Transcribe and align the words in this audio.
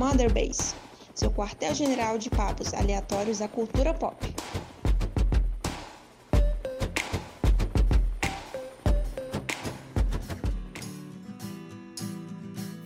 Mother 0.00 0.32
Base, 0.32 0.74
seu 1.14 1.30
quartel-general 1.30 2.16
de 2.16 2.30
papos 2.30 2.72
aleatórios 2.72 3.40
da 3.40 3.46
cultura 3.46 3.92
pop. 3.92 4.16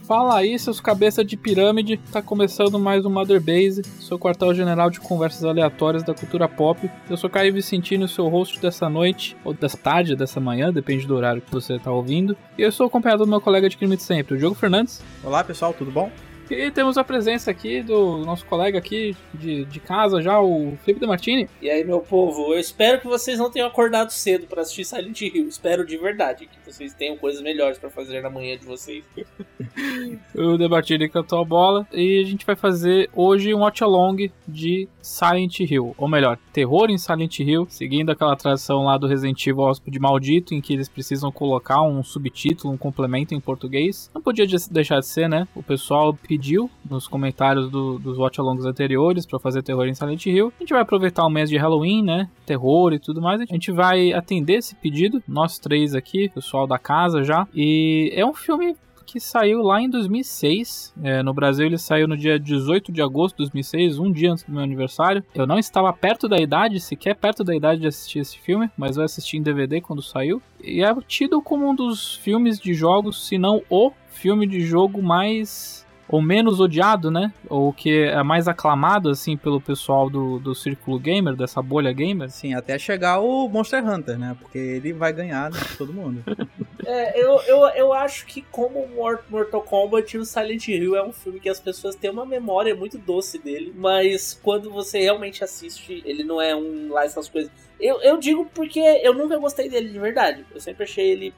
Fala 0.09 0.39
aí, 0.39 0.59
seus 0.59 0.81
cabeças 0.81 1.25
de 1.25 1.37
pirâmide. 1.37 1.99
Tá 2.11 2.21
começando 2.21 2.81
mais 2.81 3.07
um 3.07 3.11
Mother 3.11 3.41
Base, 3.41 3.83
seu 4.01 4.19
quartel-general 4.19 4.91
de 4.91 4.99
conversas 4.99 5.45
aleatórias 5.45 6.03
da 6.03 6.13
cultura 6.13 6.49
pop. 6.49 6.91
Eu 7.09 7.17
sou 7.17 7.31
Caio 7.31 7.55
Vicentino, 7.55 8.09
seu 8.09 8.29
host 8.29 8.59
dessa 8.59 8.89
noite, 8.89 9.37
ou 9.45 9.55
dessa 9.55 9.77
tarde, 9.77 10.17
dessa 10.17 10.41
manhã, 10.41 10.73
depende 10.73 11.07
do 11.07 11.15
horário 11.15 11.41
que 11.41 11.53
você 11.53 11.79
tá 11.79 11.93
ouvindo. 11.93 12.37
E 12.59 12.63
eu 12.63 12.73
sou 12.73 12.89
acompanhado 12.89 13.25
do 13.25 13.31
meu 13.31 13.41
colega 13.41 13.69
de 13.69 13.77
crime 13.77 13.97
de 13.97 14.03
sempre, 14.03 14.35
o 14.35 14.37
Diogo 14.37 14.57
Fernandes. 14.57 15.01
Olá 15.23 15.45
pessoal, 15.45 15.73
tudo 15.73 15.93
bom? 15.93 16.11
E 16.51 16.71
temos 16.71 16.99
a 16.99 17.05
presença 17.05 17.51
aqui 17.51 17.83
do 17.83 18.19
nosso 18.19 18.45
colega 18.47 18.79
aqui 18.79 19.17
de, 19.33 19.65
de 19.65 19.81
casa 19.81 20.21
já, 20.21 20.41
o 20.41 20.77
Felipe 20.85 21.01
De 21.01 21.07
Martini. 21.07 21.49
E 21.61 21.71
aí, 21.71 21.85
meu 21.85 22.01
povo, 22.01 22.53
eu 22.53 22.61
espero 22.61 23.01
que 23.01 23.07
vocês 23.07 23.39
não 23.39 23.51
tenham 23.51 23.69
acordado 23.69 24.11
cedo 24.11 24.47
para 24.47 24.63
assistir 24.63 24.85
Silent 24.85 25.21
Hill. 25.21 25.49
Espero 25.49 25.87
de 25.87 25.97
verdade 25.97 26.47
que 26.47 26.71
vocês 26.71 26.93
tenham 26.95 27.17
coisas 27.17 27.43
melhores 27.43 27.79
para 27.79 27.91
fazer 27.91 28.21
na 28.21 28.31
manhã 28.31 28.57
de 28.57 28.65
vocês. 28.65 29.05
o 30.35 30.57
De 30.57 30.69
Martini 30.69 31.09
cantou 31.09 31.41
a 31.41 31.45
bola 31.45 31.87
e 31.93 32.21
a 32.21 32.25
gente 32.25 32.45
vai 32.45 32.57
fazer 32.57 33.09
hoje 33.15 33.55
um 33.55 33.61
watch 33.61 33.83
along 33.83 34.31
de 34.47 34.89
Silent 35.01 35.61
Hill, 35.61 35.95
ou 35.97 36.09
melhor, 36.09 36.39
terror 36.53 36.91
em 36.91 36.99
Silent 36.99 37.39
Hill, 37.41 37.67
seguindo 37.69 38.11
aquela 38.11 38.37
tradição 38.37 38.85
lá 38.85 38.97
do 38.97 39.07
Resident 39.07 39.47
Evil 39.47 39.63
Hóspede 39.63 39.99
Maldito, 39.99 40.55
em 40.55 40.61
que 40.61 40.73
eles 40.73 40.89
precisam 40.89 41.31
colocar 41.31 41.83
um 41.83 42.03
subtítulo, 42.03 42.73
um 42.73 42.77
complemento 42.77 43.35
em 43.35 43.41
português. 43.41 44.11
Não 44.15 44.23
podia 44.23 44.47
deixar 44.71 45.01
de 45.01 45.07
ser, 45.07 45.29
né? 45.29 45.47
O 45.55 45.63
pessoal 45.63 46.17
pediu 46.35 46.69
nos 46.91 47.07
comentários 47.07 47.71
do, 47.71 47.97
dos 47.97 48.19
watch 48.19 48.41
alongs 48.41 48.67
anteriores 48.67 49.25
para 49.25 49.39
fazer 49.39 49.63
terror 49.63 49.87
em 49.87 49.95
Silent 49.95 50.27
Hill. 50.27 50.53
A 50.57 50.63
gente 50.63 50.73
vai 50.73 50.83
aproveitar 50.83 51.25
o 51.25 51.31
mês 51.31 51.49
de 51.49 51.57
Halloween, 51.57 52.03
né? 52.03 52.29
Terror 52.45 52.93
e 52.93 52.99
tudo 52.99 53.23
mais. 53.23 53.41
A 53.41 53.45
gente 53.45 53.71
vai 53.71 54.13
atender 54.13 54.55
esse 54.55 54.75
pedido, 54.75 55.23
nós 55.29 55.61
três 55.61 55.95
aqui, 55.95 56.29
pessoal 56.29 56.67
da 56.67 56.77
casa 56.77 57.23
já. 57.23 57.47
E 57.55 58.13
é 58.17 58.27
um 58.27 58.35
filme 58.35 58.75
que 59.07 59.21
saiu 59.21 59.63
lá 59.63 59.81
em 59.81 59.89
2006. 59.89 60.93
É, 61.01 61.23
no 61.23 61.33
Brasil 61.33 61.67
ele 61.67 61.79
saiu 61.79 62.09
no 62.09 62.17
dia 62.17 62.37
18 62.37 62.91
de 62.91 63.01
agosto 63.01 63.37
de 63.37 63.45
2006, 63.45 64.01
um 64.01 64.11
dia 64.11 64.33
antes 64.33 64.43
do 64.43 64.51
meu 64.51 64.63
aniversário. 64.63 65.23
Eu 65.33 65.47
não 65.47 65.59
estava 65.59 65.93
perto 65.93 66.29
da 66.29 66.39
idade, 66.39 66.81
sequer 66.81 67.15
perto 67.15 67.45
da 67.45 67.55
idade 67.55 67.81
de 67.81 67.87
assistir 67.87 68.19
esse 68.19 68.37
filme, 68.41 68.69
mas 68.77 68.97
eu 68.97 69.05
assisti 69.05 69.37
em 69.37 69.43
DVD 69.43 69.81
quando 69.81 70.03
saiu. 70.03 70.43
E 70.61 70.83
é 70.83 70.93
tido 71.07 71.41
como 71.41 71.69
um 71.69 71.75
dos 71.77 72.17
filmes 72.17 72.59
de 72.59 72.75
jogos, 72.75 73.29
se 73.29 73.39
não 73.39 73.63
o 73.71 73.93
filme 74.09 74.47
de 74.47 74.61
jogo 74.61 75.03
mais 75.03 75.84
ou 76.09 76.21
menos 76.21 76.61
odiado, 76.61 77.11
né? 77.11 77.33
Ou 77.49 77.73
que 77.73 78.05
é 78.05 78.23
mais 78.23 78.47
aclamado, 78.47 79.09
assim, 79.09 79.37
pelo 79.37 79.61
pessoal 79.61 80.11
do, 80.11 80.39
do 80.39 80.55
círculo 80.55 80.99
gamer, 80.99 81.35
dessa 81.35 81.63
bolha 81.63 81.93
gamer. 81.93 82.31
Sim, 82.31 82.55
até 82.55 82.79
chegar 82.79 83.21
o 83.21 83.49
Monster 83.49 83.85
Hunter, 83.87 84.19
né? 84.19 84.37
Porque 84.41 84.59
ele 84.59 84.93
vai 84.93 85.13
ganhar 85.13 85.51
de 85.51 85.77
todo 85.77 85.93
mundo. 85.93 86.23
é, 86.85 87.21
eu, 87.21 87.41
eu, 87.47 87.67
eu 87.69 87.93
acho 87.93 88.27
que 88.27 88.43
como 88.43 88.87
Mortal 89.29 89.63
Kombat, 89.63 90.19
o 90.19 90.25
Silent 90.25 90.69
Hill 90.69 90.97
é 90.97 91.03
um 91.03 91.13
filme 91.13 91.41
que 91.41 91.49
as 91.49 91.61
pessoas 91.61 91.95
têm 91.95 92.11
uma 92.11 92.27
memória 92.27 92.75
muito 92.75 92.99
doce 92.99 93.39
dele, 93.39 93.73
mas 93.77 94.39
quando 94.43 94.71
você 94.71 95.01
realmente 95.01 95.43
assiste, 95.43 96.03
ele 96.05 96.23
não 96.23 96.41
é 96.41 96.55
um 96.55 96.93
lá 96.93 97.05
essas 97.05 97.29
coisas. 97.29 97.51
Eu, 97.81 98.01
eu 98.03 98.19
digo 98.19 98.49
porque 98.55 98.81
eu 98.81 99.15
nunca 99.15 99.39
gostei 99.39 99.69
dele 99.69 99.89
de 99.89 99.99
verdade. 99.99 100.45
Eu 100.55 100.61
sempre 100.61 100.85
achei 100.85 101.11
ele 101.11 101.35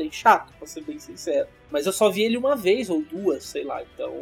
bem 0.00 0.10
chato, 0.10 0.50
pra 0.58 0.66
ser 0.66 0.82
bem 0.82 0.98
sincero. 0.98 1.46
Mas 1.70 1.86
eu 1.86 1.92
só 1.92 2.10
vi 2.10 2.22
ele 2.22 2.36
uma 2.36 2.56
vez 2.56 2.88
ou 2.88 3.02
duas, 3.02 3.44
sei 3.44 3.62
lá. 3.62 3.80
Então 3.82 4.12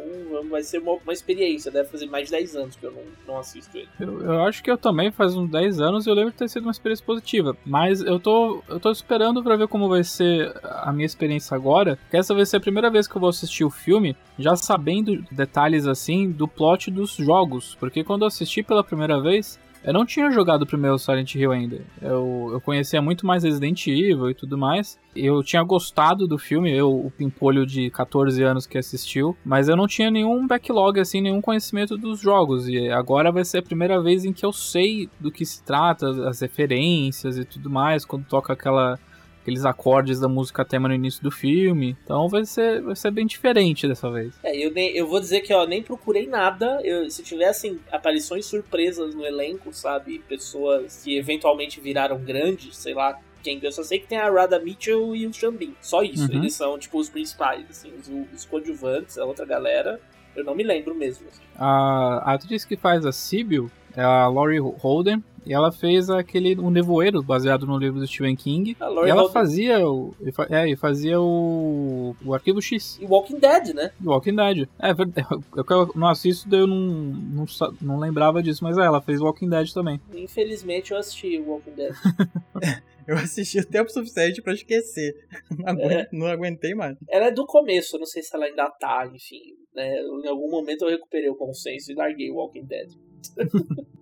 vai 0.49 0.61
ser 0.61 0.79
uma, 0.79 0.93
uma 0.93 1.13
experiência. 1.13 1.71
Deve 1.71 1.89
fazer 1.89 2.05
mais 2.05 2.25
de 2.25 2.31
10 2.31 2.55
anos 2.55 2.75
que 2.75 2.85
eu 2.85 2.91
não, 2.91 3.01
não 3.27 3.39
assisto 3.39 3.75
ele. 3.75 3.87
Eu, 3.99 4.21
eu, 4.21 4.43
acho 4.43 4.61
que 4.61 4.69
eu 4.69 4.77
também 4.77 5.09
faz 5.09 5.35
uns 5.35 5.49
10 5.49 5.79
anos 5.79 6.05
eu 6.05 6.13
lembro 6.13 6.31
de 6.31 6.37
ter 6.37 6.49
sido 6.49 6.63
uma 6.63 6.71
experiência 6.71 7.03
positiva. 7.03 7.57
Mas 7.65 8.01
eu 8.01 8.19
tô, 8.19 8.61
eu 8.67 8.79
tô 8.79 8.91
esperando 8.91 9.41
para 9.41 9.55
ver 9.55 9.67
como 9.67 9.89
vai 9.89 10.03
ser 10.03 10.53
a 10.63 10.91
minha 10.91 11.05
experiência 11.05 11.55
agora. 11.55 11.97
Que 12.11 12.17
essa 12.17 12.35
vai 12.35 12.45
ser 12.45 12.57
a 12.57 12.61
primeira 12.61 12.91
vez 12.91 13.07
que 13.07 13.15
eu 13.15 13.21
vou 13.21 13.29
assistir 13.29 13.63
o 13.63 13.69
filme, 13.71 14.15
já 14.37 14.55
sabendo 14.55 15.23
detalhes 15.31 15.87
assim 15.87 16.29
do 16.29 16.47
plot 16.47 16.91
dos 16.91 17.15
jogos. 17.15 17.75
Porque 17.79 18.03
quando 18.03 18.23
eu 18.23 18.27
assisti 18.27 18.61
pela 18.61 18.83
primeira 18.83 19.19
vez, 19.19 19.59
eu 19.83 19.93
não 19.93 20.05
tinha 20.05 20.29
jogado 20.29 20.63
o 20.63 20.67
primeiro 20.67 20.97
Silent 20.99 21.35
Hill 21.35 21.51
ainda. 21.51 21.81
Eu, 22.01 22.49
eu 22.53 22.61
conhecia 22.61 23.01
muito 23.01 23.25
mais 23.25 23.43
Resident 23.43 23.87
Evil 23.87 24.29
e 24.29 24.33
tudo 24.33 24.57
mais. 24.57 24.99
Eu 25.15 25.41
tinha 25.41 25.63
gostado 25.63 26.27
do 26.27 26.37
filme, 26.37 26.71
eu, 26.71 26.91
o 26.91 27.11
pimpolho 27.11 27.65
de 27.65 27.89
14 27.89 28.43
anos 28.43 28.67
que 28.67 28.77
assistiu, 28.77 29.35
mas 29.43 29.69
eu 29.69 29.75
não 29.75 29.87
tinha 29.87 30.11
nenhum 30.11 30.45
backlog, 30.45 30.99
assim, 30.99 31.21
nenhum 31.21 31.41
conhecimento 31.41 31.97
dos 31.97 32.19
jogos. 32.19 32.67
E 32.67 32.89
agora 32.89 33.31
vai 33.31 33.45
ser 33.45 33.59
a 33.59 33.63
primeira 33.63 34.01
vez 34.01 34.25
em 34.25 34.33
que 34.33 34.45
eu 34.45 34.51
sei 34.51 35.09
do 35.19 35.31
que 35.31 35.45
se 35.45 35.63
trata, 35.63 36.09
as 36.27 36.41
referências 36.41 37.37
e 37.37 37.45
tudo 37.45 37.69
mais, 37.69 38.05
quando 38.05 38.25
toca 38.25 38.53
aquela 38.53 38.99
aqueles 39.41 39.65
acordes 39.65 40.19
da 40.19 40.27
música 40.27 40.65
tema 40.65 40.87
no 40.87 40.93
início 40.93 41.21
do 41.23 41.31
filme. 41.31 41.97
Então 42.03 42.27
vai 42.27 42.45
ser, 42.45 42.81
vai 42.81 42.95
ser 42.95 43.11
bem 43.11 43.25
diferente 43.25 43.87
dessa 43.87 44.09
vez. 44.09 44.33
É, 44.43 44.55
eu, 44.55 44.71
nem, 44.71 44.95
eu 44.95 45.07
vou 45.07 45.19
dizer 45.19 45.41
que 45.41 45.53
eu 45.53 45.67
nem 45.67 45.81
procurei 45.81 46.27
nada. 46.27 46.79
Eu, 46.83 47.09
se 47.09 47.23
tivessem 47.23 47.79
aparições 47.91 48.45
surpresas 48.45 49.15
no 49.15 49.25
elenco, 49.25 49.73
sabe? 49.73 50.19
Pessoas 50.27 51.01
que 51.03 51.17
eventualmente 51.17 51.79
viraram 51.79 52.19
grandes, 52.19 52.77
sei 52.77 52.93
lá, 52.93 53.19
quem 53.41 53.59
eu 53.61 53.71
só 53.71 53.83
sei 53.83 53.99
que 53.99 54.07
tem 54.07 54.17
a 54.17 54.29
Rada 54.29 54.59
Mitchell 54.59 55.15
e 55.15 55.25
o 55.25 55.33
Xambin. 55.33 55.75
Só 55.81 56.03
isso. 56.03 56.29
Uhum. 56.29 56.39
Eles 56.39 56.53
são, 56.53 56.77
tipo, 56.77 56.99
os 56.99 57.09
principais, 57.09 57.65
assim, 57.69 57.91
os, 57.97 58.09
os 58.33 58.45
coadjuvantes, 58.45 59.17
a 59.17 59.25
outra 59.25 59.45
galera. 59.45 59.99
Eu 60.35 60.43
não 60.43 60.55
me 60.55 60.63
lembro 60.63 60.93
mesmo. 60.93 61.27
Assim. 61.27 61.41
A, 61.55 62.31
a 62.31 62.33
atriz 62.33 62.63
que 62.63 62.77
faz 62.77 63.05
a 63.05 63.11
Sibyl 63.11 63.69
é 63.95 64.01
a 64.01 64.27
Laurie 64.27 64.59
Holden. 64.59 65.23
E 65.45 65.53
ela 65.53 65.71
fez 65.71 66.09
aquele 66.09 66.59
um 66.59 66.69
nevoeiro 66.69 67.23
baseado 67.23 67.65
no 67.65 67.77
livro 67.77 67.99
do 67.99 68.05
Stephen 68.05 68.35
King. 68.35 68.71
e 68.71 68.75
ela 68.79 69.21
Holden. 69.21 69.33
fazia 69.33 69.87
o 69.87 70.13
é, 70.49 70.75
fazia 70.75 71.19
o 71.19 72.15
o 72.23 72.33
Arquivo 72.33 72.61
X. 72.61 72.99
E 73.01 73.05
Walking 73.05 73.39
Dead, 73.39 73.73
né? 73.73 73.91
Walking 74.03 74.35
Dead. 74.35 74.69
É, 74.79 74.91
eu, 75.57 75.65
eu 75.69 75.91
não 75.95 76.07
assisto, 76.07 76.53
eu 76.55 76.67
não, 76.67 76.77
não, 76.77 77.45
não 77.81 77.99
lembrava 77.99 78.43
disso, 78.43 78.63
mas 78.63 78.77
é, 78.77 78.81
ela 78.81 79.01
fez 79.01 79.21
Walking 79.21 79.49
Dead 79.49 79.71
também. 79.71 79.99
Infelizmente 80.13 80.91
eu 80.91 80.97
assisti 80.97 81.39
o 81.39 81.49
Walking 81.49 81.71
Dead. 81.71 81.93
eu 83.07 83.15
assisti 83.17 83.59
o 83.59 83.65
tempo 83.65 83.89
suficiente 83.89 84.41
para 84.41 84.53
esquecer. 84.53 85.15
Não, 85.49 85.81
é. 85.81 86.07
não 86.11 86.27
aguentei 86.27 86.75
mais. 86.75 86.95
Ela 87.09 87.27
é 87.27 87.31
do 87.31 87.45
começo, 87.45 87.97
não 87.97 88.05
sei 88.05 88.21
se 88.21 88.35
ela 88.35 88.45
ainda 88.45 88.69
tá, 88.79 89.09
enfim. 89.13 89.41
Né? 89.73 89.99
Em 89.99 90.27
algum 90.27 90.49
momento 90.49 90.83
eu 90.83 90.89
recuperei 90.89 91.29
o 91.29 91.35
consenso 91.35 91.91
e 91.91 91.95
larguei 91.95 92.29
o 92.29 92.35
Walking 92.35 92.65
Dead 92.65 92.89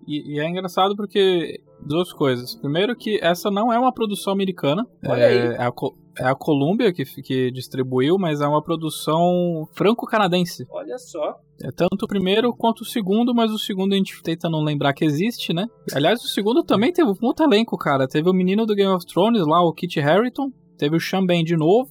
e, 0.06 0.34
e, 0.34 0.40
é 0.40 0.48
engraçado 0.48 0.96
porque 0.96 1.60
duas 1.80 2.12
coisas. 2.12 2.54
Primeiro 2.54 2.96
que 2.96 3.18
essa 3.22 3.50
não 3.50 3.72
é 3.72 3.78
uma 3.78 3.92
produção 3.92 4.32
americana. 4.32 4.86
Olha 5.06 5.20
é, 5.20 5.26
aí. 5.26 5.38
é 5.54 5.62
a, 5.62 5.72
é 6.18 6.24
a 6.24 6.34
Columbia 6.34 6.92
que, 6.92 7.04
que 7.04 7.50
distribuiu, 7.50 8.18
mas 8.18 8.40
é 8.40 8.46
uma 8.46 8.62
produção 8.62 9.68
franco-canadense. 9.72 10.66
Olha 10.70 10.98
só. 10.98 11.38
É 11.62 11.70
tanto 11.70 12.04
o 12.04 12.08
primeiro 12.08 12.52
quanto 12.52 12.80
o 12.80 12.84
segundo, 12.84 13.34
mas 13.34 13.50
o 13.50 13.58
segundo 13.58 13.92
a 13.92 13.96
gente 13.96 14.22
tenta 14.22 14.48
não 14.48 14.62
lembrar 14.62 14.92
que 14.92 15.04
existe, 15.04 15.52
né? 15.52 15.66
Aliás, 15.92 16.22
o 16.22 16.28
segundo 16.28 16.62
também 16.62 16.92
teve 16.92 17.10
um 17.10 17.14
muito 17.20 17.42
elenco, 17.42 17.76
cara. 17.76 18.06
Teve 18.06 18.28
o 18.28 18.34
menino 18.34 18.66
do 18.66 18.74
Game 18.74 18.92
of 18.92 19.06
Thrones 19.06 19.46
lá, 19.46 19.62
o 19.62 19.72
Kit 19.72 20.00
Harington. 20.00 20.52
Teve 20.76 20.96
o 20.96 21.00
Sean 21.00 21.26
Ben 21.26 21.42
de 21.42 21.56
novo. 21.56 21.90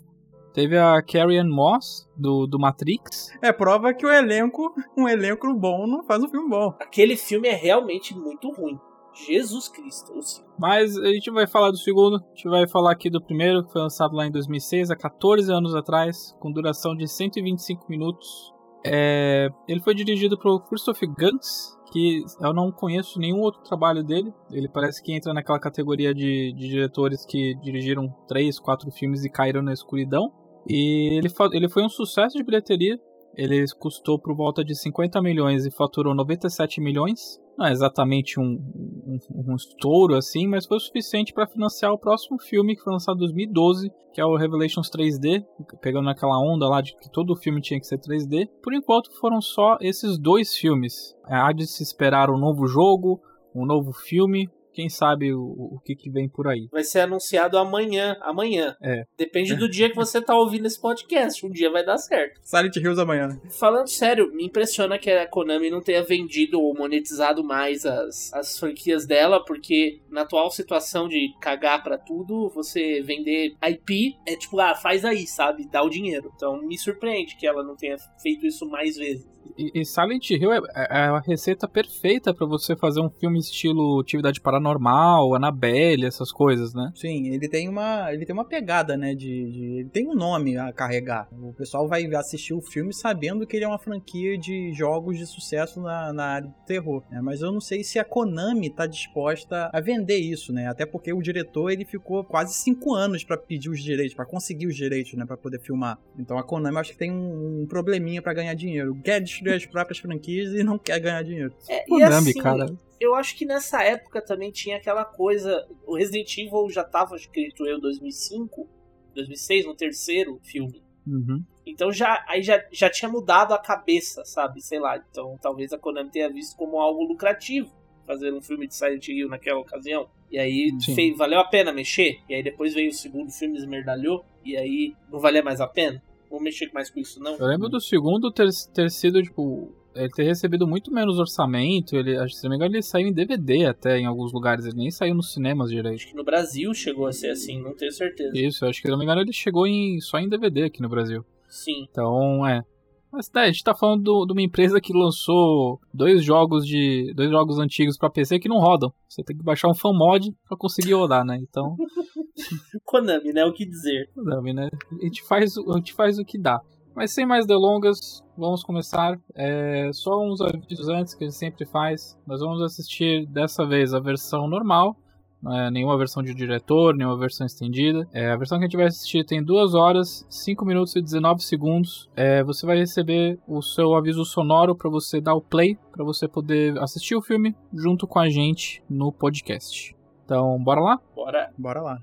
Teve 0.58 0.76
a 0.76 1.04
Carrie 1.04 1.38
Ann 1.38 1.52
Moss, 1.52 2.10
do, 2.18 2.48
do 2.48 2.58
Matrix. 2.58 3.30
É 3.44 3.54
prova 3.54 3.94
que 3.94 4.04
o 4.04 4.12
elenco, 4.12 4.74
um 4.98 5.08
elenco 5.08 5.54
bom 5.54 5.86
não 5.86 6.04
faz 6.04 6.24
um 6.24 6.28
filme 6.28 6.50
bom. 6.50 6.74
Aquele 6.82 7.16
filme 7.16 7.48
é 7.48 7.54
realmente 7.54 8.18
muito 8.18 8.50
ruim. 8.50 8.76
Jesus 9.14 9.68
Cristo, 9.68 10.14
Mas 10.58 10.98
a 10.98 11.10
gente 11.10 11.30
vai 11.30 11.46
falar 11.46 11.70
do 11.70 11.78
segundo, 11.78 12.16
a 12.16 12.30
gente 12.30 12.50
vai 12.50 12.68
falar 12.68 12.92
aqui 12.92 13.08
do 13.08 13.24
primeiro, 13.24 13.64
que 13.68 13.72
foi 13.72 13.84
lançado 13.84 14.16
lá 14.16 14.26
em 14.26 14.32
2006, 14.32 14.90
há 14.90 14.96
14 14.96 15.52
anos 15.54 15.76
atrás, 15.76 16.36
com 16.40 16.52
duração 16.52 16.96
de 16.96 17.08
125 17.08 17.86
minutos. 17.88 18.52
É... 18.84 19.50
Ele 19.68 19.80
foi 19.82 19.94
dirigido 19.94 20.40
por 20.40 20.68
Christopher 20.68 21.08
Gantz, 21.16 21.78
que 21.92 22.24
eu 22.42 22.52
não 22.52 22.72
conheço 22.72 23.20
nenhum 23.20 23.42
outro 23.42 23.62
trabalho 23.62 24.04
dele. 24.04 24.34
Ele 24.50 24.68
parece 24.68 25.04
que 25.04 25.14
entra 25.14 25.36
naquela 25.36 25.60
categoria 25.60 26.16
de, 26.16 26.52
de 26.54 26.68
diretores 26.68 27.24
que 27.28 27.54
dirigiram 27.62 28.08
três, 28.28 28.58
quatro 28.58 28.90
filmes 28.90 29.24
e 29.24 29.30
caíram 29.30 29.62
na 29.62 29.72
escuridão. 29.72 30.32
E 30.68 31.18
ele, 31.18 31.30
ele 31.54 31.70
foi 31.70 31.84
um 31.84 31.90
sucesso 31.90 32.38
de 32.38 32.44
bilheteria. 32.44 33.00
Ele 33.36 33.64
custou 33.80 34.20
por 34.20 34.36
volta 34.36 34.66
de 34.66 34.76
50 34.76 35.22
milhões 35.22 35.66
e 35.66 35.72
faturou 35.72 36.16
97 36.16 36.82
milhões. 36.82 37.40
Não 37.58 37.68
é 37.68 37.72
exatamente 37.72 38.40
um, 38.40 38.44
um, 38.44 39.20
um 39.52 39.56
estouro 39.56 40.16
assim, 40.16 40.48
mas 40.48 40.66
foi 40.66 40.78
o 40.78 40.80
suficiente 40.80 41.34
para 41.34 41.48
financiar 41.48 41.92
o 41.92 41.98
próximo 41.98 42.40
filme 42.40 42.76
que 42.76 42.82
foi 42.82 42.94
lançado 42.94 43.18
em 43.18 43.20
2012, 43.20 43.92
que 44.14 44.22
é 44.22 44.26
o 44.26 44.36
Revelations 44.36 44.90
3D, 44.90 45.44
pegando 45.82 46.06
naquela 46.06 46.40
onda 46.40 46.68
lá 46.68 46.82
de 46.82 46.96
que 46.98 47.12
todo 47.12 47.36
filme 47.36 47.62
tinha 47.62 47.80
que 47.80 47.88
ser 47.88 48.00
3D. 48.00 48.48
Por 48.62 48.74
enquanto 48.74 49.12
foram 49.20 49.42
só 49.42 49.78
esses 49.82 50.18
dois 50.20 50.56
filmes. 50.56 51.16
Há 51.24 51.52
de 51.52 51.66
se 51.68 51.84
esperar 51.84 52.30
um 52.30 52.38
novo 52.38 52.68
jogo, 52.68 53.22
um 53.56 53.66
novo 53.66 53.92
filme, 53.92 54.50
quem 54.78 54.90
sabe 54.90 55.34
o, 55.34 55.42
o 55.42 55.80
que, 55.84 55.96
que 55.96 56.08
vem 56.08 56.30
por 56.30 56.48
aí. 56.48 56.68
Vai 56.72 56.84
ser 56.84 57.00
anunciado 57.00 57.58
amanhã. 57.58 58.16
Amanhã. 58.22 58.76
É. 58.80 59.06
Depende 59.18 59.56
do 59.56 59.68
dia 59.68 59.90
que 59.90 59.96
você 59.96 60.22
tá 60.22 60.38
ouvindo 60.38 60.68
esse 60.68 60.80
podcast. 60.80 61.44
Um 61.44 61.50
dia 61.50 61.72
vai 61.72 61.84
dar 61.84 61.98
certo. 61.98 62.40
Silent 62.44 62.76
Hills 62.76 63.02
amanhã. 63.02 63.30
né? 63.30 63.42
Falando 63.60 63.88
sério, 63.88 64.32
me 64.32 64.46
impressiona 64.46 65.00
que 65.00 65.10
a 65.10 65.28
Konami 65.28 65.72
não 65.72 65.82
tenha 65.82 66.04
vendido 66.04 66.62
ou 66.62 66.78
monetizado 66.78 67.44
mais 67.44 67.88
as, 67.88 68.32
as 68.32 68.60
franquias 68.60 69.08
dela, 69.08 69.44
porque 69.44 70.00
na 70.12 70.22
atual 70.22 70.52
situação 70.52 71.08
de 71.08 71.34
cagar 71.42 71.82
pra 71.82 71.98
tudo, 71.98 72.48
você 72.54 73.02
vender 73.02 73.56
IP 73.68 74.16
é 74.28 74.36
tipo, 74.36 74.60
ah, 74.60 74.76
faz 74.76 75.04
aí, 75.04 75.26
sabe? 75.26 75.68
Dá 75.68 75.82
o 75.82 75.90
dinheiro. 75.90 76.32
Então 76.36 76.62
me 76.62 76.78
surpreende 76.78 77.36
que 77.36 77.48
ela 77.48 77.64
não 77.64 77.76
tenha 77.76 77.98
feito 78.22 78.46
isso 78.46 78.70
mais 78.70 78.96
vezes. 78.96 79.26
E, 79.58 79.86
Silent 79.86 80.30
Hill 80.32 80.52
é, 80.52 80.60
é 80.76 80.98
a 81.08 81.20
receita 81.20 81.68
perfeita 81.68 82.34
pra 82.34 82.46
você 82.48 82.76
fazer 82.76 83.02
um 83.02 83.10
filme 83.10 83.40
estilo 83.40 84.00
Atividade 84.02 84.42
Paranormal, 84.42 85.36
Annabelle, 85.36 86.06
essas 86.06 86.32
coisas, 86.32 86.74
né? 86.74 86.92
Sim, 86.96 87.28
ele 87.30 87.48
tem 87.48 87.68
uma, 87.70 88.12
ele 88.14 88.26
tem 88.26 88.34
uma 88.34 88.46
pegada, 88.46 88.98
né, 88.98 89.14
de, 89.14 89.52
de- 89.52 89.64
ele 89.80 89.90
tem 89.90 90.08
um 90.08 90.16
nome 90.16 90.58
a 90.58 90.72
carregar. 90.74 91.28
O 91.32 91.54
pessoal 91.54 91.88
vai 91.88 92.06
assistir 92.16 92.54
o 92.54 92.62
filme 92.62 92.94
sabendo 92.94 93.46
que 93.46 93.56
ele 93.56 93.66
é 93.66 93.68
uma 93.68 93.80
franquia 93.80 94.38
de 94.38 94.72
jogos 94.74 95.18
de 95.18 95.26
sucesso 95.26 95.80
na, 95.82 96.12
na 96.14 96.26
área 96.26 96.48
do 96.48 96.54
terror, 96.66 97.04
né? 97.12 97.22
Mas 97.22 97.42
eu 97.42 97.52
não 97.52 97.62
sei 97.62 97.84
se 97.84 98.00
a 98.00 98.04
Konami 98.06 98.70
tá 98.70 98.86
disposta 98.88 99.70
a 99.74 99.80
vender 99.82 100.18
isso, 100.18 100.52
né? 100.54 100.68
Até 100.68 100.86
porque 100.86 101.14
o 101.14 101.22
diretor, 101.22 101.70
ele 101.72 101.86
ficou 101.86 102.24
quase 102.24 102.54
cinco 102.54 102.94
anos 102.94 103.24
pra 103.24 103.38
pedir 103.38 103.70
os 103.70 103.82
direitos, 103.82 104.16
pra 104.16 104.26
conseguir 104.26 104.68
os 104.68 104.76
direitos, 104.76 105.14
né, 105.14 105.26
Pra 105.26 105.36
poder 105.38 105.60
filmar. 105.60 106.00
Então 106.18 106.38
a 106.38 106.44
Konami 106.44 106.78
acho 106.78 106.92
que 106.94 106.98
tem 106.98 107.12
um, 107.12 107.62
um 107.64 107.68
probleminha 107.68 108.22
pra 108.22 108.34
ganhar 108.34 108.54
dinheiro. 108.54 108.96
Quer 109.04 109.20
destruir 109.38 109.56
as 109.56 109.66
próprias 109.66 110.00
franquias 110.00 110.54
e 110.54 110.64
não 110.64 110.78
quer 110.78 111.00
ganhar 111.00 111.24
dinheiro. 111.24 111.54
É, 111.70 111.84
e 111.84 111.88
Konami, 111.88 112.30
assim, 112.30 112.40
cara. 112.40 112.76
eu 113.00 113.16
acho 113.16 113.36
que 113.36 113.46
nessa 113.46 113.84
época 113.84 114.22
também 114.22 114.52
tinha 114.52 114.78
aquela 114.78 115.06
coisa. 115.06 115.68
O 115.86 115.96
Resident 115.96 116.38
Evil 116.38 116.70
já 116.70 116.84
tava, 116.84 117.16
acredito 117.16 117.66
eu, 117.66 117.80
2005, 117.80 118.68
2006, 119.16 119.66
no 119.66 119.76
terceiro 119.76 120.40
filme. 120.44 120.84
Uhum. 121.06 121.44
Então 121.66 121.92
já 121.92 122.24
aí 122.28 122.42
já, 122.42 122.64
já 122.72 122.90
tinha 122.90 123.10
mudado 123.10 123.54
a 123.54 123.60
cabeça, 123.60 124.24
sabe? 124.26 124.62
Sei 124.62 124.80
lá. 124.80 124.98
Então 125.10 125.38
talvez 125.42 125.72
a 125.74 125.78
Konami 125.78 126.10
tenha 126.10 126.30
visto 126.30 126.56
como 126.56 126.80
algo 126.80 127.04
lucrativo 127.04 127.72
fazer 128.08 128.34
um 128.34 128.42
filme 128.42 128.68
de 128.68 128.74
Silent 128.74 129.06
Hill 129.10 129.28
naquela 129.28 129.60
ocasião. 129.60 130.10
E 130.32 130.40
aí 130.40 130.72
fez, 130.96 131.18
valeu 131.18 131.40
a 131.40 131.46
pena 131.46 131.74
mexer. 131.74 132.20
E 132.30 132.34
aí 132.34 132.42
depois 132.42 132.74
veio 132.74 132.90
o 132.90 132.94
segundo 132.94 133.30
filme, 133.32 133.58
esmerdalhou. 133.58 134.26
E 134.44 134.56
aí 134.56 134.96
não 135.12 135.20
valia 135.20 135.44
mais 135.44 135.60
a 135.60 135.68
pena. 135.68 136.02
Vou 136.30 136.42
mexer 136.42 136.70
mais 136.74 136.90
com 136.90 137.00
isso, 137.00 137.20
não. 137.22 137.36
Eu 137.38 137.48
lembro 137.48 137.70
do 137.70 137.80
segundo 137.80 138.32
ter, 138.32 138.50
ter 138.74 138.90
sido, 138.90 139.22
tipo, 139.22 139.74
ele 139.96 140.10
ter 140.10 140.24
recebido 140.24 140.68
muito 140.68 140.92
menos 140.92 141.20
orçamento. 141.20 141.96
Ele, 141.96 142.18
acho 142.18 142.34
que, 142.34 142.40
se 142.40 142.44
não 142.44 142.52
me 142.52 142.56
engano, 142.58 142.76
ele 142.76 142.84
saiu 142.84 143.08
em 143.08 143.14
DVD 143.14 143.66
até 143.66 143.98
em 143.98 144.06
alguns 144.06 144.32
lugares. 144.32 144.66
Ele 144.66 144.78
nem 144.78 144.92
saiu 144.92 145.16
nos 145.16 145.34
cinemas 145.34 145.70
direito. 145.70 145.96
Acho 145.96 146.08
que 146.10 146.16
no 146.16 146.24
Brasil 146.24 146.74
chegou 146.74 147.08
a 147.08 147.14
ser 147.14 147.32
assim, 147.32 147.62
não 147.62 147.76
tenho 147.76 147.92
certeza. 147.92 148.38
Isso, 148.38 148.66
acho 148.66 148.82
que 148.82 148.88
se 148.88 148.92
não 148.92 148.98
me 148.98 149.06
engano, 149.06 149.22
ele 149.22 149.34
chegou 149.34 149.66
em, 149.66 150.00
só 150.00 150.20
em 150.20 150.30
DVD 150.30 150.64
aqui 150.64 150.82
no 150.82 150.90
Brasil. 150.90 151.26
Sim. 151.48 151.88
Então, 151.90 152.46
é. 152.48 152.64
Mas 153.12 153.28
tá, 153.30 153.42
a 153.42 153.46
gente 153.48 153.64
tá 153.64 153.74
falando 153.76 154.04
do- 154.04 154.26
de 154.26 154.34
uma 154.34 154.42
empresa 154.42 154.80
que 154.82 154.92
lançou 154.94 155.80
dois 155.94 156.24
jogos 156.24 156.66
de. 156.66 157.14
dois 157.16 157.30
jogos 157.30 157.58
antigos 157.58 157.98
pra 157.98 158.10
PC 158.10 158.38
que 158.40 158.50
não 158.50 158.60
rodam. 158.60 158.92
Você 159.08 159.24
tem 159.24 159.36
que 159.38 159.44
baixar 159.44 159.70
um 159.70 159.74
fan 159.76 159.94
mod 159.94 160.32
pra 160.48 160.58
conseguir 160.58 160.94
rodar, 160.94 161.24
né? 161.26 161.38
Então, 161.42 161.76
Konami, 162.86 163.32
né? 163.34 163.46
O 163.46 163.54
que 163.54 163.66
dizer? 163.66 164.10
não, 164.16 164.42
né? 164.42 164.70
A 165.00 165.04
gente 165.06 165.24
faz, 165.24 165.58
o- 165.58 165.72
a 165.74 165.78
gente 165.78 165.94
faz 165.94 166.20
o 166.20 166.26
que 166.26 166.38
dá. 166.38 166.60
Mas 166.96 167.14
sem 167.14 167.26
mais 167.28 167.46
delongas, 167.46 168.24
vamos 168.38 168.64
começar. 168.64 169.20
É, 169.36 169.92
só 169.94 170.20
uns 170.20 170.42
avisos 170.42 170.90
antes 170.90 171.14
que 171.14 171.24
a 171.24 171.28
gente 171.28 171.38
sempre 171.38 171.66
faz. 171.66 172.18
Nós 172.26 172.40
vamos 172.40 172.62
assistir 172.62 173.26
dessa 173.28 173.66
vez 173.68 173.94
a 173.94 174.00
versão 174.00 174.48
normal. 174.48 174.96
Não 175.42 175.56
é 175.56 175.70
nenhuma 175.70 175.98
versão 175.98 176.24
de 176.24 176.34
diretor, 176.34 176.96
nenhuma 176.96 177.18
versão 177.18 177.46
estendida. 177.46 178.08
É, 178.12 178.32
a 178.32 178.38
versão 178.38 178.58
que 178.58 178.66
a 178.66 178.68
gente 178.68 178.78
vai 178.78 178.88
assistir 178.88 179.24
tem 179.26 179.44
2 179.44 179.74
horas, 179.74 180.26
5 180.30 180.66
minutos 180.66 180.96
e 180.96 181.02
19 181.02 181.44
segundos. 181.44 182.10
É, 182.16 182.44
você 182.44 182.66
vai 182.66 182.78
receber 182.78 183.40
o 183.48 183.62
seu 183.62 183.96
aviso 183.96 184.26
sonoro 184.26 184.76
para 184.76 184.90
você 184.90 185.22
dar 185.22 185.36
o 185.36 185.42
play, 185.42 185.78
para 185.92 186.04
você 186.04 186.28
poder 186.28 186.78
assistir 186.80 187.16
o 187.16 187.22
filme 187.22 187.56
junto 187.74 188.08
com 188.08 188.20
a 188.20 188.30
gente 188.30 188.84
no 188.90 189.12
podcast. 189.12 189.96
Então, 190.26 190.62
bora 190.62 190.82
lá? 190.82 191.00
Bora. 191.16 191.52
Bora 191.58 191.82
lá. 191.82 192.02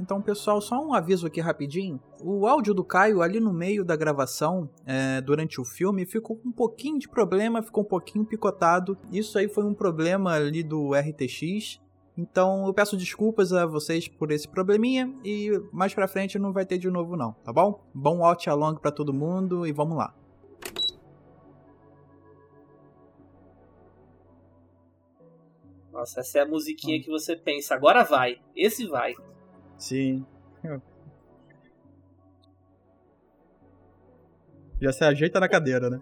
Então, 0.00 0.22
pessoal, 0.22 0.60
só 0.60 0.80
um 0.80 0.94
aviso 0.94 1.26
aqui 1.26 1.40
rapidinho. 1.40 2.00
O 2.22 2.46
áudio 2.46 2.72
do 2.72 2.84
Caio 2.84 3.20
ali 3.20 3.40
no 3.40 3.52
meio 3.52 3.84
da 3.84 3.96
gravação, 3.96 4.70
é, 4.86 5.20
durante 5.20 5.60
o 5.60 5.64
filme, 5.64 6.06
ficou 6.06 6.36
com 6.36 6.50
um 6.50 6.52
pouquinho 6.52 7.00
de 7.00 7.08
problema, 7.08 7.62
ficou 7.62 7.82
um 7.82 7.86
pouquinho 7.86 8.24
picotado. 8.24 8.96
Isso 9.10 9.36
aí 9.36 9.48
foi 9.48 9.64
um 9.64 9.74
problema 9.74 10.34
ali 10.34 10.62
do 10.62 10.92
RTX. 10.94 11.80
Então, 12.18 12.66
eu 12.66 12.74
peço 12.74 12.96
desculpas 12.96 13.52
a 13.52 13.64
vocês 13.64 14.08
por 14.08 14.32
esse 14.32 14.48
probleminha 14.48 15.14
e 15.24 15.52
mais 15.72 15.94
pra 15.94 16.08
frente 16.08 16.36
não 16.36 16.52
vai 16.52 16.66
ter 16.66 16.76
de 16.76 16.90
novo 16.90 17.16
não, 17.16 17.32
tá 17.44 17.52
bom? 17.52 17.80
Bom 17.94 18.24
out 18.24 18.50
along 18.50 18.74
pra 18.80 18.90
todo 18.90 19.14
mundo 19.14 19.64
e 19.64 19.70
vamos 19.70 19.96
lá. 19.96 20.12
Nossa, 25.92 26.18
essa 26.18 26.40
é 26.40 26.42
a 26.42 26.46
musiquinha 26.46 27.00
que 27.00 27.08
você 27.08 27.36
pensa. 27.36 27.76
Agora 27.76 28.02
vai. 28.02 28.40
Esse 28.56 28.88
vai. 28.88 29.14
Sim. 29.76 30.26
Já 34.82 34.90
se 34.90 35.04
ajeita 35.04 35.38
na 35.38 35.48
cadeira, 35.48 35.88
né? 35.88 36.00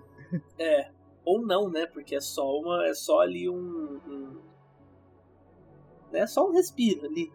É. 0.58 0.90
Ou 1.26 1.42
não, 1.46 1.68
né? 1.68 1.84
Porque 1.86 2.16
é 2.16 2.20
só 2.20 2.58
uma. 2.58 2.86
É 2.86 2.94
só 2.94 3.20
ali 3.20 3.50
um. 3.50 4.00
um 4.06 4.55
é 6.16 6.26
só 6.26 6.48
um 6.48 6.52
respiro 6.52 7.06
ali. 7.06 7.32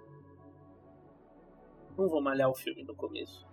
Não 1.98 2.10
vou 2.10 2.22
malhar 2.22 2.50
o 2.50 2.56
filme 2.56 2.84
no 2.84 2.96
começo. 2.96 3.46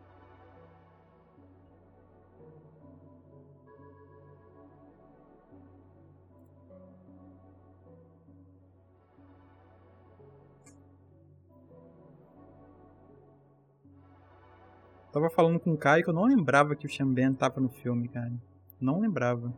Tava 15.13 15.31
falando 15.31 15.59
com 15.59 15.73
o 15.73 15.77
Caio 15.77 16.05
que 16.05 16.11
eu 16.11 16.15
não 16.15 16.25
lembrava 16.25 16.77
que 16.77 16.87
o 16.87 16.89
Xamben 16.89 17.35
tava 17.35 17.61
no 17.61 17.69
filme, 17.69 18.09
cara. 18.09 18.33
Não 18.81 19.01
lembrava. 19.01 19.53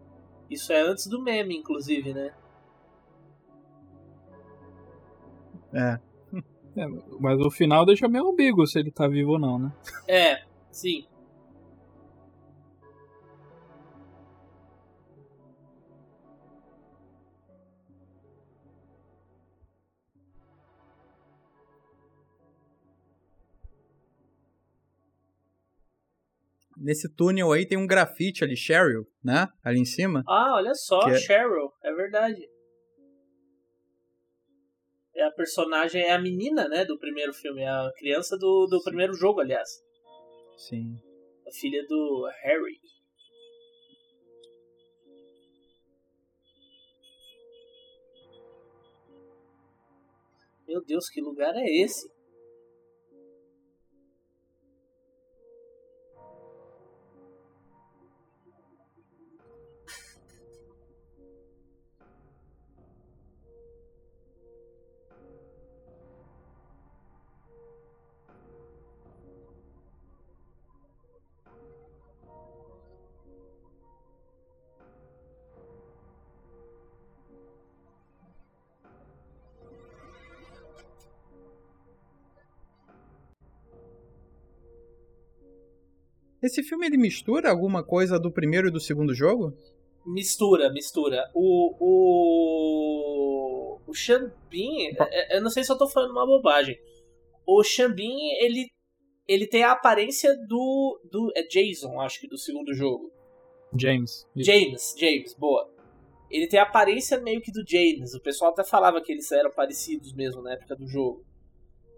Isso 0.49 0.73
é 0.73 0.81
antes 0.81 1.07
do 1.07 1.21
meme, 1.21 1.57
inclusive, 1.57 2.15
né? 2.15 2.33
É. 5.75 5.97
É, 6.77 6.87
mas 7.19 7.39
o 7.41 7.51
final 7.51 7.85
deixa 7.85 8.09
meio 8.09 8.29
ambíguo 8.31 8.67
se 8.67 8.79
ele 8.79 8.93
tá 8.93 9.09
vivo 9.09 9.33
ou 9.33 9.39
não, 9.41 9.59
né? 9.59 9.71
É, 10.09 10.37
sim. 10.71 11.05
Nesse 26.77 27.13
túnel 27.15 27.53
aí 27.53 27.67
tem 27.67 27.77
um 27.77 27.87
grafite 27.87 28.43
ali, 28.43 28.57
Cheryl, 28.57 29.05
né? 29.23 29.47
Ali 29.63 29.81
em 29.81 29.85
cima. 29.85 30.23
Ah, 30.27 30.55
olha 30.55 30.75
só, 30.75 31.01
é- 31.09 31.17
Cheryl, 31.17 31.71
é 31.83 31.93
verdade. 31.93 32.41
É 35.21 35.25
a 35.25 35.31
personagem, 35.31 36.03
é 36.03 36.13
a 36.13 36.19
menina, 36.19 36.67
né, 36.67 36.83
do 36.83 36.99
primeiro 36.99 37.35
filme, 37.35 37.61
é 37.61 37.69
a 37.69 37.93
criança 37.95 38.39
do, 38.39 38.67
do 38.67 38.83
primeiro 38.83 39.13
jogo, 39.13 39.43
aliás. 39.43 39.69
Sim. 40.57 40.97
A 41.47 41.53
filha 41.53 41.87
do 41.87 42.27
Harry. 42.43 42.81
Meu 50.67 50.83
Deus, 50.87 51.11
que 51.11 51.21
lugar 51.21 51.55
é 51.55 51.67
esse? 51.67 52.11
Esse 86.43 86.63
filme 86.63 86.87
ele 86.87 86.97
mistura 86.97 87.51
alguma 87.51 87.85
coisa 87.85 88.19
do 88.19 88.33
primeiro 88.33 88.69
e 88.69 88.71
do 88.71 88.81
segundo 88.81 89.15
jogo? 89.15 89.53
Mistura, 90.07 90.73
mistura. 90.73 91.31
O, 91.35 91.75
o, 91.79 93.79
O 93.87 93.95
Xambin, 93.95 94.87
é, 94.87 95.35
é, 95.35 95.37
eu 95.37 95.43
não 95.43 95.51
sei 95.51 95.63
se 95.63 95.71
eu 95.71 95.77
tô 95.77 95.87
falando 95.87 96.13
uma 96.13 96.27
bobagem. 96.27 96.79
O 97.47 97.63
Xambin, 97.63 98.17
ele, 98.41 98.71
ele 99.29 99.47
tem 99.47 99.63
a 99.63 99.73
aparência 99.73 100.35
do, 100.47 100.99
do. 101.11 101.31
É 101.37 101.43
Jason, 101.43 102.01
acho 102.01 102.21
que, 102.21 102.29
do 102.29 102.39
segundo 102.39 102.73
jogo. 102.73 103.13
James. 103.79 104.27
James, 104.37 104.95
James, 104.99 105.35
boa. 105.35 105.71
Ele 106.31 106.47
tem 106.47 106.61
a 106.61 106.63
aparência 106.63 107.21
meio 107.21 107.41
que 107.41 107.53
do 107.53 107.65
James. 107.67 108.15
O 108.15 108.23
pessoal 108.23 108.53
até 108.53 108.65
falava 108.65 109.03
que 109.03 109.13
eles 109.13 109.31
eram 109.33 109.51
parecidos 109.51 110.15
mesmo 110.15 110.43
na 110.43 110.53
época 110.53 110.77
do 110.77 110.87
jogo. 110.87 111.25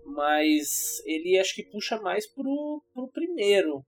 Mas 0.04 1.00
ele 1.06 1.38
acho 1.38 1.54
que 1.54 1.62
puxa 1.62 2.00
mais 2.00 2.26
pro, 2.26 2.82
pro 2.92 3.08
primeiro. 3.08 3.84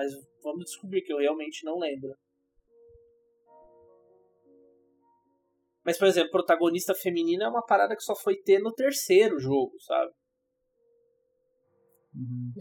Mas 0.00 0.14
vamos 0.42 0.64
descobrir 0.64 1.02
que 1.02 1.12
eu 1.12 1.18
realmente 1.18 1.62
não 1.62 1.78
lembro. 1.78 2.14
Mas, 5.84 5.98
por 5.98 6.08
exemplo, 6.08 6.30
protagonista 6.30 6.94
feminina 6.94 7.44
é 7.44 7.48
uma 7.48 7.64
parada 7.64 7.94
que 7.94 8.02
só 8.02 8.14
foi 8.16 8.36
ter 8.36 8.60
no 8.60 8.72
terceiro 8.72 9.38
jogo, 9.38 9.72
sabe? 9.80 10.10
Uhum. 12.14 12.52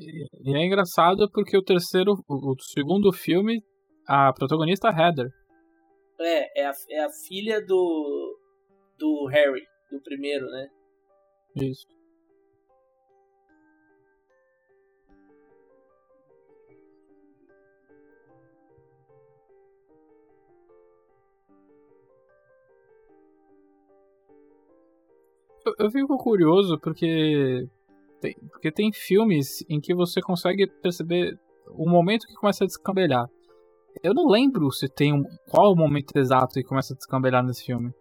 E 0.43 0.53
é 0.53 0.65
engraçado 0.65 1.29
porque 1.31 1.57
o 1.57 1.63
terceiro, 1.63 2.11
o 2.27 2.55
segundo 2.73 3.11
filme, 3.13 3.63
a 4.05 4.33
protagonista 4.33 4.89
é 4.89 4.91
Heather. 4.91 5.29
É, 6.19 6.61
é 6.61 6.65
a, 6.65 6.73
é 6.89 6.99
a 7.05 7.09
filha 7.25 7.65
do, 7.65 8.37
do 8.97 9.27
Harry, 9.27 9.65
do 9.89 10.01
primeiro, 10.01 10.45
né? 10.47 10.67
Isso. 11.55 11.87
Eu 25.77 25.91
fico 25.91 26.17
curioso 26.17 26.79
porque 26.79 27.67
tem, 28.19 28.35
porque 28.51 28.71
tem 28.71 28.91
filmes 28.91 29.63
em 29.69 29.79
que 29.79 29.93
você 29.93 30.21
consegue 30.21 30.67
perceber 30.81 31.37
o 31.67 31.89
momento 31.89 32.27
que 32.27 32.33
começa 32.35 32.63
a 32.63 32.67
descambelhar. 32.67 33.27
Eu 34.03 34.13
não 34.13 34.27
lembro 34.27 34.71
se 34.71 34.87
tem 34.87 35.13
um, 35.13 35.23
qual 35.49 35.71
o 35.71 35.75
momento 35.75 36.15
exato 36.15 36.53
que 36.53 36.63
começa 36.63 36.93
a 36.93 36.97
descambelhar 36.97 37.43
nesse 37.43 37.65
filme. 37.65 37.91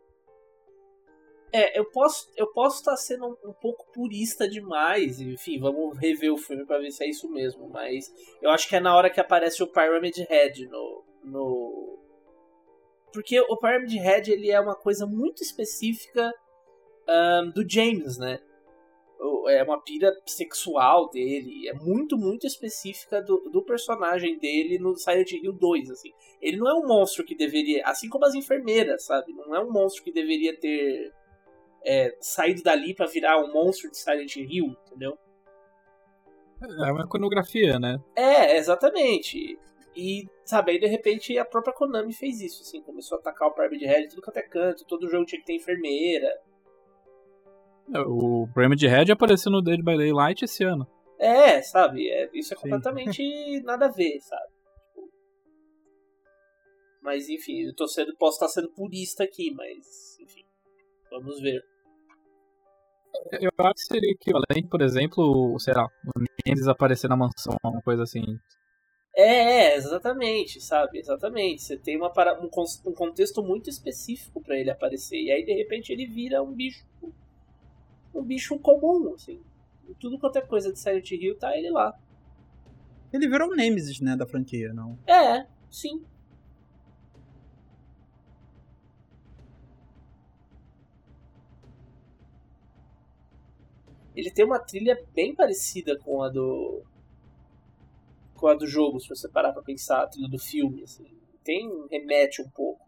É, 1.51 1.79
eu 1.79 1.91
posso 1.91 2.31
eu 2.37 2.53
posso 2.53 2.79
estar 2.79 2.97
sendo 2.97 3.27
um, 3.27 3.51
um, 3.51 3.55
pouco 3.55 3.91
purista 3.93 4.47
demais, 4.47 5.19
enfim, 5.19 5.59
vamos 5.59 5.97
rever 5.97 6.31
o 6.31 6.37
filme 6.37 6.67
para 6.67 6.79
ver 6.79 6.91
se 6.91 7.05
é 7.05 7.09
isso 7.09 7.27
mesmo, 7.31 7.71
mas 7.71 8.05
eu 8.43 8.51
acho 8.51 8.69
que 8.69 8.77
é 8.77 8.81
na 8.81 8.95
hora 8.95 9.09
que 9.09 9.19
aparece 9.19 9.63
o 9.63 9.67
Pyramid 9.67 10.19
Head 10.29 10.67
no 10.67 11.05
no 11.25 11.99
porque 13.15 13.41
o 13.41 13.57
Pyramid 13.57 13.97
Head 13.99 14.31
ele 14.31 14.51
é 14.51 14.61
uma 14.61 14.75
coisa 14.75 15.07
muito 15.07 15.43
específica 15.43 16.31
um, 17.09 17.51
do 17.51 17.69
James, 17.69 18.19
né? 18.19 18.39
É 19.49 19.63
uma 19.63 19.81
pira 19.81 20.13
sexual 20.27 21.09
dele, 21.09 21.69
é 21.69 21.73
muito, 21.73 22.17
muito 22.19 22.47
específica 22.47 23.23
do, 23.23 23.49
do 23.51 23.63
personagem 23.63 24.39
dele 24.39 24.79
no 24.79 24.95
Silent 24.95 25.33
Hill 25.33 25.55
2, 25.55 25.91
assim. 25.91 26.13
Ele 26.41 26.59
não 26.59 26.69
é 26.69 26.75
um 26.75 26.87
monstro 26.87 27.25
que 27.25 27.35
deveria, 27.35 27.83
assim 27.87 28.09
como 28.09 28.27
as 28.27 28.35
enfermeiras, 28.35 29.05
sabe? 29.05 29.33
Não 29.33 29.55
é 29.55 29.61
um 29.61 29.73
monstro 29.73 30.05
que 30.05 30.13
deveria 30.13 30.55
ter 30.55 31.13
é, 31.85 32.15
saído 32.21 32.63
dali 32.63 32.95
para 32.95 33.07
virar 33.07 33.43
um 33.43 33.53
monstro 33.53 33.91
de 33.91 33.97
Silent 33.97 34.37
Hill, 34.37 34.77
entendeu? 34.87 35.19
É 36.61 36.93
uma 36.93 37.05
iconografia, 37.05 37.79
né? 37.79 37.99
É, 38.15 38.57
exatamente. 38.57 39.59
E, 39.97 40.29
sabe, 40.45 40.73
aí 40.73 40.79
de 40.79 40.87
repente 40.87 41.37
a 41.39 41.45
própria 41.45 41.75
Konami 41.75 42.13
fez 42.13 42.41
isso, 42.41 42.63
assim, 42.63 42.83
começou 42.83 43.17
a 43.17 43.21
atacar 43.21 43.49
o 43.49 43.53
Pyramid 43.53 43.85
Head 43.85 44.09
tudo 44.09 44.23
quanto 44.23 44.37
é 44.37 44.43
canto, 44.43 44.85
todo 44.85 45.09
jogo 45.09 45.25
tinha 45.25 45.41
que 45.41 45.47
ter 45.47 45.55
enfermeira. 45.55 46.29
O 48.07 48.49
Pyramid 48.55 48.87
Head 48.87 49.13
apareceu 49.13 49.51
no 49.51 49.63
Dead 49.63 49.83
by 49.83 49.97
Daylight 49.97 50.45
esse 50.45 50.65
ano. 50.65 50.87
É, 51.19 51.61
sabe? 51.63 52.09
É, 52.09 52.31
isso 52.33 52.55
é 52.55 52.57
completamente 52.57 53.23
nada 53.65 53.87
a 53.87 53.91
ver, 53.91 54.21
sabe? 54.21 54.53
Mas 57.03 57.29
enfim, 57.29 57.63
eu 57.63 57.75
tô 57.75 57.89
sendo, 57.89 58.15
posso 58.17 58.37
estar 58.37 58.49
sendo 58.49 58.71
purista 58.71 59.25
aqui, 59.25 59.51
mas 59.53 60.19
enfim, 60.21 60.45
vamos 61.11 61.41
ver. 61.41 61.65
Eu 63.41 63.51
acho 63.59 63.75
que 63.75 63.95
seria 63.95 64.13
equivalente, 64.13 64.69
por 64.69 64.83
exemplo, 64.83 65.59
sei 65.59 65.75
lá, 65.75 65.87
o 65.87 66.21
Nemesis 66.45 66.69
aparecer 66.69 67.09
na 67.09 67.17
mansão, 67.17 67.57
uma 67.65 67.83
coisa 67.83 68.03
assim. 68.03 68.23
É, 69.17 69.73
é 69.73 69.77
exatamente, 69.77 70.61
sabe? 70.61 70.99
Exatamente. 70.99 71.63
Você 71.63 71.77
tem 71.77 71.97
uma, 71.97 72.13
um, 72.41 72.49
um 72.87 72.95
contexto 72.95 73.43
muito 73.43 73.69
específico 73.69 74.41
para 74.41 74.57
ele 74.57 74.71
aparecer. 74.71 75.21
E 75.21 75.33
aí, 75.33 75.45
de 75.45 75.53
repente, 75.55 75.93
ele 75.93 76.07
vira 76.07 76.43
um 76.43 76.53
bicho 76.53 76.87
um 78.19 78.25
bicho 78.25 78.59
comum, 78.59 79.15
assim. 79.15 79.41
Tudo 79.99 80.19
quanto 80.19 80.37
é 80.37 80.43
coisa 80.43 80.73
de 80.73 80.79
Silent 80.79 81.11
Hill, 81.11 81.39
tá 81.39 81.57
ele 81.57 81.71
lá. 81.71 81.99
Ele 83.13 83.29
virou 83.29 83.51
o 83.51 83.55
Nemesis, 83.55 84.01
né, 84.01 84.17
da 84.17 84.27
franquia, 84.27 84.73
não? 84.73 84.99
É, 85.07 85.47
sim. 85.71 86.05
Ele 94.15 94.31
tem 94.33 94.45
uma 94.45 94.59
trilha 94.59 95.01
bem 95.15 95.33
parecida 95.35 95.97
com 95.97 96.23
a 96.23 96.29
do. 96.29 96.83
com 98.35 98.49
a 98.49 98.55
do 98.55 98.67
jogo, 98.67 98.99
se 99.01 99.09
você 99.09 99.29
parar 99.29 99.53
pra 99.53 99.63
pensar, 99.63 100.03
a 100.03 100.07
trilha 100.09 100.29
do 100.29 100.39
filme, 100.39 100.83
assim. 100.83 101.07
Tem, 101.45 101.71
remete 101.89 102.43
um 102.43 102.49
pouco. 102.51 102.88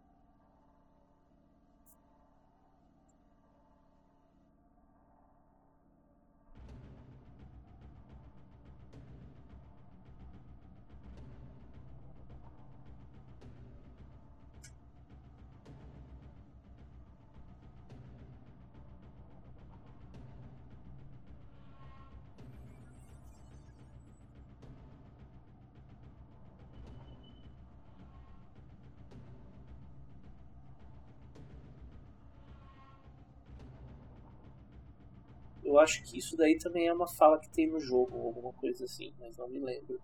Acho 35.81 36.03
que 36.05 36.19
isso 36.19 36.37
daí 36.37 36.59
também 36.59 36.87
é 36.87 36.93
uma 36.93 37.09
fala 37.09 37.39
que 37.39 37.51
tem 37.51 37.69
no 37.69 37.81
jogo, 37.81 38.17
ou 38.17 38.27
alguma 38.29 38.53
coisa 38.53 38.85
assim, 38.85 39.13
mas 39.19 39.37
não 39.37 39.49
me 39.49 39.59
lembro. 39.59 40.01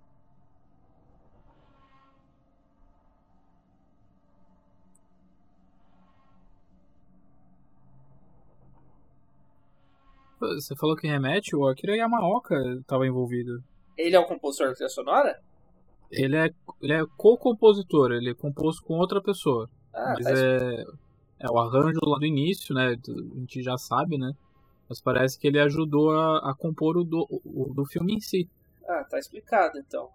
Você 10.38 10.76
falou 10.76 10.95
que 10.95 11.06
remete, 11.06 11.56
o 11.56 11.66
Akira 11.66 11.97
Yamaoka 11.97 12.54
estava 12.80 13.06
envolvido. 13.06 13.62
Ele 13.97 14.14
é 14.14 14.18
o 14.18 14.26
compositor 14.26 14.68
da 14.68 14.75
trilha 14.75 14.88
sonora? 14.90 15.40
Ele 16.11 16.37
é, 16.37 16.50
ele 16.80 16.92
é 16.92 17.02
co-compositor, 17.16 18.12
ele 18.12 18.30
é 18.30 18.35
composto 18.35 18.83
com 18.85 18.95
outra 18.95 19.21
pessoa. 19.21 19.68
Ah, 19.95 20.14
mas 20.14 20.26
é, 20.26 20.85
é 21.40 21.50
o 21.50 21.59
arranjo 21.59 21.99
lá 22.02 22.18
do 22.18 22.26
início, 22.26 22.75
né? 22.75 22.88
A 22.88 23.38
gente 23.40 23.62
já 23.62 23.76
sabe, 23.78 24.18
né? 24.18 24.33
Mas 24.88 25.00
parece 25.00 25.38
que 25.38 25.47
ele 25.47 25.59
ajudou 25.59 26.12
a, 26.12 26.50
a 26.50 26.55
compor 26.55 26.97
o 26.97 27.05
do, 27.05 27.26
o 27.45 27.73
do 27.75 27.85
filme 27.85 28.14
em 28.14 28.21
si. 28.21 28.49
Ah, 28.87 29.05
tá 29.05 29.19
explicado 29.19 29.78
então. 29.78 30.11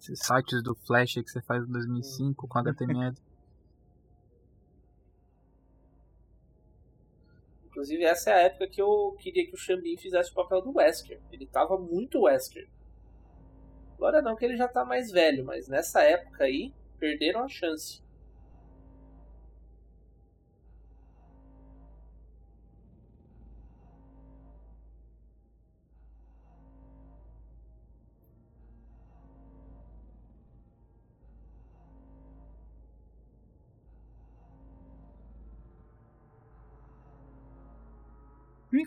Esses 0.00 0.20
sites 0.20 0.62
do 0.62 0.74
Flash 0.74 1.14
que 1.14 1.28
você 1.28 1.42
faz 1.42 1.62
em 1.62 1.72
2005 1.72 2.48
com 2.48 2.58
HTML. 2.58 3.14
Inclusive, 7.66 8.04
essa 8.04 8.30
é 8.30 8.34
a 8.34 8.38
época 8.42 8.68
que 8.68 8.80
eu 8.80 9.16
queria 9.18 9.46
que 9.46 9.54
o 9.54 9.58
Xambin 9.58 9.96
fizesse 9.96 10.30
o 10.30 10.34
papel 10.34 10.62
do 10.62 10.76
Wesker. 10.76 11.20
Ele 11.30 11.46
tava 11.46 11.78
muito 11.78 12.22
Wesker. 12.22 12.68
Agora 13.94 14.22
não, 14.22 14.34
que 14.34 14.44
ele 14.44 14.56
já 14.56 14.66
tá 14.66 14.84
mais 14.84 15.10
velho, 15.10 15.44
mas 15.44 15.68
nessa 15.68 16.02
época 16.02 16.44
aí, 16.44 16.72
perderam 16.98 17.44
a 17.44 17.48
chance. 17.48 18.02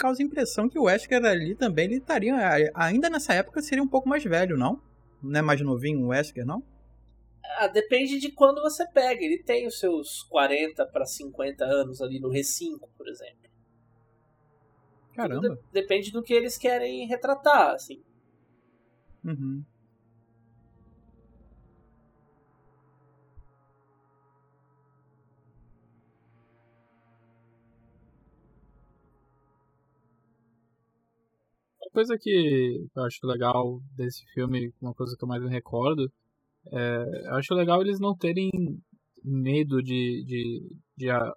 Causa 0.03 0.21
a 0.21 0.25
impressão 0.25 0.67
que 0.67 0.77
o 0.77 0.83
Wesker 0.83 1.23
ali 1.23 1.55
também 1.55 1.85
ele 1.85 1.95
estaria. 1.95 2.35
Ainda 2.75 3.09
nessa 3.09 3.33
época 3.33 3.61
seria 3.61 3.81
um 3.81 3.87
pouco 3.87 4.09
mais 4.09 4.23
velho, 4.23 4.57
não? 4.57 4.81
Não 5.21 5.39
é 5.39 5.41
mais 5.41 5.61
novinho 5.61 6.05
o 6.05 6.07
Wesker, 6.09 6.45
não? 6.45 6.61
Ah, 7.57 7.67
depende 7.67 8.19
de 8.19 8.29
quando 8.29 8.61
você 8.61 8.85
pega. 8.85 9.23
Ele 9.23 9.41
tem 9.41 9.65
os 9.65 9.79
seus 9.79 10.23
40 10.23 10.85
para 10.87 11.05
50 11.05 11.63
anos 11.63 12.01
ali 12.01 12.19
no 12.19 12.29
R5, 12.29 12.79
por 12.97 13.07
exemplo. 13.07 13.49
Caramba. 15.15 15.55
De 15.55 15.61
depende 15.71 16.11
do 16.11 16.21
que 16.21 16.33
eles 16.33 16.57
querem 16.57 17.07
retratar, 17.07 17.73
assim. 17.73 18.03
Uhum. 19.23 19.63
Coisa 31.93 32.17
que 32.17 32.85
eu 32.95 33.03
acho 33.03 33.25
legal 33.25 33.79
desse 33.95 34.25
filme, 34.33 34.73
uma 34.81 34.93
coisa 34.93 35.15
que 35.15 35.23
eu 35.23 35.27
mais 35.27 35.41
me 35.41 35.49
recordo, 35.49 36.11
é, 36.71 37.27
eu 37.27 37.35
acho 37.35 37.53
legal 37.53 37.81
eles 37.81 37.99
não 37.99 38.15
terem 38.15 38.49
medo 39.23 39.81
de, 39.81 40.23
de, 40.25 40.75
de 40.97 41.09
a, 41.09 41.33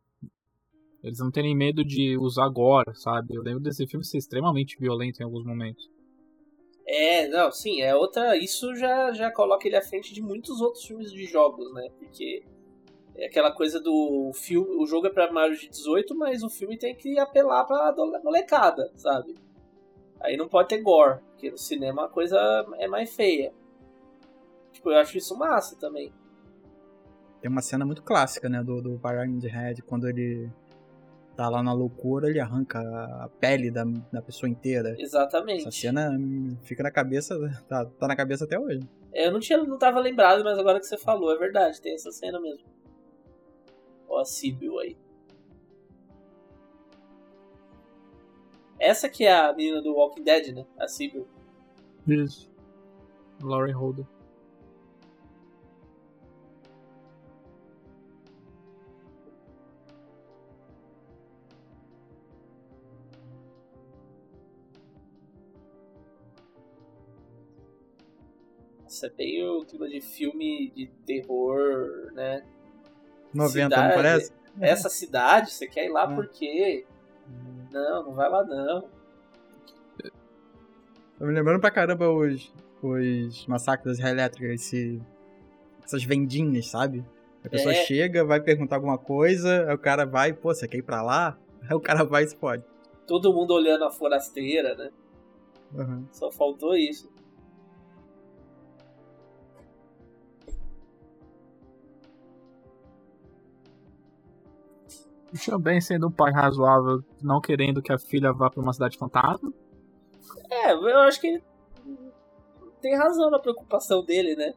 eles 1.05 1.19
não 1.21 1.31
terem 1.31 1.55
medo 1.55 1.85
de 1.85 2.17
usar 2.19 2.49
gore, 2.49 2.97
sabe? 2.97 3.35
Eu 3.35 3.43
lembro 3.43 3.61
desse 3.61 3.87
filme 3.87 4.05
ser 4.05 4.19
extremamente 4.19 4.77
violento 4.79 5.21
em 5.21 5.25
alguns 5.25 5.45
momentos. 5.45 5.89
É, 6.87 7.29
não, 7.29 7.51
sim, 7.53 7.81
é 7.81 7.95
outra. 7.95 8.37
Isso 8.37 8.75
já, 8.75 9.13
já 9.13 9.31
coloca 9.31 9.67
ele 9.67 9.77
à 9.77 9.83
frente 9.83 10.15
de 10.15 10.23
muitos 10.23 10.61
outros 10.61 10.85
filmes 10.85 11.13
de 11.13 11.25
jogos, 11.27 11.73
né? 11.75 11.89
Porque 11.99 12.43
é 13.17 13.27
aquela 13.27 13.53
coisa 13.53 13.81
do 13.81 14.33
filme. 14.35 14.77
O 14.77 14.87
jogo 14.87 15.07
é 15.07 15.11
pra 15.11 15.31
maiores 15.33 15.61
de 15.61 15.69
18, 15.69 16.15
mas 16.17 16.43
o 16.43 16.49
filme 16.51 16.79
tem 16.79 16.95
que 16.95 17.19
apelar 17.19 17.65
pra 17.65 17.95
molecada, 18.25 18.91
sabe? 18.97 19.35
Aí 20.21 20.37
não 20.37 20.49
pode 20.49 20.69
ter 20.69 20.81
gore, 20.81 21.21
porque 21.31 21.51
no 21.51 21.59
cinema 21.59 22.07
a 22.07 22.09
coisa 22.09 22.39
é 22.79 22.89
mais 22.89 23.15
feia. 23.15 23.53
Tipo, 24.73 24.91
eu 24.91 24.99
acho 24.99 25.17
isso 25.17 25.37
massa 25.37 25.77
também. 25.77 26.13
Tem 27.41 27.51
uma 27.51 27.63
cena 27.63 27.85
muito 27.85 28.03
clássica, 28.03 28.49
né, 28.49 28.63
do, 28.63 28.81
do 28.81 28.99
Pyramid 28.99 29.47
Head, 29.47 29.83
quando 29.83 30.09
ele 30.09 30.51
tá 31.37 31.49
lá 31.51 31.63
na 31.63 31.73
loucura, 31.73 32.29
ele 32.29 32.41
arranca 32.41 32.81
a 32.81 33.29
pele 33.39 33.71
da, 33.71 33.85
da 34.11 34.23
pessoa 34.23 34.49
inteira. 34.49 34.97
Exatamente. 34.99 35.61
Essa 35.61 35.71
cena 35.71 36.11
fica 36.63 36.83
na 36.83 36.91
cabeça, 36.91 37.37
tá, 37.69 37.85
tá 37.85 38.09
na 38.09 38.17
cabeça 38.17 38.45
até 38.45 38.59
hoje. 38.59 38.81
É, 39.13 39.27
eu 39.27 39.33
não, 39.33 39.41
tinha, 39.41 39.63
não 39.63 39.79
tava 39.79 40.01
lembrado, 40.01 40.43
mas 40.43 40.59
agora 40.59 40.81
que 40.81 40.87
você 40.87 40.97
falou, 40.97 41.33
é 41.33 41.39
verdade, 41.39 41.81
tem 41.81 41.95
essa 41.95 42.11
cena 42.11 42.41
mesmo. 42.41 42.67
Ó, 44.09 44.21
a 44.21 44.25
Sibyl 44.25 44.79
aí. 44.79 44.97
Essa 48.79 49.09
que 49.09 49.25
é 49.25 49.33
a 49.35 49.53
menina 49.53 49.81
do 49.83 49.95
Walking 49.95 50.23
Dead, 50.23 50.55
né? 50.55 50.67
A 50.79 50.87
Sibyl. 50.89 51.27
Isso. 52.07 52.51
Lauren 53.43 53.73
Holder. 53.73 54.05
Isso 68.89 69.05
é 69.05 69.11
bem 69.11 69.45
o 69.47 69.65
clima 69.65 69.89
de 69.89 70.01
filme 70.01 70.71
de 70.71 70.87
terror, 71.05 72.13
né? 72.15 72.45
90, 73.35 73.65
cidade. 73.65 73.89
não 73.89 73.95
parece? 73.95 74.33
Essa 74.61 74.89
cidade, 74.89 75.51
você 75.51 75.67
quer 75.67 75.85
ir 75.87 75.91
lá 75.91 76.11
É. 76.11 76.15
por 76.15 76.29
quê? 76.29 76.87
Não, 77.77 78.05
não 78.05 78.15
vai 78.15 78.31
lá 78.31 78.43
não. 78.43 78.89
Tô 81.19 81.27
me 81.27 81.33
lembrando 81.33 81.61
pra 81.61 81.71
caramba 81.71 82.11
os, 82.11 82.53
os 82.83 83.47
massacres 83.47 83.99
das 83.99 84.07
elétricas, 84.11 84.51
esse, 84.63 85.03
essas 85.85 86.03
vendinhas, 86.05 86.69
sabe? 86.69 87.05
A 87.45 87.49
pessoa 87.49 87.73
É. 87.73 87.85
chega, 87.85 88.25
vai 88.25 88.41
perguntar 88.41 88.77
alguma 88.77 88.99
coisa, 88.99 89.67
aí 89.69 89.75
o 89.75 89.79
cara 89.79 90.05
vai, 90.07 90.33
pô, 90.33 90.55
você 90.55 90.67
quer 90.67 90.79
ir 90.79 90.83
pra 90.83 91.03
lá? 91.03 91.39
Aí 91.69 91.75
o 91.75 91.81
cara 91.81 92.05
vai 92.05 92.23
e 92.23 92.29
se 92.29 92.37
pode. 92.37 92.63
Todo 93.09 93.33
mundo 93.33 93.53
olhando 93.53 93.85
a 93.85 93.91
forasteira, 93.91 94.77
né? 94.77 94.91
Uhum. 95.75 96.07
Só 96.13 96.31
faltou 96.31 96.77
isso. 96.77 97.11
Também 105.45 105.81
sendo 105.81 106.09
um 106.09 106.11
pai 106.11 106.33
razoável, 106.33 107.03
não 107.23 107.41
querendo 107.41 107.83
que 107.83 107.93
a 107.93 107.99
filha 107.99 108.33
vá 108.33 108.51
pra 108.51 108.63
uma 108.63 108.73
cidade 108.73 108.97
fantasma. 108.97 109.53
É, 110.51 110.73
eu 110.73 110.99
acho 111.01 111.21
que 111.21 111.43
tem 112.81 112.97
razão 112.97 113.31
na 113.31 113.39
preocupação 113.39 114.05
dele, 114.05 114.37
né? 114.37 114.55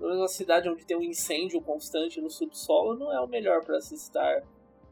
Uma 0.00 0.28
cidade 0.28 0.68
onde 0.68 0.84
tem 0.84 0.96
um 0.96 1.02
incêndio 1.02 1.60
constante 1.60 2.20
no 2.20 2.30
subsolo 2.30 2.96
não 2.96 3.12
é 3.12 3.20
o 3.20 3.26
melhor 3.26 3.64
para 3.64 3.80
se 3.80 3.94
estar. 3.94 4.42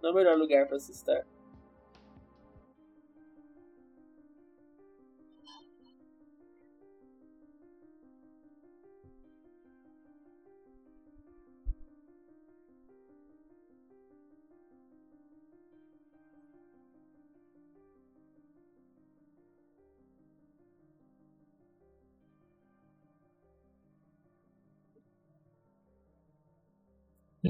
Não 0.02 0.10
é 0.10 0.12
o 0.12 0.14
melhor 0.14 0.38
lugar 0.38 0.66
para 0.66 0.78
se 0.78 0.92
estar. 0.92 1.26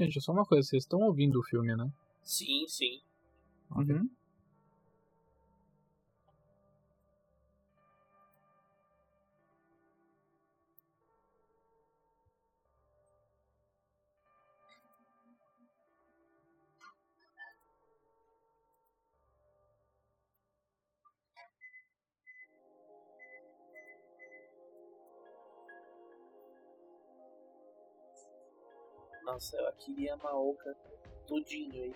Gente, 0.01 0.19
só 0.19 0.31
uma 0.31 0.43
coisa, 0.43 0.67
vocês 0.67 0.83
estão 0.83 0.99
ouvindo 1.01 1.39
o 1.39 1.43
filme, 1.43 1.75
né? 1.75 1.87
Sim, 2.23 2.65
sim. 2.67 2.99
Uhum. 3.75 4.09
Nossa, 29.41 29.57
eu 29.57 29.73
queria 29.73 30.13
a 30.13 30.17
Maoka 30.17 30.77
tudinho 31.25 31.83
aí. 31.83 31.95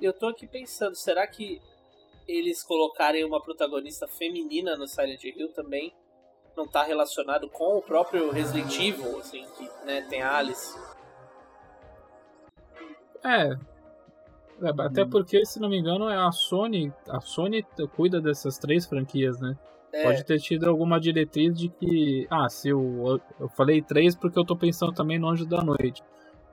Eu 0.00 0.14
tô 0.14 0.28
aqui 0.28 0.46
pensando, 0.46 0.94
será 0.94 1.26
que 1.26 1.60
eles 2.26 2.62
colocarem 2.62 3.26
uma 3.26 3.42
protagonista 3.42 4.08
feminina 4.08 4.74
no 4.74 4.88
Silent 4.88 5.22
Hill 5.22 5.52
também 5.52 5.92
não 6.58 6.66
tá 6.66 6.82
relacionado 6.82 7.48
com 7.48 7.78
o 7.78 7.82
próprio 7.82 8.30
Resident 8.30 8.76
Evil, 8.78 9.18
assim, 9.18 9.46
que 9.56 9.86
né, 9.86 10.02
tem 10.02 10.20
a 10.20 10.36
Alice? 10.36 10.76
É. 13.24 13.56
É, 14.60 14.70
Até 14.82 15.04
porque, 15.04 15.46
se 15.46 15.60
não 15.60 15.68
me 15.68 15.78
engano, 15.78 16.08
é 16.08 16.16
a 16.16 16.32
Sony. 16.32 16.92
A 17.08 17.20
Sony 17.20 17.64
cuida 17.94 18.20
dessas 18.20 18.58
três 18.58 18.84
franquias, 18.84 19.40
né? 19.40 19.56
É, 19.92 20.02
Pode 20.02 20.24
ter 20.24 20.38
tido 20.38 20.68
alguma 20.68 21.00
diretriz 21.00 21.56
de 21.56 21.68
que. 21.68 22.26
Ah, 22.28 22.48
se 22.48 22.68
eu. 22.68 23.20
Eu 23.38 23.48
falei 23.50 23.80
três 23.80 24.16
porque 24.16 24.38
eu 24.38 24.44
tô 24.44 24.56
pensando 24.56 24.92
também 24.92 25.18
no 25.18 25.28
Anjo 25.28 25.46
da 25.46 25.62
Noite. 25.62 26.02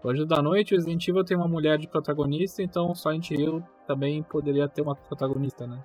O 0.04 0.10
Anjo 0.10 0.26
da 0.26 0.40
Noite, 0.42 0.74
o 0.74 0.78
Resident 0.78 1.08
Evil 1.08 1.26
tem 1.26 1.36
uma 1.36 1.48
mulher 1.48 1.80
de 1.80 1.88
protagonista, 1.88 2.62
então 2.62 2.92
o 2.92 2.96
Silent 2.96 3.32
Hill 3.32 3.64
também 3.88 4.22
poderia 4.22 4.70
ter 4.70 4.84
uma 4.84 4.96
protagonista, 4.96 5.66
né? 5.66 5.84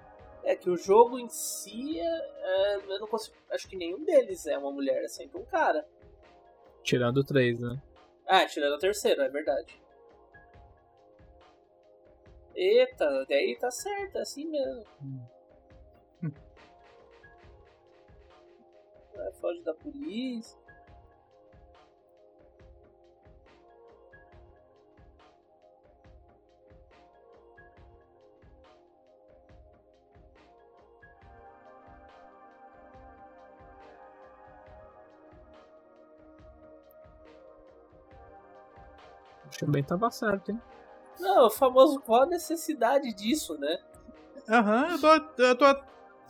É 0.51 0.57
que 0.57 0.69
o 0.69 0.77
jogo 0.77 1.19
em 1.19 1.29
si, 1.29 2.01
é, 2.01 2.05
é, 2.05 2.77
eu 2.77 2.99
não 2.99 3.07
consigo. 3.07 3.37
Acho 3.51 3.69
que 3.69 3.77
nenhum 3.77 4.05
deles 4.05 4.47
é 4.47 4.59
uma 4.59 4.73
mulher, 4.73 5.05
é 5.05 5.09
sempre 5.09 5.41
um 5.41 5.45
cara. 5.45 5.87
Tirando 6.83 7.23
três, 7.23 7.61
né? 7.61 7.81
Ah, 8.27 8.47
tirando 8.47 8.75
o 8.75 8.79
terceiro, 8.79 9.23
é 9.23 9.29
verdade. 9.29 9.81
Eita, 12.55 13.25
daí 13.29 13.57
tá 13.59 13.71
certo, 13.71 14.17
é 14.17 14.23
assim 14.23 14.47
mesmo. 14.47 14.85
Vai, 19.15 19.33
foge 19.41 19.63
da 19.63 19.75
polícia. 19.75 20.60
O 39.61 39.67
Xambém 39.67 39.85
tava 39.85 40.11
certo, 40.11 40.51
hein? 40.53 40.61
Não, 41.19 41.47
o 41.47 41.51
famoso 41.51 42.01
qual 42.01 42.23
a 42.23 42.27
necessidade 42.27 43.13
disso, 43.15 43.59
né? 43.59 43.79
Aham, 44.49 44.93
eu 44.93 45.01
tô, 45.01 45.43
eu 45.43 45.57
tô. 45.59 45.65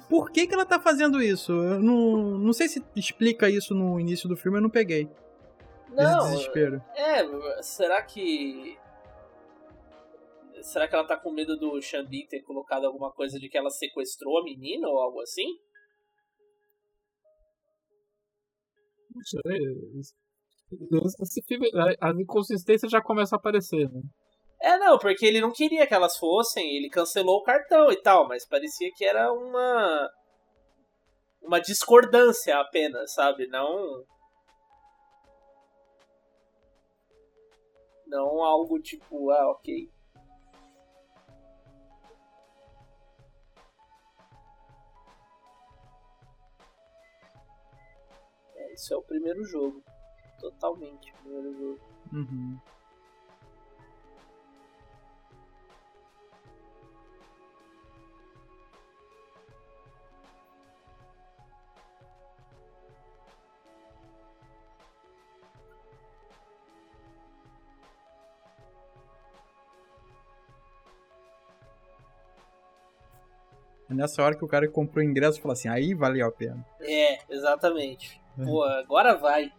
Por 0.08 0.32
que, 0.32 0.46
que 0.48 0.54
ela 0.54 0.66
tá 0.66 0.80
fazendo 0.80 1.22
isso? 1.22 1.52
Eu 1.52 1.80
não, 1.80 2.16
não 2.38 2.52
sei 2.52 2.68
se 2.68 2.84
explica 2.96 3.48
isso 3.48 3.72
no 3.74 4.00
início 4.00 4.28
do 4.28 4.36
filme, 4.36 4.58
eu 4.58 4.62
não 4.62 4.70
peguei. 4.70 5.02
Esse 5.02 5.94
Não, 5.94 6.30
desespero. 6.30 6.82
é, 6.96 7.62
será 7.62 8.02
que. 8.02 8.76
Será 10.62 10.88
que 10.88 10.94
ela 10.94 11.06
tá 11.06 11.16
com 11.16 11.30
medo 11.32 11.56
do 11.56 11.80
Xambin 11.80 12.26
ter 12.26 12.42
colocado 12.42 12.84
alguma 12.84 13.12
coisa 13.12 13.38
de 13.38 13.48
que 13.48 13.56
ela 13.56 13.70
sequestrou 13.70 14.38
a 14.40 14.42
menina 14.44 14.88
ou 14.88 14.98
algo 14.98 15.20
assim? 15.20 15.56
Não 19.14 19.22
sei. 19.22 19.40
As 22.00 22.16
inconsistências 22.18 22.90
já 22.90 23.02
começam 23.02 23.36
a 23.36 23.40
aparecer, 23.40 23.90
né? 23.90 24.00
É, 24.62 24.76
não, 24.78 24.98
porque 24.98 25.24
ele 25.24 25.40
não 25.40 25.50
queria 25.50 25.86
que 25.86 25.94
elas 25.94 26.16
fossem, 26.18 26.76
ele 26.76 26.90
cancelou 26.90 27.38
o 27.38 27.42
cartão 27.42 27.90
e 27.90 27.96
tal, 27.96 28.28
mas 28.28 28.46
parecia 28.46 28.90
que 28.94 29.04
era 29.04 29.32
uma. 29.32 30.10
Uma 31.42 31.60
discordância 31.60 32.58
apenas, 32.60 33.14
sabe? 33.14 33.46
Não. 33.46 34.04
Não 38.06 38.42
algo 38.42 38.78
tipo, 38.80 39.30
ah, 39.30 39.50
ok. 39.52 39.90
É, 48.56 48.74
isso 48.74 48.92
é 48.92 48.96
o 48.96 49.02
primeiro 49.02 49.42
jogo. 49.44 49.82
Totalmente 50.40 51.12
o 51.12 51.16
primeiro 51.22 51.52
jogo. 51.58 51.80
Uhum. 52.12 52.58
É 73.90 73.94
nessa 73.94 74.22
hora 74.22 74.36
que 74.36 74.44
o 74.44 74.48
cara 74.48 74.68
que 74.68 74.72
comprou 74.72 75.04
o 75.04 75.08
ingresso 75.08 75.40
fala 75.40 75.52
assim, 75.52 75.68
aí 75.68 75.94
valeu 75.94 76.24
a 76.24 76.30
pena. 76.30 76.64
É, 76.80 77.18
exatamente. 77.28 78.20
Pô, 78.36 78.62
agora 78.62 79.16
vai. 79.16 79.52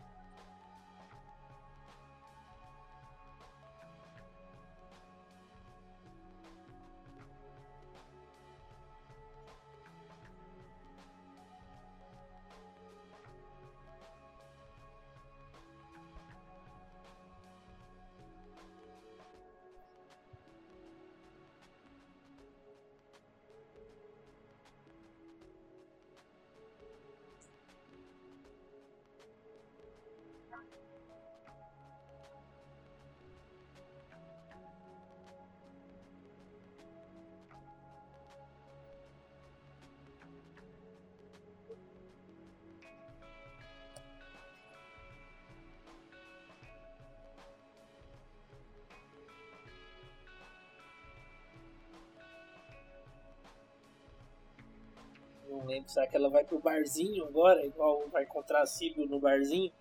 Não 55.61 55.67
lembro, 55.67 55.89
será 55.89 56.07
que 56.07 56.15
ela 56.15 56.29
vai 56.29 56.43
pro 56.43 56.59
barzinho 56.59 57.23
agora? 57.25 57.63
Igual 57.63 58.09
vai 58.09 58.23
encontrar 58.23 58.63
a 58.63 58.65
Sibyl 58.65 59.07
no 59.07 59.19
barzinho? 59.19 59.71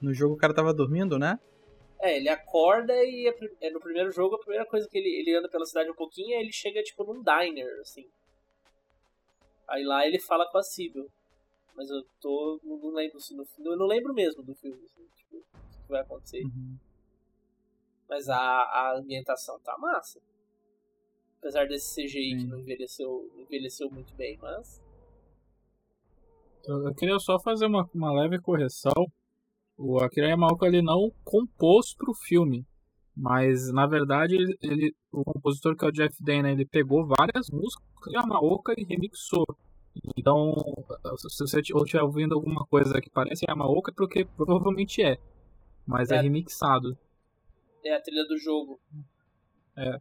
No 0.00 0.12
jogo 0.12 0.34
o 0.34 0.38
cara 0.38 0.54
tava 0.54 0.74
dormindo, 0.74 1.18
né? 1.18 1.40
É, 1.98 2.16
ele 2.16 2.28
acorda 2.28 2.92
e 2.92 3.26
é 3.26 3.66
é 3.66 3.70
no 3.70 3.80
primeiro 3.80 4.12
jogo 4.12 4.36
a 4.36 4.38
primeira 4.38 4.66
coisa 4.66 4.86
que 4.88 4.98
ele, 4.98 5.08
ele 5.08 5.34
anda 5.34 5.48
pela 5.48 5.64
cidade 5.64 5.90
um 5.90 5.94
pouquinho 5.94 6.36
é 6.36 6.40
ele 6.40 6.52
chega 6.52 6.82
tipo 6.82 7.02
num 7.04 7.22
diner, 7.22 7.80
assim. 7.80 8.06
Aí 9.66 9.82
lá 9.82 10.06
ele 10.06 10.20
fala 10.20 10.48
com 10.50 10.58
a 10.58 10.62
Sibyl. 10.62 11.10
Mas 11.74 11.88
eu 11.88 12.04
tô. 12.20 12.60
Não, 12.62 12.90
lembro 12.90 13.18
se 13.18 13.34
no. 13.34 13.46
Eu 13.60 13.76
não 13.76 13.86
lembro 13.86 14.12
mesmo 14.12 14.42
do 14.42 14.54
filme, 14.54 14.84
assim, 14.84 15.06
tipo, 15.14 15.36
o 15.36 15.82
que 15.82 15.88
vai 15.88 16.00
acontecer. 16.00 16.42
Uhum. 16.42 16.76
Mas 18.08 18.28
a, 18.28 18.36
a 18.36 18.98
ambientação 18.98 19.58
tá 19.60 19.76
massa. 19.78 20.20
Apesar 21.38 21.66
desse 21.66 21.94
CGI 22.02 22.34
que 22.34 22.40
Sim. 22.40 22.46
não 22.48 22.58
envelheceu, 22.58 23.30
envelheceu 23.38 23.90
muito 23.90 24.14
bem, 24.14 24.36
mas. 24.42 24.82
Eu, 26.64 26.86
eu 26.88 26.94
queria 26.94 27.18
só 27.18 27.38
fazer 27.38 27.66
uma, 27.66 27.88
uma 27.94 28.12
leve 28.12 28.40
correção. 28.40 29.06
O 29.76 29.98
Akira 30.02 30.28
Yamaoka 30.28 30.66
ele 30.66 30.82
não 30.82 31.10
compôs 31.24 31.94
pro 31.94 32.12
filme. 32.14 32.66
Mas, 33.16 33.72
na 33.72 33.86
verdade, 33.86 34.36
ele, 34.36 34.56
ele- 34.62 34.96
o 35.12 35.24
compositor 35.24 35.76
que 35.76 35.84
é 35.84 35.88
o 35.88 35.92
Jeff 35.92 36.14
Dana, 36.22 36.50
ele 36.52 36.64
pegou 36.64 37.04
várias 37.06 37.48
músicas 37.50 37.84
de 38.06 38.14
Yamaoka 38.16 38.74
e 38.76 38.84
remixou. 38.84 39.44
Então, 40.16 40.54
se 41.28 41.38
você 41.44 41.60
estiver 41.60 42.02
ouvindo 42.02 42.34
alguma 42.34 42.64
coisa 42.66 43.00
que 43.00 43.10
parece 43.10 43.44
Yamaoka, 43.48 43.90
é 43.90 43.94
porque 43.94 44.24
provavelmente 44.24 45.02
é. 45.02 45.16
Mas 45.84 46.10
é, 46.10 46.16
É. 46.16 46.20
remixado. 46.20 46.96
É 47.84 47.94
a 47.96 48.00
trilha 48.00 48.24
do 48.28 48.38
jogo. 48.38 48.80
É. 49.76 50.00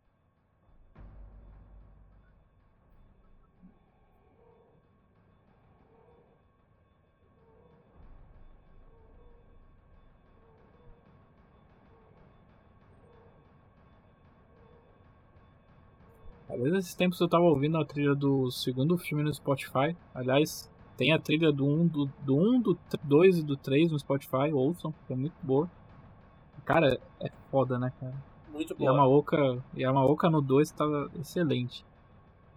Aliás, 16.58 16.86
esses 16.86 16.96
tempos 16.96 17.22
eu 17.22 17.28
tava 17.28 17.44
ouvindo 17.44 17.78
a 17.78 17.86
trilha 17.86 18.16
do 18.16 18.50
segundo 18.50 18.98
filme 18.98 19.24
no 19.24 19.32
Spotify. 19.32 19.96
Aliás, 20.14 20.68
tem 20.98 21.14
a 21.14 21.20
trilha 21.20 21.52
do 21.52 21.64
1, 21.64 21.88
do, 21.88 22.06
do 22.24 22.36
1, 22.36 22.62
do 22.62 22.80
2 23.04 23.38
e 23.38 23.44
do 23.44 23.56
3 23.56 23.92
no 23.92 24.00
Spotify, 24.00 24.52
ouçam, 24.52 24.92
que 25.06 25.14
é 25.14 25.16
muito 25.16 25.36
boa. 25.44 25.70
Cara, 26.66 27.00
é 27.22 27.30
foda, 27.52 27.78
né, 27.78 27.94
cara? 28.00 28.16
Muito 28.52 28.74
boa. 28.74 28.92
Yamaoka, 28.92 29.64
Yamaoka 29.78 30.30
no 30.32 30.42
2 30.42 30.72
tava 30.72 31.12
excelente. 31.20 31.86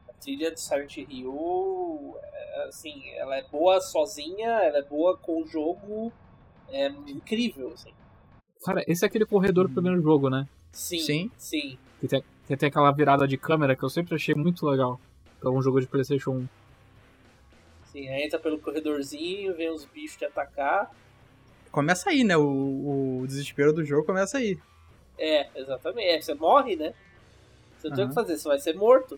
A 0.08 0.14
trilha 0.14 0.50
de 0.50 0.58
Silent 0.58 0.96
Hill, 0.96 2.16
é, 2.22 2.64
assim, 2.68 3.06
ela 3.16 3.36
é 3.36 3.46
boa 3.48 3.80
sozinha, 3.82 4.48
ela 4.48 4.78
é 4.78 4.82
boa 4.82 5.18
com 5.18 5.42
o 5.42 5.46
jogo, 5.46 6.10
é 6.70 6.88
incrível, 6.88 7.70
assim. 7.74 7.92
Cara, 8.64 8.82
esse 8.88 9.04
é 9.04 9.08
aquele 9.08 9.26
corredor 9.26 9.68
do 9.68 9.74
primeiro 9.74 10.00
jogo, 10.00 10.30
né? 10.30 10.48
Sim, 10.72 11.00
Sim. 11.00 11.30
sim. 11.36 11.78
Que 12.00 12.08
tem, 12.08 12.24
que 12.50 12.56
tem 12.56 12.68
aquela 12.68 12.90
virada 12.90 13.28
de 13.28 13.36
câmera 13.36 13.76
que 13.76 13.82
eu 13.84 13.88
sempre 13.88 14.16
achei 14.16 14.34
muito 14.34 14.66
legal. 14.66 15.00
Pra 15.38 15.52
um 15.52 15.62
jogo 15.62 15.80
de 15.80 15.86
Playstation 15.86 16.32
1. 16.32 16.48
Sim, 17.92 18.08
aí 18.08 18.24
entra 18.24 18.40
pelo 18.40 18.58
corredorzinho, 18.58 19.54
vem 19.54 19.70
os 19.70 19.84
bichos 19.84 20.16
te 20.16 20.24
atacar. 20.24 20.90
Começa 21.70 22.10
aí, 22.10 22.24
né? 22.24 22.36
O, 22.36 23.20
o 23.20 23.24
desespero 23.28 23.72
do 23.72 23.84
jogo 23.84 24.04
começa 24.04 24.38
aí. 24.38 24.58
É, 25.16 25.48
exatamente. 25.54 26.08
É, 26.08 26.20
você 26.20 26.34
morre, 26.34 26.74
né? 26.74 26.92
Você 27.78 27.88
não 27.88 27.94
tem 27.94 28.04
o 28.06 28.08
que 28.08 28.14
fazer, 28.14 28.36
você 28.36 28.48
vai 28.48 28.58
ser 28.58 28.74
morto. 28.74 29.16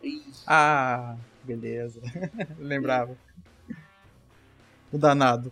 Ih, 0.00 0.22
Ah, 0.46 1.16
beleza. 1.42 2.00
Lembrava. 2.56 3.16
O 4.92 4.96
danado. 4.96 5.50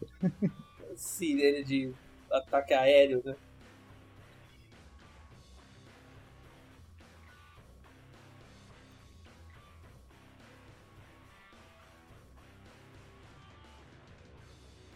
sirene 0.95 1.65
de 1.65 1.93
ataque 2.35 2.75
aéreo, 2.75 3.23
né? 3.25 3.35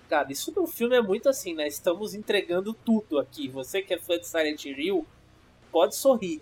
Cara, 0.09 0.33
isso 0.33 0.53
no 0.57 0.67
filme 0.67 0.97
é 0.97 1.03
muito 1.03 1.29
assim, 1.29 1.53
né? 1.55 1.67
Estamos 1.69 2.15
entregando 2.15 2.73
tudo 2.73 3.19
aqui. 3.19 3.47
Você 3.49 3.83
que 3.83 3.93
é 3.93 3.99
fã 3.99 4.19
de 4.19 4.27
Silent 4.27 4.65
Hill, 4.65 5.07
pode 5.71 5.95
sorrir. 5.95 6.41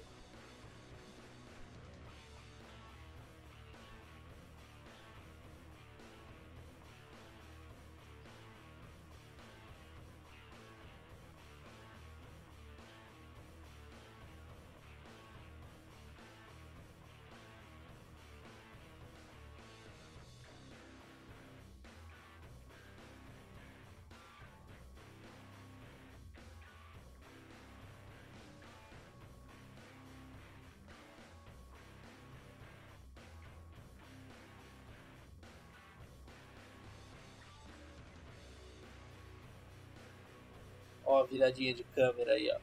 Viradinha 41.26 41.74
de 41.74 41.84
câmera 41.84 42.32
aí, 42.32 42.50
ó. 42.50 42.58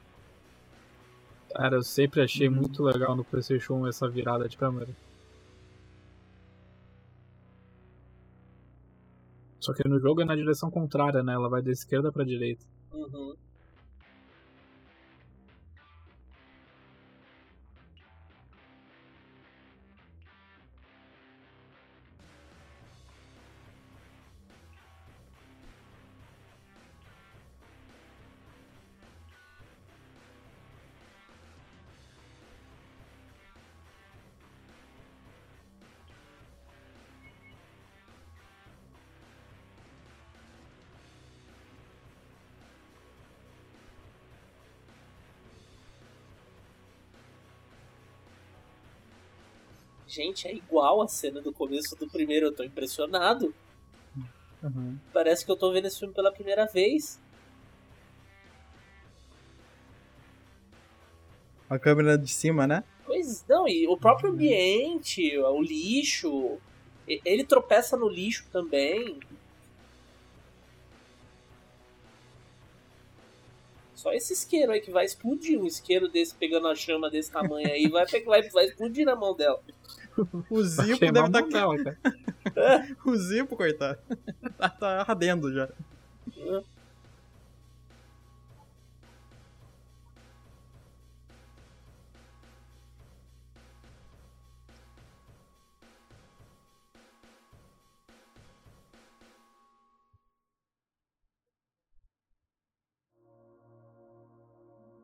Cara, 1.56 1.76
eu 1.76 1.84
sempre 1.84 2.21
achei 2.21 2.49
muito 2.49 2.84
legal 2.84 3.15
no 3.15 3.23
PlayStation 3.23 3.76
1 3.76 3.88
essa 3.88 4.10
virada 4.10 4.49
de 4.49 4.58
câmera. 4.58 4.89
Só 9.60 9.73
que 9.73 9.88
no 9.88 9.99
jogo 9.99 10.21
é 10.21 10.26
na 10.26 10.36
direção 10.36 10.69
contrária, 10.69 11.23
né? 11.23 11.34
Ela 11.34 11.47
vai 11.47 11.62
da 11.62 11.71
esquerda 11.71 12.12
pra 12.12 12.26
direita. 12.26 12.65
Uhum. 12.91 13.36
Gente, 50.13 50.47
é 50.47 50.54
igual 50.54 51.02
a 51.02 51.08
cena 51.08 51.41
do 51.41 51.52
começo 51.52 51.95
do 51.95 52.08
primeiro, 52.08 52.45
eu 52.45 52.52
tô 52.52 52.63
impressionado. 52.63 53.52
Uhum. 54.62 54.95
Parece 55.12 55.43
que 55.43 55.52
eu 55.52 55.56
tô 55.56 55.71
vendo 55.71 55.88
esse 55.88 55.97
filme 55.97 56.13
pela 56.13 56.32
primeira 56.32 56.67
vez. 56.67 57.19
A 61.67 61.80
câmera 61.80 62.15
de 62.15 62.32
cima, 62.32 62.67
né? 62.67 62.84
Pois 63.04 63.43
não, 63.49 63.67
e 63.67 63.88
o 63.88 63.97
próprio 63.97 64.30
ambiente, 64.30 65.36
o 65.36 65.60
lixo. 65.63 66.60
Ele 67.08 67.43
tropeça 67.43 67.97
no 67.97 68.08
lixo 68.08 68.45
também. 68.52 69.19
Só 73.95 74.13
esse 74.13 74.34
isqueiro 74.34 74.73
aí 74.73 74.80
que 74.80 74.91
vai 74.91 75.06
explodir. 75.06 75.60
Um 75.60 75.65
isqueiro 75.65 76.08
desse 76.08 76.36
pegando 76.36 76.67
a 76.67 76.76
chama 76.76 77.10
desse 77.10 77.32
tamanho 77.32 77.67
aí 77.67 77.88
vai, 77.89 78.06
vai, 78.06 78.47
vai 78.49 78.65
explodir 78.65 79.08
na 79.08 79.15
mão 79.15 79.36
dela. 79.36 79.60
O 80.49 80.63
Zipo 80.63 81.12
deve 81.12 81.28
estar. 81.28 81.43
cara. 81.49 81.97
O 83.06 83.15
Zipo, 83.15 83.56
coitado. 83.56 83.99
tá, 84.58 84.69
tá 84.69 85.06
ardendo 85.08 85.52
já. 85.54 85.69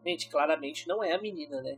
Gente, 0.06 0.30
claramente 0.30 0.88
não 0.88 1.04
é 1.04 1.14
a 1.14 1.22
menina, 1.22 1.62
né? 1.62 1.78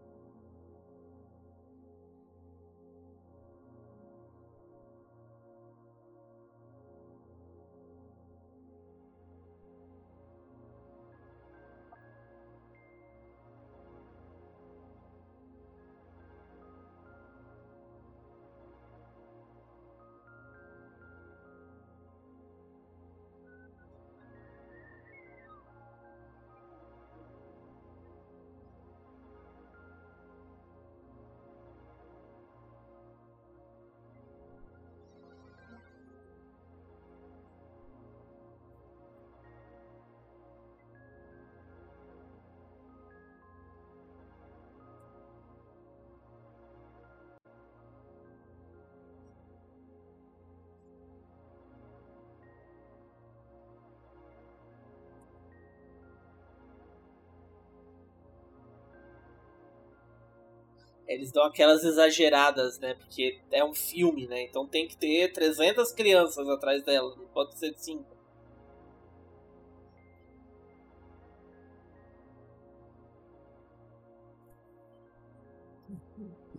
Eles 61.21 61.31
dão 61.31 61.43
aquelas 61.43 61.83
exageradas, 61.83 62.79
né? 62.79 62.95
Porque 62.95 63.39
é 63.51 63.63
um 63.63 63.75
filme, 63.75 64.25
né? 64.25 64.41
Então 64.41 64.65
tem 64.65 64.87
que 64.87 64.97
ter 64.97 65.31
300 65.31 65.91
crianças 65.91 66.49
atrás 66.49 66.83
dela. 66.83 67.15
Não 67.15 67.27
pode 67.27 67.53
ser 67.59 67.75
5. 67.77 68.03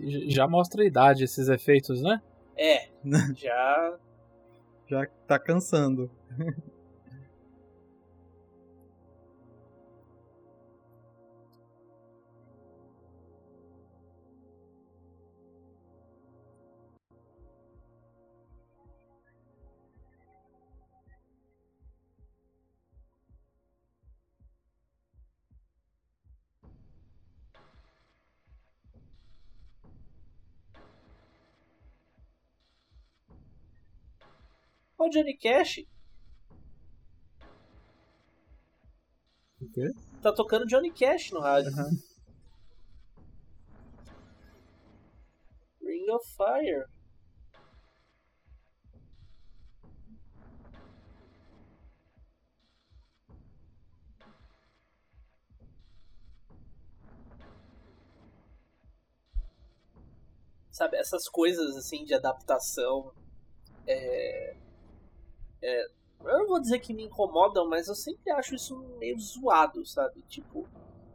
J- 0.00 0.30
Já 0.30 0.48
mostra 0.48 0.82
a 0.82 0.86
idade 0.86 1.24
esses 1.24 1.48
efeitos, 1.48 2.02
né? 2.02 2.20
É, 2.56 2.88
já. 3.36 3.96
Já 4.88 5.06
tá 5.26 5.38
cansando. 5.38 6.10
O 35.06 35.10
Johnny 35.10 35.36
Cash. 35.36 35.84
O 39.60 39.68
quê? 39.72 39.90
Tá 40.20 40.32
tocando 40.32 40.66
Johnny 40.66 40.92
Cash 40.92 41.30
no 41.30 41.40
rádio. 41.40 41.70
Aham. 41.72 41.90
Ring 45.80 46.10
of 46.10 46.26
Fire. 46.36 46.84
Sabe, 60.72 60.96
essas 60.96 61.28
coisas 61.28 61.76
assim 61.76 62.04
de 62.04 62.14
adaptação. 62.14 63.12
É, 63.86 64.56
é, 65.62 65.86
eu 66.24 66.38
não 66.38 66.46
vou 66.46 66.60
dizer 66.60 66.78
que 66.78 66.94
me 66.94 67.04
incomodam, 67.04 67.68
mas 67.68 67.88
eu 67.88 67.94
sempre 67.94 68.30
acho 68.32 68.54
isso 68.54 68.76
meio 68.98 69.18
zoado, 69.18 69.84
sabe? 69.86 70.22
Tipo, 70.22 70.68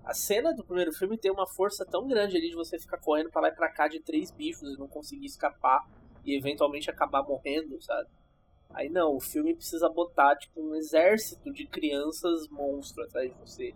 a 0.04 0.14
cena 0.14 0.54
do 0.54 0.64
primeiro 0.64 0.94
filme 0.94 1.18
tem 1.18 1.32
uma 1.32 1.48
força 1.48 1.86
tão 1.86 2.08
grande 2.08 2.38
ali 2.38 2.50
de 2.50 2.56
você 2.56 2.80
ficar 2.80 2.98
correndo 2.98 3.30
pra 3.30 3.42
lá 3.42 3.50
e 3.50 3.56
pra 3.56 3.72
cá 3.72 3.88
de 3.88 4.00
três 4.00 4.32
bichos 4.32 4.74
e 4.74 4.80
não 4.80 4.88
conseguir 4.88 5.26
escapar 5.26 5.86
e 6.26 6.36
eventualmente 6.36 6.90
acabar 6.90 7.24
morrendo, 7.24 7.82
sabe? 7.82 8.10
Aí 8.70 8.90
não, 8.90 9.16
o 9.16 9.20
filme 9.20 9.56
precisa 9.56 9.90
botar 9.90 10.36
tipo 10.36 10.62
um 10.62 10.76
exército 10.76 11.52
de 11.52 11.66
crianças 11.68 12.48
monstro 12.50 13.04
atrás 13.04 13.32
de 13.32 13.40
você. 13.40 13.74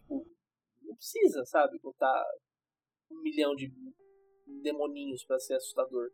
Tipo, 0.00 0.26
não 0.82 0.96
precisa, 0.96 1.44
sabe? 1.44 1.78
Botar 1.78 2.24
um 3.10 3.20
milhão 3.22 3.54
de 3.54 3.72
demoninhos 4.62 5.24
pra 5.24 5.38
ser 5.38 5.54
assustador. 5.54 6.10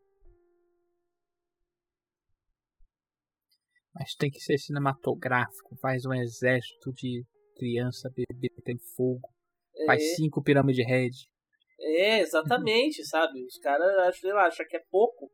Mas 3.94 4.14
tem 4.14 4.30
que 4.30 4.40
ser 4.40 4.58
cinematográfico. 4.58 5.76
Faz 5.80 6.04
um 6.04 6.14
exército 6.14 6.92
de 6.92 7.24
criança 7.56 8.10
bebê 8.14 8.48
tem 8.64 8.78
fogo. 8.96 9.28
É, 9.76 9.86
Faz 9.86 10.16
cinco 10.16 10.42
pirâmide 10.42 10.82
red. 10.82 11.10
é 11.80 12.20
exatamente, 12.20 13.04
sabe? 13.04 13.44
Os 13.44 13.58
caras, 13.58 14.18
sei 14.18 14.32
lá, 14.32 14.46
acham 14.46 14.66
que 14.66 14.76
é 14.76 14.82
pouco. 14.90 15.30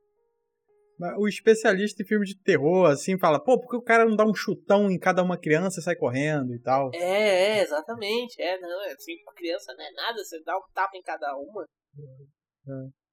O 1.19 1.29
especialista 1.29 2.03
em 2.03 2.07
filme 2.07 2.25
de 2.25 2.40
terror, 2.40 2.87
assim, 2.87 3.19
fala, 3.19 3.38
pô, 3.38 3.61
por 3.61 3.69
que 3.69 3.77
o 3.77 3.83
cara 3.83 4.07
não 4.07 4.16
dá 4.16 4.25
um 4.25 4.35
chutão 4.35 4.90
em 4.90 4.99
cada 4.99 5.23
uma 5.23 5.38
criança 5.38 5.79
e 5.79 5.83
sai 5.83 5.95
correndo 5.95 6.55
e 6.55 6.59
tal? 6.59 6.90
É, 6.95 7.59
é, 7.59 7.62
exatamente. 7.62 8.40
É, 8.40 8.59
não, 8.59 8.83
é 8.83 8.92
assim, 8.92 9.12
pra 9.23 9.35
criança 9.35 9.75
não 9.77 9.85
é 9.85 9.92
nada, 9.92 10.25
você 10.25 10.42
dá 10.42 10.57
um 10.57 10.62
tapa 10.73 10.97
em 10.97 11.03
cada 11.03 11.37
uma. 11.37 11.66
É. 12.66 13.06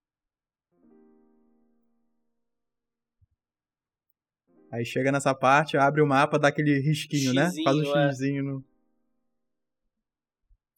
Aí 4.74 4.84
chega 4.84 5.12
nessa 5.12 5.36
parte, 5.36 5.78
abre 5.78 6.02
o 6.02 6.08
mapa, 6.08 6.40
dá 6.40 6.48
aquele 6.48 6.80
risquinho, 6.80 7.32
né? 7.32 7.52
Faz 7.64 7.78
um 7.78 7.96
é. 7.96 8.10
xizinho 8.10 8.44
no. 8.44 8.66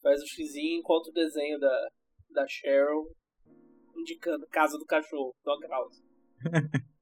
Faz 0.03 0.21
o 0.21 0.27
xizinho 0.27 0.79
enquanto 0.79 1.07
o 1.07 1.13
desenho 1.13 1.57
da, 1.57 1.87
da 2.29 2.45
Cheryl 2.45 3.09
indicando 3.95 4.45
casa 4.47 4.77
do 4.77 4.85
cachorro, 4.85 5.33
Doghouse. 5.45 6.03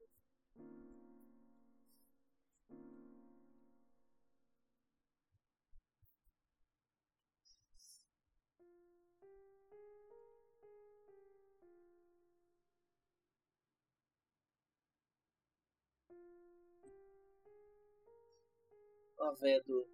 a 19.18 19.32
véia 19.40 19.62
do. 19.62 19.86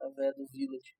A 0.00 0.08
véia 0.08 0.32
do 0.32 0.46
Village. 0.46 0.94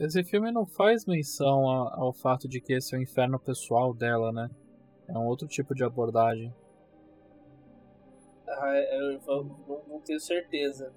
Esse 0.00 0.24
filme 0.24 0.50
não 0.50 0.64
faz 0.64 1.04
menção 1.04 1.68
ao 1.68 2.10
fato 2.10 2.48
de 2.48 2.58
que 2.58 2.72
esse 2.72 2.94
é 2.94 2.98
o 2.98 3.02
inferno 3.02 3.38
pessoal 3.38 3.92
dela, 3.92 4.32
né? 4.32 4.48
É 5.06 5.12
um 5.12 5.26
outro 5.26 5.46
tipo 5.46 5.74
de 5.74 5.84
abordagem. 5.84 6.50
Ah, 8.48 8.76
eu 8.92 9.20
não, 9.26 9.82
não 9.86 10.00
tenho 10.00 10.18
certeza. 10.18 10.90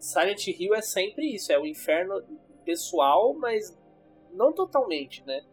Silent 0.00 0.48
Hill 0.48 0.74
é 0.74 0.82
sempre 0.82 1.32
isso, 1.32 1.52
é 1.52 1.58
o 1.60 1.64
inferno 1.64 2.20
pessoal, 2.64 3.34
mas 3.34 3.78
não 4.32 4.52
totalmente, 4.52 5.24
né? 5.24 5.44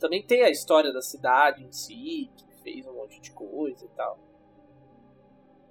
Também 0.00 0.24
tem 0.24 0.42
a 0.44 0.50
história 0.50 0.90
da 0.90 1.02
cidade 1.02 1.62
em 1.62 1.72
si, 1.72 2.30
que 2.34 2.62
fez 2.62 2.86
um 2.86 2.94
monte 2.94 3.20
de 3.20 3.32
coisa 3.32 3.84
e 3.84 3.88
tal. 3.88 4.18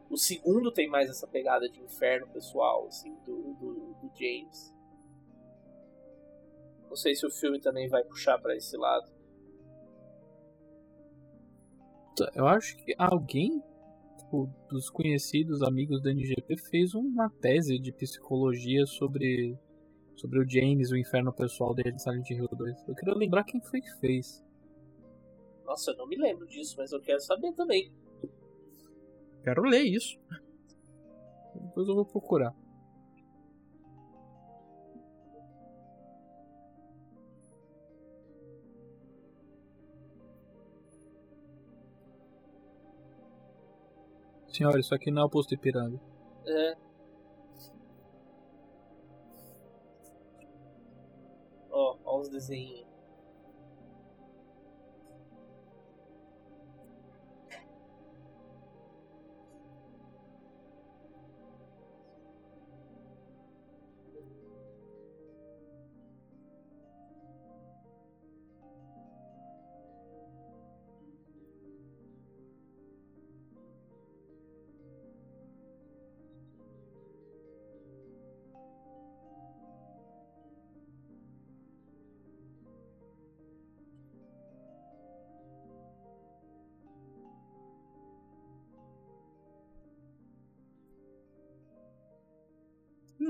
O 0.08 0.16
segundo 0.16 0.72
tem 0.72 0.88
mais 0.88 1.10
essa 1.10 1.26
pegada 1.26 1.68
de 1.68 1.82
inferno 1.82 2.28
pessoal, 2.28 2.86
assim, 2.86 3.16
do, 3.26 3.56
do, 3.56 3.74
do 4.04 4.12
James. 4.14 4.77
Não 6.88 6.96
sei 6.96 7.16
se 7.16 7.26
o 7.26 7.30
filme 7.30 7.60
também 7.60 7.88
vai 7.88 8.04
puxar 8.04 8.38
para 8.40 8.56
esse 8.56 8.76
lado. 8.78 9.12
Eu 12.34 12.48
acho 12.48 12.76
que 12.78 12.96
alguém 12.98 13.62
tipo, 14.18 14.50
dos 14.70 14.90
conhecidos 14.90 15.62
amigos 15.62 16.02
do 16.02 16.10
NGP 16.10 16.58
fez 16.58 16.94
uma 16.94 17.30
tese 17.30 17.80
de 17.80 17.92
psicologia 17.92 18.86
sobre 18.86 19.58
sobre 20.16 20.40
o 20.40 20.50
James, 20.50 20.92
o 20.92 20.98
inferno 20.98 21.32
pessoal 21.32 21.76
dele 21.76 21.92
de 21.92 22.02
Silent 22.02 22.28
Hill 22.32 22.48
2. 22.52 22.88
Eu 22.88 22.96
queria 22.96 23.14
lembrar 23.14 23.44
quem 23.44 23.62
foi 23.62 23.80
que 23.80 24.00
fez. 24.00 24.44
Nossa, 25.64 25.92
eu 25.92 25.98
não 25.98 26.08
me 26.08 26.18
lembro 26.18 26.48
disso, 26.48 26.74
mas 26.78 26.92
eu 26.92 27.00
quero 27.00 27.20
saber 27.20 27.54
também. 27.54 27.94
Quero 29.44 29.62
ler 29.62 29.84
isso. 29.84 30.20
Depois 31.54 31.88
eu 31.88 31.94
vou 31.94 32.06
procurar. 32.06 32.56
Senhora, 44.58 44.80
isso 44.80 44.96
aqui 44.96 45.12
não 45.12 45.22
é 45.22 45.26
o 45.26 45.30
posto 45.30 45.54
Ipiranga. 45.54 46.00
É. 46.48 46.76
Ó, 51.70 51.96
ó 52.04 52.20
os 52.20 52.28
desenhos. 52.28 52.87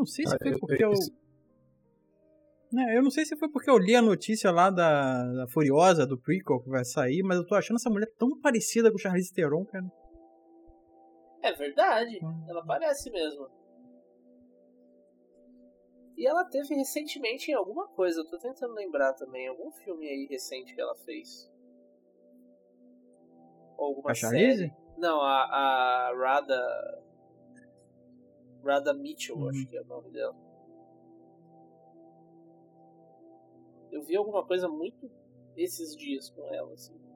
Sei 0.07 0.25
se 0.25 0.35
ah, 0.35 0.37
foi 0.41 0.57
porque 0.57 0.83
eu. 0.83 0.91
É, 2.75 2.97
eu 2.97 3.03
não 3.03 3.11
sei 3.11 3.25
se 3.25 3.37
foi 3.37 3.49
porque 3.49 3.69
eu 3.69 3.77
li 3.77 3.95
a 3.95 4.01
notícia 4.01 4.51
lá 4.51 4.69
da, 4.69 5.23
da 5.33 5.47
Furiosa, 5.47 6.05
do 6.05 6.17
prequel 6.17 6.59
que 6.59 6.69
vai 6.69 6.83
sair, 6.83 7.23
mas 7.23 7.37
eu 7.37 7.45
tô 7.45 7.55
achando 7.55 7.77
essa 7.77 7.89
mulher 7.89 8.11
tão 8.17 8.39
parecida 8.41 8.89
com 8.89 8.97
o 8.97 8.99
Charlize 8.99 9.33
Theron, 9.33 9.63
cara. 9.65 9.85
É 11.41 11.53
verdade, 11.53 12.19
hum. 12.21 12.45
ela 12.49 12.65
parece 12.65 13.09
mesmo. 13.09 13.47
E 16.17 16.27
ela 16.27 16.43
teve 16.45 16.73
recentemente 16.73 17.51
em 17.51 17.53
alguma 17.53 17.87
coisa, 17.89 18.19
eu 18.19 18.25
tô 18.25 18.39
tentando 18.39 18.73
lembrar 18.73 19.13
também, 19.13 19.47
algum 19.47 19.71
filme 19.71 20.07
aí 20.07 20.27
recente 20.29 20.73
que 20.73 20.81
ela 20.81 20.95
fez. 21.05 21.49
Ou 23.77 23.85
alguma 23.85 24.11
a 24.11 24.13
Charlize? 24.15 24.73
Não, 24.97 25.21
a, 25.21 25.43
a 25.43 26.13
Rada. 26.17 27.03
Rada 28.63 28.93
Mitchell, 28.93 29.37
uhum. 29.37 29.49
acho 29.49 29.67
que 29.67 29.77
é 29.77 29.81
o 29.81 29.85
nome 29.85 30.11
dela. 30.11 30.35
Eu 33.91 34.03
vi 34.03 34.15
alguma 34.15 34.45
coisa 34.45 34.67
muito 34.67 35.09
esses 35.55 35.95
dias 35.95 36.29
com 36.29 36.53
ela, 36.53 36.73
assim. 36.73 37.06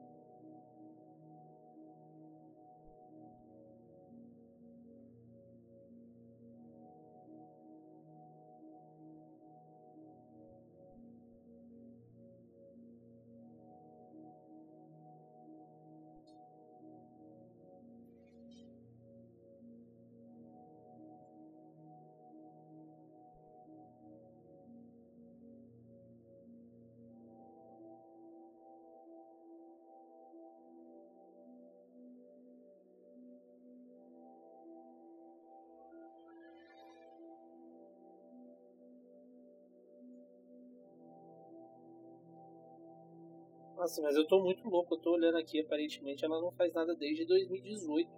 Nossa, 43.82 44.00
mas 44.00 44.14
eu 44.14 44.24
tô 44.24 44.40
muito 44.40 44.68
louco, 44.68 44.94
eu 44.94 44.98
tô 44.98 45.10
olhando 45.14 45.38
aqui, 45.38 45.58
aparentemente 45.58 46.24
ela 46.24 46.40
não 46.40 46.52
faz 46.52 46.72
nada 46.72 46.94
desde 46.94 47.24
2018. 47.24 48.08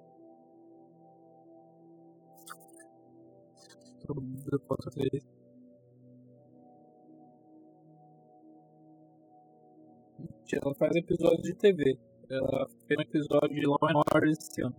Ela 10.53 10.75
faz 10.75 10.95
episódios 10.97 11.43
de 11.45 11.55
TV. 11.55 11.99
Ela 12.29 12.69
fez 12.87 12.99
um 12.99 13.03
episódio 13.03 13.55
de 13.55 13.67
Law 13.67 13.79
and 13.85 14.03
Order 14.15 14.31
esse 14.33 14.61
ano. 14.61 14.77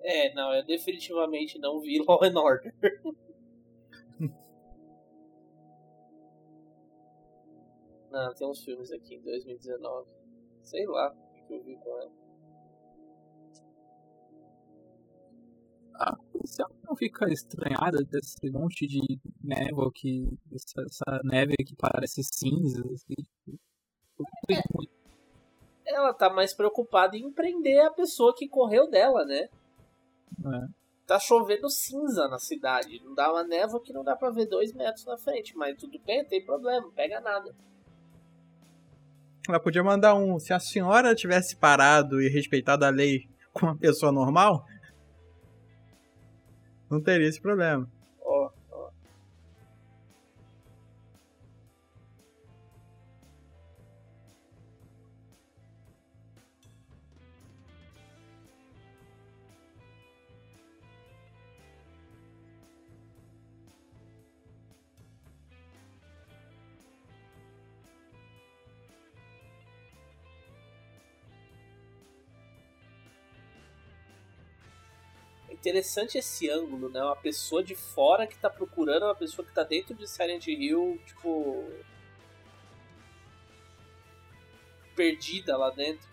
É, 0.00 0.34
não, 0.34 0.52
eu 0.52 0.64
definitivamente 0.64 1.56
não 1.60 1.80
vi 1.80 2.00
Law 2.04 2.18
and 2.24 2.36
Order. 2.36 2.74
não, 8.12 8.34
tem 8.34 8.46
uns 8.46 8.62
filmes 8.62 8.92
aqui 8.92 9.14
em 9.14 9.22
2019. 9.22 10.08
Sei 10.62 10.86
lá 10.86 11.10
o 11.10 11.46
que 11.46 11.54
eu 11.54 11.62
vi 11.64 11.76
com 11.76 11.98
ela. 11.98 12.12
Ah, 15.94 16.16
você 16.34 16.62
não 16.84 16.94
fica 16.94 17.30
estranhada 17.32 17.98
desse 18.04 18.50
monte 18.50 18.86
de 18.86 19.00
névoa 19.42 19.90
que. 19.92 20.28
Essa, 20.52 20.82
essa 20.82 21.20
neve 21.24 21.56
que 21.56 21.74
parece 21.76 22.22
cinza, 22.22 22.82
assim, 22.92 23.14
tipo, 23.14 24.88
Ela 25.86 26.12
tá 26.12 26.30
mais 26.30 26.54
preocupada 26.54 27.16
em 27.16 27.32
prender 27.32 27.80
a 27.86 27.90
pessoa 27.90 28.34
que 28.34 28.48
correu 28.48 28.88
dela, 28.88 29.24
né? 29.24 29.48
É. 30.44 30.82
Tá 31.06 31.18
chovendo 31.18 31.68
cinza 31.68 32.28
na 32.28 32.38
cidade. 32.38 33.02
Não 33.04 33.14
dá 33.14 33.30
uma 33.30 33.44
névoa 33.44 33.82
que 33.82 33.92
não 33.92 34.04
dá 34.04 34.16
pra 34.16 34.30
ver 34.30 34.46
dois 34.46 34.72
metros 34.72 35.04
na 35.04 35.16
frente. 35.18 35.56
Mas 35.56 35.76
tudo 35.78 35.98
bem, 36.00 36.24
tem 36.24 36.44
problema, 36.44 36.82
não 36.82 36.92
pega 36.92 37.20
nada. 37.20 37.54
Ela 39.48 39.58
podia 39.58 39.82
mandar 39.82 40.14
um. 40.14 40.38
Se 40.38 40.52
a 40.52 40.60
senhora 40.60 41.14
tivesse 41.14 41.56
parado 41.56 42.20
e 42.20 42.28
respeitado 42.28 42.84
a 42.84 42.90
lei 42.90 43.28
com 43.52 43.66
uma 43.66 43.76
pessoa 43.76 44.12
normal, 44.12 44.64
não 46.90 47.00
teria 47.00 47.28
esse 47.28 47.40
problema. 47.40 47.88
Interessante 75.72 76.18
esse 76.18 76.50
ângulo, 76.50 76.90
né? 76.90 77.02
Uma 77.02 77.16
pessoa 77.16 77.64
de 77.64 77.74
fora 77.74 78.26
que 78.26 78.36
tá 78.36 78.50
procurando 78.50 79.04
uma 79.04 79.14
pessoa 79.14 79.42
que 79.46 79.54
tá 79.54 79.62
dentro 79.62 79.94
de 79.94 80.06
Silent 80.06 80.46
Hill, 80.46 81.00
tipo. 81.06 81.66
perdida 84.94 85.56
lá 85.56 85.70
dentro. 85.70 86.06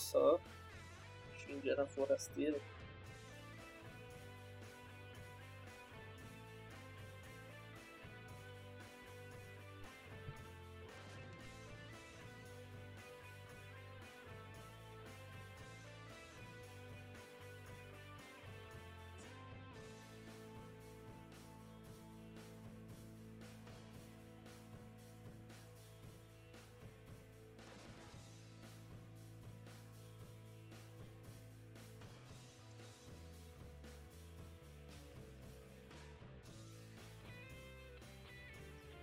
Nossa, 0.00 0.18
ó. 0.18 0.38
Indiana 1.46 1.86
forasteira. 1.86 2.58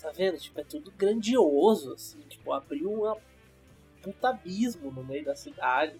Tá 0.07 0.13
vendo? 0.13 0.37
Tipo, 0.37 0.61
é 0.61 0.63
tudo 0.63 0.89
grandioso, 0.91 1.91
assim. 1.91 2.21
Tipo, 2.29 2.53
abriu 2.53 2.89
um 2.89 3.13
puta 4.01 4.29
abismo 4.29 4.89
no 4.89 5.03
meio 5.03 5.25
da 5.25 5.35
cidade. 5.35 5.99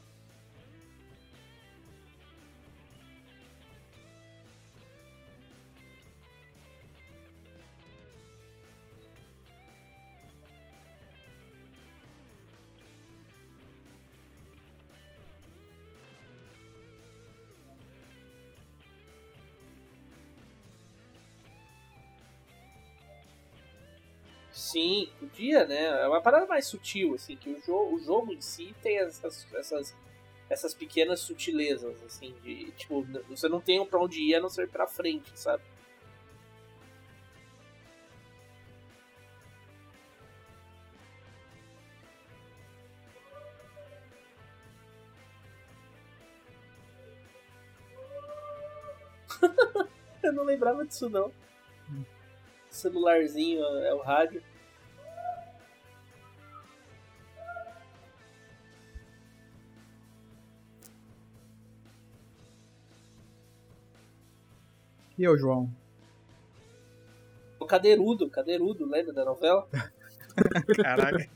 Podia, 25.37 25.67
né? 25.67 25.85
É 26.01 26.07
uma 26.07 26.19
parada 26.19 26.47
mais 26.47 26.65
sutil, 26.65 27.13
assim, 27.13 27.35
que 27.37 27.47
o, 27.51 27.61
jo 27.61 27.93
o 27.93 27.99
jogo 27.99 28.33
em 28.33 28.41
si 28.41 28.75
tem 28.81 28.97
essas, 28.97 29.45
essas, 29.53 29.95
essas 30.49 30.73
pequenas 30.73 31.19
sutilezas, 31.19 32.01
assim, 32.03 32.33
de, 32.41 32.71
tipo, 32.71 33.05
você 33.29 33.47
não 33.47 33.61
tem 33.61 33.85
pra 33.85 33.99
onde 33.99 34.19
ir 34.19 34.33
a 34.33 34.41
não 34.41 34.49
ser 34.49 34.67
pra 34.67 34.87
frente, 34.87 35.31
sabe? 35.35 35.61
Eu 50.23 50.33
não 50.33 50.43
lembrava 50.43 50.83
disso, 50.83 51.07
não. 51.09 51.31
Celularzinho 52.71 53.63
é 53.63 53.93
o 53.93 53.99
rádio. 53.99 54.41
E 65.17 65.23
eu, 65.23 65.37
João? 65.37 65.69
O 67.59 67.65
Cadeirudo, 67.65 68.29
Cadeirudo, 68.29 68.85
lembra 68.85 69.11
da 69.13 69.25
novela? 69.25 69.67
Caraca. 70.81 71.27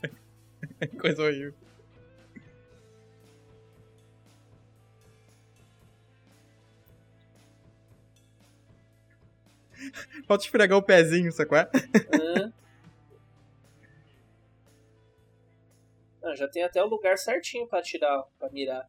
Coisa 0.98 1.22
horrível. 1.22 1.54
Falta 10.26 10.44
esfregar 10.44 10.78
o 10.78 10.82
pezinho, 10.82 11.30
sacou? 11.30 11.58
É? 11.58 11.68
Hã? 12.14 12.52
Ah, 16.22 16.34
já 16.34 16.48
tem 16.48 16.64
até 16.64 16.82
o 16.82 16.86
lugar 16.86 17.18
certinho 17.18 17.66
pra 17.68 17.82
tirar, 17.82 18.24
pra 18.38 18.48
mirar. 18.50 18.88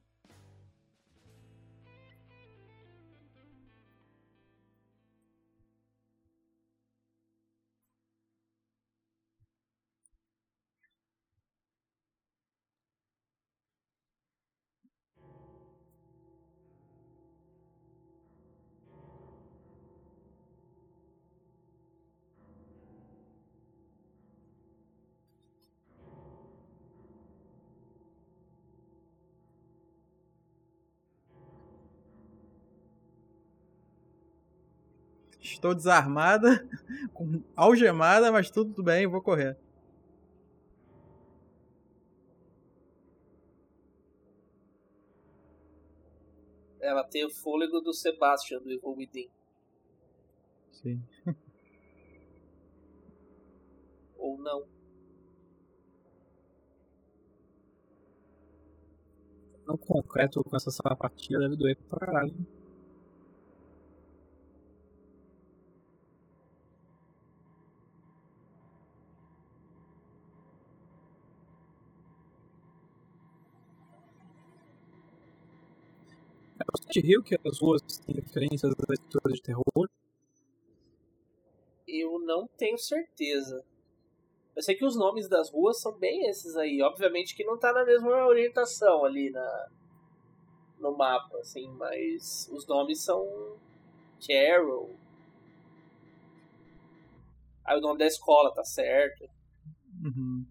Estou 35.67 35.75
desarmada, 35.75 36.65
com 37.13 37.43
algemada, 37.53 38.31
mas 38.31 38.49
tudo 38.49 38.81
bem, 38.81 39.05
vou 39.05 39.21
correr. 39.21 39.57
Ela 46.79 47.03
tem 47.03 47.25
o 47.25 47.29
fôlego 47.29 47.81
do 47.81 47.93
Sebastian 47.93 48.59
do 48.59 48.71
Evil 48.71 48.95
Within. 48.95 49.29
Sim. 50.71 51.03
Ou 54.17 54.37
não. 54.37 54.65
No 59.65 59.77
concreto, 59.77 60.41
com 60.45 60.55
essa 60.55 60.71
sapatilha 60.71 61.39
deve 61.39 61.57
doer 61.57 61.75
pra 61.89 61.99
caralho. 61.99 62.56
Bastante 76.71 76.99
rio 77.01 77.23
que 77.23 77.35
as 77.45 77.59
ruas 77.59 77.81
têm 77.81 78.15
referências 78.15 78.71
às 78.71 78.99
histórias 78.99 79.37
de 79.37 79.41
terror. 79.41 79.89
Eu 81.87 82.19
não 82.19 82.47
tenho 82.47 82.77
certeza. 82.77 83.63
Eu 84.55 84.61
sei 84.61 84.75
que 84.75 84.85
os 84.85 84.95
nomes 84.95 85.29
das 85.29 85.51
ruas 85.51 85.79
são 85.79 85.97
bem 85.97 86.27
esses 86.27 86.55
aí. 86.57 86.81
Obviamente 86.81 87.35
que 87.35 87.45
não 87.45 87.57
tá 87.57 87.71
na 87.71 87.85
mesma 87.85 88.25
orientação 88.25 89.05
ali 89.05 89.29
na 89.29 89.69
no 90.79 90.95
mapa, 90.95 91.37
assim, 91.39 91.67
mas 91.71 92.47
os 92.51 92.67
nomes 92.67 93.03
são 93.03 93.25
Carol. 94.25 94.95
Aí 97.65 97.77
o 97.77 97.81
nome 97.81 97.99
da 97.99 98.05
escola 98.05 98.53
tá 98.53 98.63
certo. 98.63 99.27
Uhum. 100.03 100.45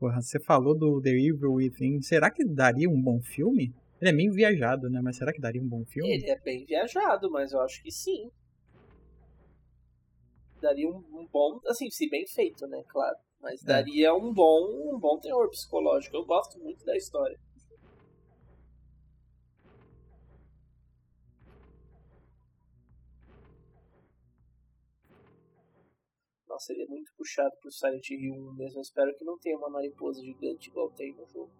Porra, 0.00 0.22
você 0.22 0.40
falou 0.40 0.74
do 0.74 0.98
The 1.02 1.10
Evil 1.10 1.52
Within. 1.52 2.00
Será 2.00 2.30
que 2.30 2.42
daria 2.42 2.88
um 2.88 3.00
bom 3.00 3.20
filme? 3.20 3.74
Ele 4.00 4.10
é 4.10 4.12
meio 4.14 4.32
viajado, 4.32 4.88
né? 4.88 4.98
Mas 5.02 5.18
será 5.18 5.30
que 5.30 5.40
daria 5.40 5.62
um 5.62 5.68
bom 5.68 5.84
filme? 5.84 6.10
Ele 6.10 6.30
é 6.30 6.40
bem 6.40 6.64
viajado, 6.64 7.30
mas 7.30 7.52
eu 7.52 7.60
acho 7.60 7.82
que 7.82 7.92
sim. 7.92 8.30
Daria 10.62 10.88
um, 10.88 11.04
um 11.12 11.28
bom, 11.30 11.60
assim, 11.66 11.90
se 11.90 12.08
bem 12.08 12.26
feito, 12.26 12.66
né? 12.66 12.82
Claro. 12.88 13.16
Mas 13.42 13.62
É. 13.62 13.66
daria 13.66 14.14
um 14.14 14.32
bom, 14.32 14.94
um 14.94 14.98
bom 14.98 15.18
terror 15.20 15.50
psicológico. 15.50 16.16
Eu 16.16 16.24
gosto 16.24 16.58
muito 16.58 16.82
da 16.86 16.96
história. 16.96 17.38
Seria 26.60 26.86
muito 26.86 27.12
puxado 27.14 27.56
pro 27.60 27.70
Silent 27.70 28.10
Hill 28.10 28.34
1 28.34 28.52
mesmo. 28.54 28.78
Eu 28.78 28.82
espero 28.82 29.14
que 29.16 29.24
não 29.24 29.38
tenha 29.38 29.56
uma 29.56 29.70
mariposa 29.70 30.22
gigante 30.22 30.68
igual 30.68 30.90
tem 30.90 31.14
no 31.14 31.26
jogo. 31.26 31.50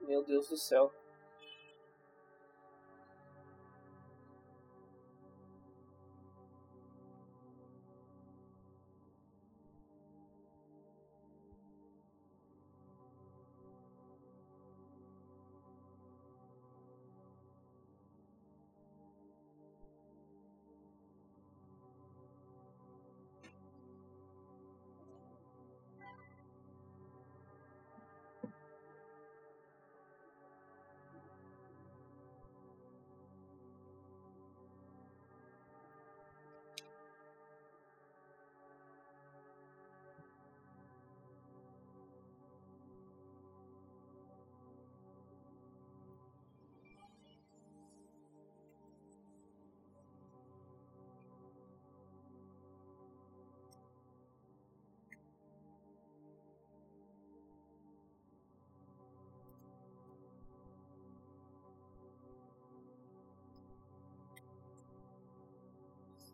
Meu 0.00 0.24
Deus 0.24 0.48
do 0.48 0.56
céu. 0.56 0.92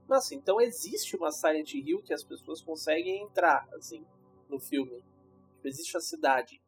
Nossa, 0.08 0.34
então 0.34 0.60
existe 0.60 1.16
uma 1.16 1.32
Silent 1.32 1.74
Hill 1.74 2.02
que 2.02 2.14
as 2.14 2.22
pessoas 2.22 2.60
conseguem 2.60 3.22
entrar, 3.22 3.66
assim, 3.74 4.04
no 4.48 4.60
filme. 4.60 5.02
Tipo, 5.56 5.68
existe 5.68 5.96
a 5.96 6.00
cidade. 6.00 6.60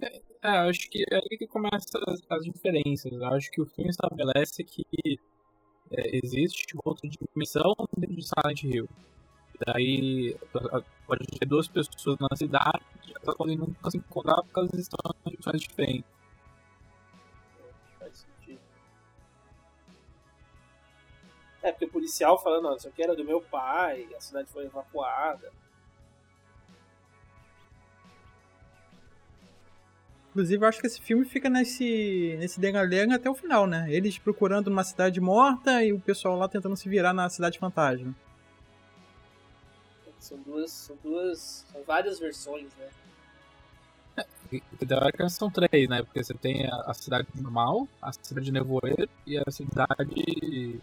É, 0.00 0.20
eu 0.42 0.68
acho 0.68 0.88
que 0.90 1.02
é 1.10 1.16
aí 1.16 1.38
que 1.38 1.46
começam 1.46 2.00
as, 2.06 2.20
as 2.28 2.44
diferenças. 2.44 3.12
Eu 3.12 3.24
acho 3.26 3.50
que 3.50 3.60
o 3.60 3.66
filme 3.66 3.90
estabelece 3.90 4.62
que 4.62 4.84
é, 5.90 6.18
existe 6.24 6.66
outra 6.84 7.08
dimensão 7.08 7.74
dentro 7.96 8.16
de 8.16 8.26
Silent 8.26 8.62
Hill. 8.62 8.88
Daí 9.66 10.36
pode 11.06 11.26
ter 11.26 11.46
duas 11.46 11.68
pessoas 11.68 12.18
na 12.18 12.36
cidade, 12.36 12.84
elas 13.22 13.36
podem 13.36 13.56
nunca 13.56 13.90
se 13.90 13.98
encontrar 13.98 14.42
porque 14.42 14.58
elas 14.58 14.74
estão 14.74 14.98
em 15.26 15.30
dimensões 15.30 15.60
diferentes. 15.60 16.13
É, 21.64 21.72
porque 21.72 21.86
o 21.86 21.90
policial 21.90 22.38
falando, 22.38 22.64
não, 22.64 22.76
isso 22.76 22.86
aqui 22.86 23.02
era 23.02 23.16
do 23.16 23.24
meu 23.24 23.40
pai, 23.40 24.06
a 24.14 24.20
cidade 24.20 24.46
foi 24.52 24.66
evacuada. 24.66 25.50
Inclusive, 30.28 30.62
eu 30.62 30.68
acho 30.68 30.78
que 30.78 30.86
esse 30.86 31.00
filme 31.00 31.24
fica 31.24 31.48
nesse, 31.48 32.36
nesse 32.38 32.60
denga-lenga 32.60 33.14
até 33.16 33.30
o 33.30 33.34
final, 33.34 33.66
né? 33.66 33.86
Eles 33.88 34.18
procurando 34.18 34.68
numa 34.68 34.84
cidade 34.84 35.22
morta 35.22 35.82
e 35.82 35.90
o 35.90 35.98
pessoal 35.98 36.36
lá 36.36 36.46
tentando 36.48 36.76
se 36.76 36.86
virar 36.86 37.14
na 37.14 37.30
cidade 37.30 37.58
fantasma. 37.58 38.14
São 40.18 40.36
duas, 40.42 40.70
são 40.70 40.96
duas, 41.02 41.64
são 41.72 41.82
várias 41.84 42.18
versões, 42.18 42.68
né? 42.76 42.90
E, 44.52 44.62
e 44.82 44.86
teoricamente 44.86 45.32
são 45.32 45.50
três, 45.50 45.88
né? 45.88 46.02
Porque 46.02 46.22
você 46.22 46.34
tem 46.34 46.66
a, 46.66 46.76
a 46.88 46.92
cidade 46.92 47.26
normal, 47.34 47.88
a 48.02 48.12
cidade 48.12 48.44
de 48.44 48.52
nevoeiro 48.52 49.08
e 49.26 49.38
a 49.38 49.50
cidade 49.50 50.78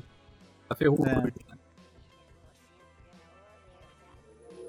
ferrugem. 0.76 1.34
Né? 1.50 1.58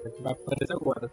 É 0.05 0.09
que 0.09 0.21
vai 0.21 0.33
aparecer 0.33 0.73
agora. 0.73 1.11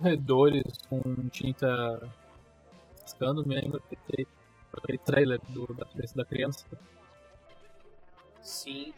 Corredores 0.00 0.78
com 0.88 1.28
tinta 1.28 2.00
riscando 3.02 3.46
me 3.46 3.56
perfeito 3.88 4.30
aquele 4.72 4.98
trailer 4.98 5.40
do, 5.50 5.66
da, 5.74 5.86
da 6.14 6.24
criança. 6.24 6.64
Sim. 8.40 8.94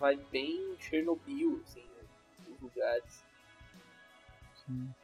Vibe 0.00 0.24
bem 0.30 0.76
Chernobyl, 0.78 1.60
assim, 1.64 1.80
né? 1.80 2.08
os 2.54 2.60
lugares. 2.60 3.24
Sim. 4.66 4.94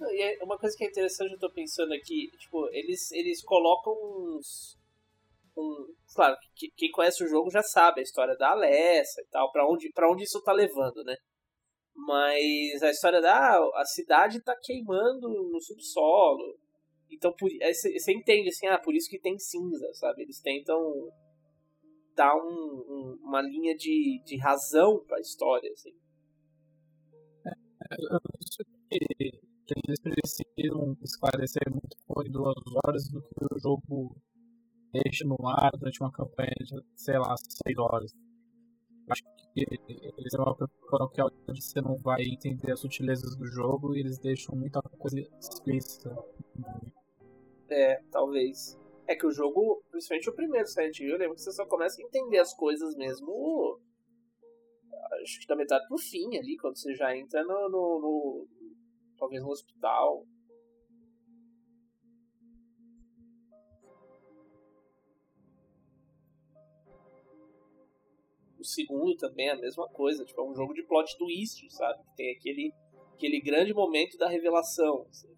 E 0.00 0.22
é 0.22 0.44
uma 0.44 0.58
coisa 0.58 0.76
que 0.76 0.84
é 0.84 0.88
interessante, 0.88 1.32
eu 1.32 1.38
tô 1.38 1.50
pensando 1.50 1.92
aqui, 1.92 2.30
tipo, 2.38 2.68
eles, 2.72 3.10
eles 3.12 3.42
colocam 3.42 3.92
uns. 3.92 4.76
Um, 5.56 5.94
claro, 6.14 6.36
que- 6.56 6.70
quem 6.76 6.90
conhece 6.92 7.24
o 7.24 7.28
jogo 7.28 7.50
já 7.50 7.62
sabe 7.62 8.00
a 8.00 8.04
história 8.04 8.36
da 8.36 8.50
Alessa 8.52 9.20
e 9.22 9.26
tal, 9.26 9.50
pra 9.52 9.68
onde, 9.68 9.90
pra 9.92 10.10
onde 10.10 10.24
isso 10.24 10.42
tá 10.42 10.52
levando, 10.52 11.02
né? 11.04 11.16
Mas 11.96 12.82
a 12.82 12.90
história 12.90 13.20
da 13.20 13.58
a 13.76 13.84
cidade 13.86 14.40
tá 14.42 14.56
queimando 14.62 15.28
no 15.28 15.60
subsolo. 15.60 16.58
Então 17.10 17.34
você 17.40 18.12
entende 18.12 18.50
assim, 18.50 18.66
ah, 18.68 18.78
por 18.78 18.94
isso 18.94 19.10
que 19.10 19.20
tem 19.20 19.38
cinza, 19.38 19.92
sabe? 19.94 20.22
Eles 20.22 20.40
tentam 20.40 21.10
dar 22.14 22.34
um, 22.36 22.84
um- 22.88 23.18
uma 23.22 23.40
linha 23.40 23.74
de, 23.76 24.20
de 24.24 24.36
razão 24.38 25.02
pra 25.06 25.20
história, 25.20 25.70
assim. 25.72 25.92
que, 28.90 29.47
que 29.74 29.80
eles 29.86 30.00
precisam 30.00 30.96
esclarecer 31.02 31.70
muito 31.70 31.96
foi 32.06 32.28
duas 32.28 32.54
horas 32.84 33.08
do 33.10 33.20
que 33.22 33.44
o 33.54 33.58
jogo 33.58 34.16
deixa 34.92 35.24
no 35.26 35.36
ar 35.46 35.70
durante 35.78 36.00
uma 36.00 36.10
campanha 36.12 36.54
de, 36.60 36.74
sei 36.96 37.18
lá, 37.18 37.34
seis 37.36 37.78
horas. 37.78 38.12
Acho 39.10 39.22
que 39.54 39.64
eles 40.18 40.34
preocupação 40.34 41.08
que 41.08 41.20
a 41.20 41.54
você 41.54 41.80
não 41.80 41.96
vai 41.96 42.22
entender 42.22 42.72
as 42.72 42.80
sutilezas 42.80 43.36
do 43.36 43.46
jogo 43.46 43.94
e 43.94 44.00
eles 44.00 44.18
deixam 44.18 44.54
muita 44.54 44.80
coisa 44.82 45.18
explícita. 45.40 46.14
É, 47.70 48.02
talvez. 48.10 48.78
É 49.06 49.16
que 49.16 49.26
o 49.26 49.30
jogo, 49.30 49.82
principalmente 49.90 50.28
o 50.28 50.34
primeiro 50.34 50.66
Silent 50.68 51.00
Hill, 51.00 51.12
eu 51.12 51.18
lembro 51.18 51.34
que 51.34 51.40
você 51.42 51.52
só 51.52 51.64
começa 51.66 52.00
a 52.00 52.04
entender 52.04 52.38
as 52.38 52.52
coisas 52.54 52.94
mesmo. 52.94 53.80
Acho 55.22 55.40
que 55.40 55.46
da 55.46 55.56
metade 55.56 55.86
pro 55.88 55.96
fim 55.98 56.36
ali, 56.36 56.56
quando 56.58 56.76
você 56.76 56.94
já 56.94 57.16
entra 57.16 57.42
no. 57.42 57.68
no- 57.70 58.00
no- 58.00 58.57
talvez 59.18 59.42
no 59.42 59.50
hospital. 59.50 60.24
O 68.58 68.64
segundo 68.64 69.16
também 69.16 69.48
é 69.48 69.52
a 69.52 69.56
mesma 69.56 69.88
coisa, 69.88 70.24
tipo, 70.24 70.40
é 70.40 70.44
um 70.44 70.54
jogo 70.54 70.74
de 70.74 70.82
plot 70.82 71.16
twist, 71.16 71.70
sabe? 71.70 72.02
Tem 72.16 72.34
aquele, 72.34 72.72
aquele 73.14 73.40
grande 73.40 73.72
momento 73.72 74.16
da 74.18 74.28
revelação. 74.28 75.06
assim. 75.08 75.37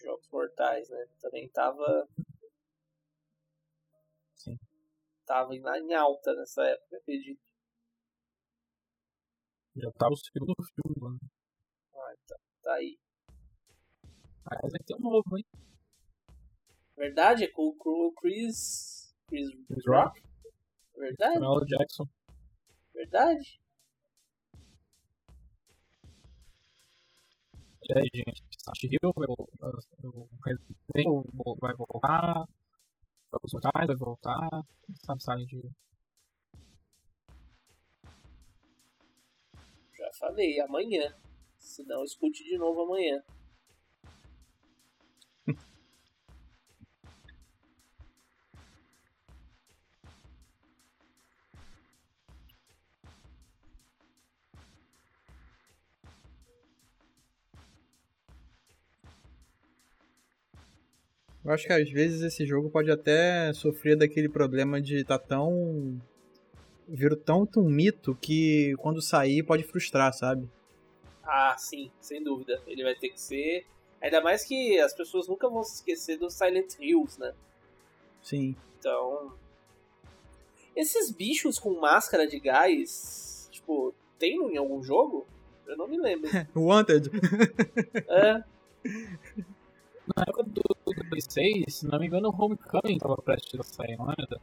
Jogos 0.00 0.28
Mortais, 0.30 0.88
né? 0.88 1.06
Também 1.20 1.48
tava. 1.50 2.08
Sim. 4.34 4.58
Tava 5.24 5.54
em, 5.54 5.62
em 5.62 5.94
alta 5.94 6.34
nessa 6.34 6.62
época, 6.64 6.96
acredito. 6.98 7.40
Já 9.76 9.90
tá 9.92 10.08
o 10.08 10.16
segundo 10.16 10.54
filme 10.74 10.96
lá. 11.00 11.16
Ah, 11.94 12.14
tá, 12.26 12.36
tá 12.62 12.74
aí. 12.74 12.98
Mas 14.44 14.72
vai 14.72 14.80
ter 14.86 14.94
um 14.94 15.00
novo, 15.00 15.36
hein? 15.36 15.44
Verdade, 16.96 17.44
é 17.44 17.48
com, 17.48 17.68
o- 17.68 17.74
com 17.76 17.90
o 18.08 18.12
Chris. 18.14 19.14
Chris 19.28 19.48
Chris 19.66 19.84
Rock? 19.86 20.22
Verdade, 20.96 21.34
Samuel 21.34 21.66
Jackson. 21.66 22.08
verdade. 22.94 23.60
E 27.88 27.98
aí, 27.98 28.08
gente? 28.14 28.42
Hill 28.82 29.12
vai 29.14 29.26
Evil 30.94 31.24
vai 31.60 31.74
voltar? 31.76 32.44
Vai 33.86 33.96
voltar? 33.96 34.48
Sabe 35.04 35.22
Silent 35.22 35.52
Hill? 35.52 35.70
Já 39.96 40.10
falei, 40.18 40.60
amanhã. 40.60 41.14
Se 41.58 41.84
não, 41.84 42.02
escute 42.02 42.44
de 42.44 42.58
novo 42.58 42.82
amanhã. 42.82 43.22
Eu 61.46 61.52
acho 61.52 61.64
que 61.64 61.72
às 61.72 61.88
vezes 61.88 62.22
esse 62.22 62.44
jogo 62.44 62.68
pode 62.68 62.90
até 62.90 63.52
sofrer 63.52 63.96
daquele 63.96 64.28
problema 64.28 64.80
de 64.80 65.04
tá 65.04 65.16
tão. 65.16 65.96
Virou 66.88 67.16
tanto 67.16 67.60
um 67.60 67.70
mito 67.70 68.18
que 68.20 68.74
quando 68.78 69.00
sair 69.00 69.44
pode 69.44 69.62
frustrar, 69.62 70.12
sabe? 70.12 70.50
Ah, 71.22 71.54
sim, 71.56 71.88
sem 72.00 72.20
dúvida. 72.20 72.60
Ele 72.66 72.82
vai 72.82 72.96
ter 72.96 73.10
que 73.10 73.20
ser. 73.20 73.64
Ainda 74.00 74.20
mais 74.20 74.44
que 74.44 74.76
as 74.80 74.92
pessoas 74.92 75.28
nunca 75.28 75.48
vão 75.48 75.62
se 75.62 75.76
esquecer 75.76 76.18
dos 76.18 76.34
Silent 76.34 76.74
Hills, 76.80 77.18
né? 77.20 77.32
Sim. 78.20 78.56
Então. 78.80 79.32
Esses 80.74 81.12
bichos 81.12 81.60
com 81.60 81.78
máscara 81.78 82.26
de 82.26 82.40
gás, 82.40 83.48
tipo, 83.52 83.94
tem 84.18 84.34
em 84.34 84.56
algum 84.56 84.82
jogo? 84.82 85.24
Eu 85.64 85.76
não 85.76 85.86
me 85.86 85.96
lembro. 85.96 86.28
Wanted. 86.56 87.08
É. 88.08 88.42
Na 90.14 90.22
época 90.22 90.44
do 90.44 90.62
2006, 90.84 91.74
se 91.74 91.86
não 91.86 91.98
me 91.98 92.06
engano, 92.06 92.28
o 92.28 92.42
Homecoming 92.42 92.98
tava 92.98 93.16
prestes 93.16 93.58
a 93.58 93.62
sair, 93.62 93.96
não 93.96 94.10
era? 94.10 94.40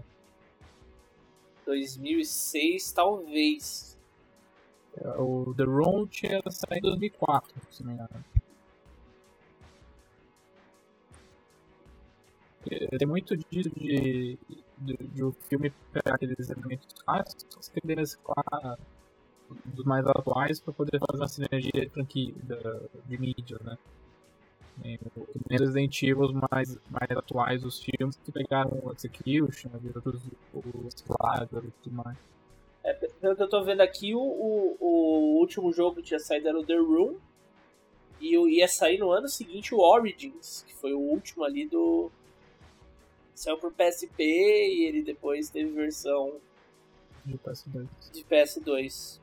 2006, 1.66 2.92
talvez. 2.92 3.98
O 5.18 5.54
The 5.56 5.64
Room 5.64 6.06
tinha 6.08 6.42
saído 6.50 6.88
em 6.88 6.92
2004, 6.92 7.62
se 7.72 7.84
não 7.84 7.94
me 7.94 7.96
engano. 7.96 8.26
É, 12.70 12.98
Tem 12.98 13.08
muito 13.08 13.36
disso 13.36 13.70
de, 13.76 14.38
de, 14.78 14.98
de 14.98 15.24
o 15.24 15.32
filme 15.32 15.72
pegar 15.92 16.16
aqueles 16.16 16.50
elementos 16.50 16.94
clássicos 16.94 17.70
que 17.70 17.80
ele 17.84 18.04
dos 19.66 19.86
mais 19.86 20.06
atuais 20.08 20.60
para 20.60 20.74
poder 20.74 21.00
fazer 21.00 21.18
uma 21.18 21.28
sinergia 21.28 21.72
de 21.72 21.90
franquia 21.90 22.34
de 23.06 23.18
mídia, 23.18 23.58
né? 23.64 23.78
Nem 24.78 24.98
os 25.06 25.60
Resident 25.60 26.02
Evil 26.02 26.34
mais, 26.52 26.78
mais 26.90 27.12
atuais, 27.12 27.64
os 27.64 27.82
filmes 27.82 28.18
que 28.24 28.32
pegaram 28.32 28.72
o 28.84 28.92
Execution, 28.92 29.70
os 30.54 31.02
Flagler 31.02 31.66
e 31.66 31.72
tudo 31.84 31.96
mais. 31.96 32.18
É, 32.84 32.94
pelo 32.94 33.36
que 33.36 33.44
eu 33.44 33.50
tô 33.50 33.64
vendo 33.64 33.82
aqui, 33.82 34.14
o, 34.14 34.20
o, 34.20 34.78
o 34.80 35.40
último 35.40 35.72
jogo 35.72 35.98
que 35.98 36.04
tinha 36.04 36.20
saído 36.20 36.50
era 36.50 36.60
o 36.60 36.66
The 36.66 36.76
Room. 36.76 37.18
E 38.20 38.36
ia 38.58 38.68
sair 38.68 39.00
no 39.00 39.12
ano 39.12 39.28
seguinte 39.28 39.76
o 39.76 39.80
Origins, 39.80 40.64
que 40.66 40.74
foi 40.76 40.94
o 40.94 41.00
último 41.00 41.44
ali 41.44 41.68
do. 41.68 42.10
Saiu 43.36 43.58
pro 43.58 43.72
PSP 43.72 44.24
e 44.24 44.86
ele 44.86 45.02
depois 45.02 45.50
teve 45.50 45.72
versão 45.72 46.40
De 47.26 47.38
PS2. 47.38 47.88
de 48.14 48.24
PS2. 48.24 49.20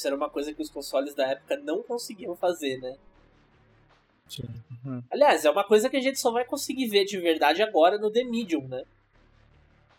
Isso 0.00 0.06
era 0.06 0.16
uma 0.16 0.30
coisa 0.30 0.54
que 0.54 0.62
os 0.62 0.70
consoles 0.70 1.14
da 1.14 1.26
época 1.26 1.58
não 1.58 1.82
conseguiam 1.82 2.34
fazer, 2.34 2.78
né? 2.78 2.96
Sim. 4.26 4.44
Aliás, 5.10 5.44
é 5.44 5.50
uma 5.50 5.62
coisa 5.62 5.90
que 5.90 5.96
a 5.98 6.00
gente 6.00 6.18
só 6.18 6.32
vai 6.32 6.42
conseguir 6.42 6.88
ver 6.88 7.04
de 7.04 7.20
verdade 7.20 7.62
agora 7.62 7.98
no 7.98 8.10
The 8.10 8.24
Medium, 8.24 8.66
né? 8.66 8.82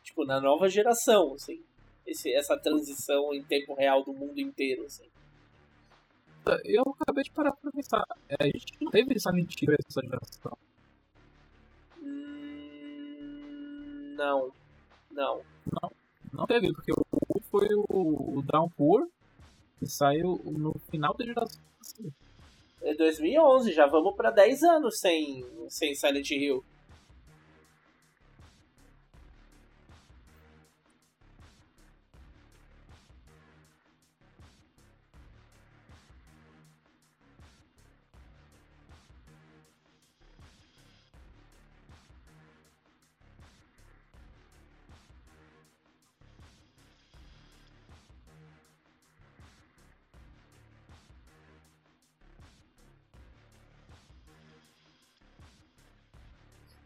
Tipo, 0.02 0.26
na 0.26 0.41
nova 0.41 0.68
geração, 0.68 1.36
assim. 1.36 1.62
Esse, 2.04 2.34
essa 2.34 2.58
transição 2.58 3.32
em 3.32 3.43
tempo 3.43 3.76
real 3.76 4.04
do 4.04 4.12
mundo 4.12 4.39
inteiro, 4.39 4.86
assim. 4.86 5.06
Eu 6.66 6.82
acabei 6.99 7.24
de 7.24 7.30
parar 7.30 7.52
pra 7.52 7.72
pensar. 7.72 8.04
é, 8.28 8.38
A 8.39 8.45
gente 8.45 8.74
não 8.82 8.89
teve 8.89 9.20
Silent 9.20 9.54
Hill 9.62 9.76
essa 9.88 10.02
geração. 10.02 10.58
Hum, 12.02 14.16
Não. 14.18 14.52
Não. 15.12 15.41
Não 16.34 16.47
teve, 16.47 16.74
porque 16.74 16.91
o 16.91 17.39
foi 17.52 17.68
o 17.89 18.41
Downpour, 18.43 19.08
que 19.82 19.88
saiu 19.88 20.39
no 20.45 20.75
final 20.91 21.15
da 21.17 21.25
geração. 21.25 21.59
É 22.84 22.93
2011, 22.93 23.73
já 23.73 23.88
vamos 23.88 24.15
pra 24.15 24.29
10 24.29 24.61
anos 24.61 24.99
sem, 24.99 25.43
sem 25.69 25.95
Silent 25.95 26.29
Hill. 26.29 26.63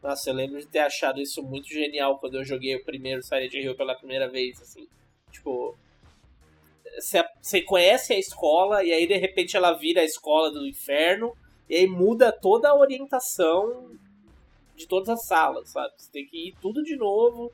Nossa, 0.05 0.29
eu 0.29 0.35
lembro 0.35 0.59
de 0.59 0.67
ter 0.67 0.79
achado 0.79 1.19
isso 1.19 1.41
muito 1.41 1.67
genial 1.67 2.19
quando 2.19 2.35
eu 2.35 2.45
joguei 2.45 2.75
o 2.75 2.83
primeiro 2.85 3.23
Silent 3.23 3.51
Hill 3.51 3.75
pela 3.75 3.95
primeira 3.95 4.29
vez, 4.29 4.61
assim. 4.61 4.87
Tipo, 5.31 5.75
você- 7.41 7.61
conhece 7.63 8.13
a 8.13 8.19
escola 8.19 8.83
e 8.83 8.93
aí 8.93 9.07
de 9.07 9.17
repente 9.17 9.57
ela 9.57 9.73
vira 9.73 10.01
a 10.01 10.05
escola 10.05 10.51
do 10.51 10.67
inferno 10.67 11.35
e 11.67 11.75
aí 11.75 11.87
muda 11.87 12.31
toda 12.31 12.69
a 12.69 12.75
orientação 12.75 13.97
de 14.75 14.87
todas 14.87 15.09
as 15.09 15.25
salas, 15.25 15.71
sabe? 15.71 15.91
Você 15.97 16.11
tem 16.11 16.27
que 16.27 16.49
ir 16.49 16.55
tudo 16.61 16.83
de 16.83 16.95
novo, 16.95 17.51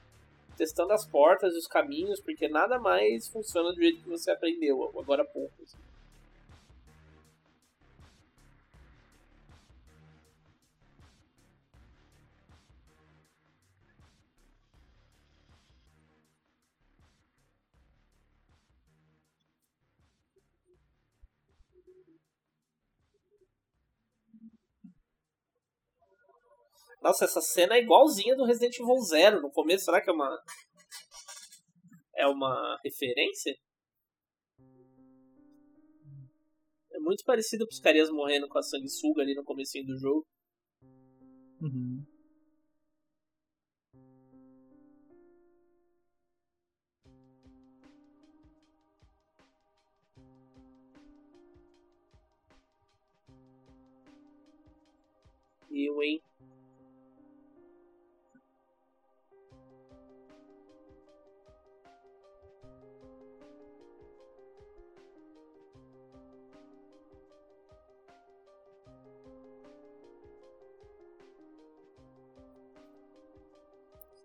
testando 0.57 0.91
as 0.91 1.07
portas 1.07 1.53
e 1.53 1.57
os 1.57 1.67
caminhos, 1.67 2.19
porque 2.19 2.49
nada 2.49 2.77
mais 2.77 3.29
funciona 3.29 3.71
do 3.71 3.81
jeito 3.81 4.03
que 4.03 4.09
você 4.09 4.29
aprendeu 4.29 4.91
agora 4.99 5.21
há 5.21 5.25
pouco. 5.25 5.53
assim. 5.63 5.77
Nossa, 27.01 27.25
essa 27.25 27.41
cena 27.41 27.75
é 27.75 27.81
igualzinha 27.81 28.35
do 28.35 28.45
Resident 28.45 28.77
Evil 28.79 28.99
Zero 28.99 29.41
no 29.41 29.49
começo. 29.51 29.85
Será 29.85 30.01
que 30.01 30.09
é 30.09 30.13
uma. 30.13 30.39
É 32.15 32.27
uma 32.27 32.79
referência? 32.83 33.57
É 36.91 36.99
muito 36.99 37.23
parecido 37.25 37.65
com 37.65 37.73
os 37.73 37.79
carinhas 37.79 38.11
morrendo 38.11 38.47
com 38.47 38.59
a 38.59 38.61
sanguessuga 38.61 39.23
ali 39.23 39.33
no 39.33 39.43
comecinho 39.43 39.85
do 39.85 39.97
jogo. 39.97 40.27
Uhum. 41.61 42.05
E 55.71 55.89
o 55.89 56.03
hein? 56.03 56.21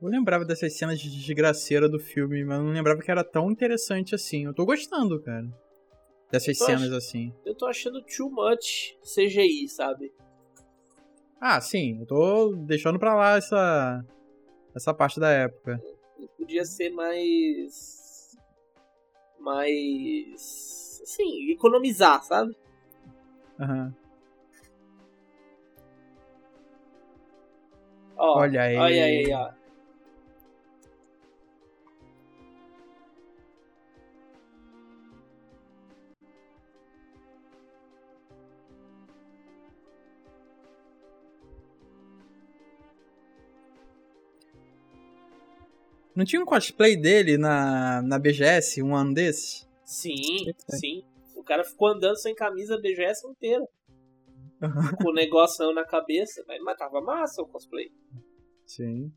Eu 0.07 0.11
lembrava 0.11 0.45
dessas 0.45 0.79
cenas 0.79 1.01
de 1.01 1.11
desgraceira 1.11 1.89
do 1.89 1.99
filme, 1.99 2.45
mas 2.45 2.61
não 2.61 2.71
lembrava 2.71 3.03
que 3.03 3.11
era 3.11 3.25
tão 3.25 3.51
interessante 3.51 4.15
assim. 4.15 4.45
Eu 4.45 4.55
tô 4.55 4.65
gostando, 4.65 5.21
cara. 5.21 5.45
Dessas 6.31 6.57
cenas 6.59 6.93
ach- 6.93 6.97
assim. 6.99 7.35
Eu 7.45 7.57
tô 7.57 7.67
achando 7.67 8.01
too 8.03 8.31
much 8.31 8.95
CGI, 9.03 9.69
sabe? 9.69 10.13
Ah, 11.41 11.61
sim, 11.61 11.99
eu 11.99 12.07
tô 12.07 12.55
deixando 12.55 13.01
pra 13.01 13.17
lá 13.17 13.37
essa. 13.37 14.05
essa 14.77 14.95
parte 14.95 15.19
da 15.19 15.29
época. 15.29 15.83
Podia 16.39 16.65
ser 16.65 16.91
mais. 16.91 18.39
Mais. 19.41 21.01
Assim, 21.03 21.51
economizar, 21.51 22.23
sabe? 22.23 22.57
Aham. 23.59 23.93
Ó, 28.17 28.39
Olha 28.39 28.63
aí. 28.63 28.77
Olha 28.77 29.05
aí, 29.05 29.33
ó. 29.33 29.66
Não 46.17 46.25
tinha 46.25 46.41
um 46.41 46.47
cosplay 46.47 46.97
dele 46.97 47.37
na, 47.37 48.01
na 48.01 48.19
BGS 48.19 48.83
um 48.83 48.97
ano 48.97 49.13
desses? 49.13 49.69
Sim, 49.85 50.51
sim. 50.71 51.05
O 51.37 51.45
cara 51.45 51.63
ficou 51.63 51.89
andando 51.89 52.17
sem 52.17 52.35
camisa 52.35 52.75
a 52.75 52.81
BGS 52.81 53.29
inteira. 53.29 53.63
com 55.03 55.11
o 55.11 55.15
negócio 55.15 55.71
na 55.75 55.85
cabeça. 55.85 56.43
Mas, 56.49 56.63
mas 56.63 56.79
tava 56.79 57.03
massa 57.03 57.43
o 57.43 57.47
cosplay. 57.47 57.93
Sim. 58.65 59.13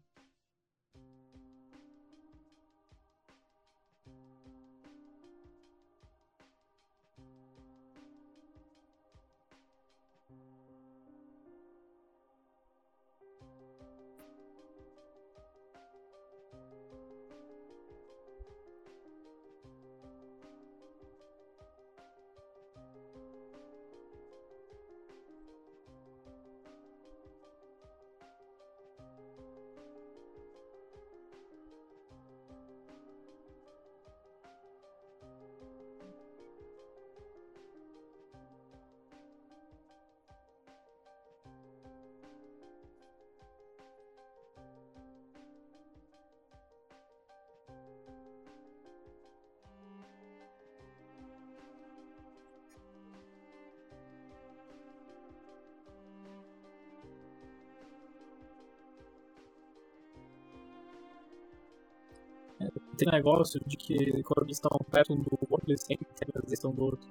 Tem 63.00 63.10
negócio 63.10 63.62
de 63.66 63.78
que 63.78 64.22
quando 64.24 64.46
eles 64.46 64.58
estão 64.58 64.78
perto 64.92 65.14
um 65.14 65.22
do 65.22 65.38
outro, 65.50 65.70
eles 65.70 65.88
a 65.90 66.32
presença 66.32 66.68
do 66.68 66.84
outro. 66.84 67.10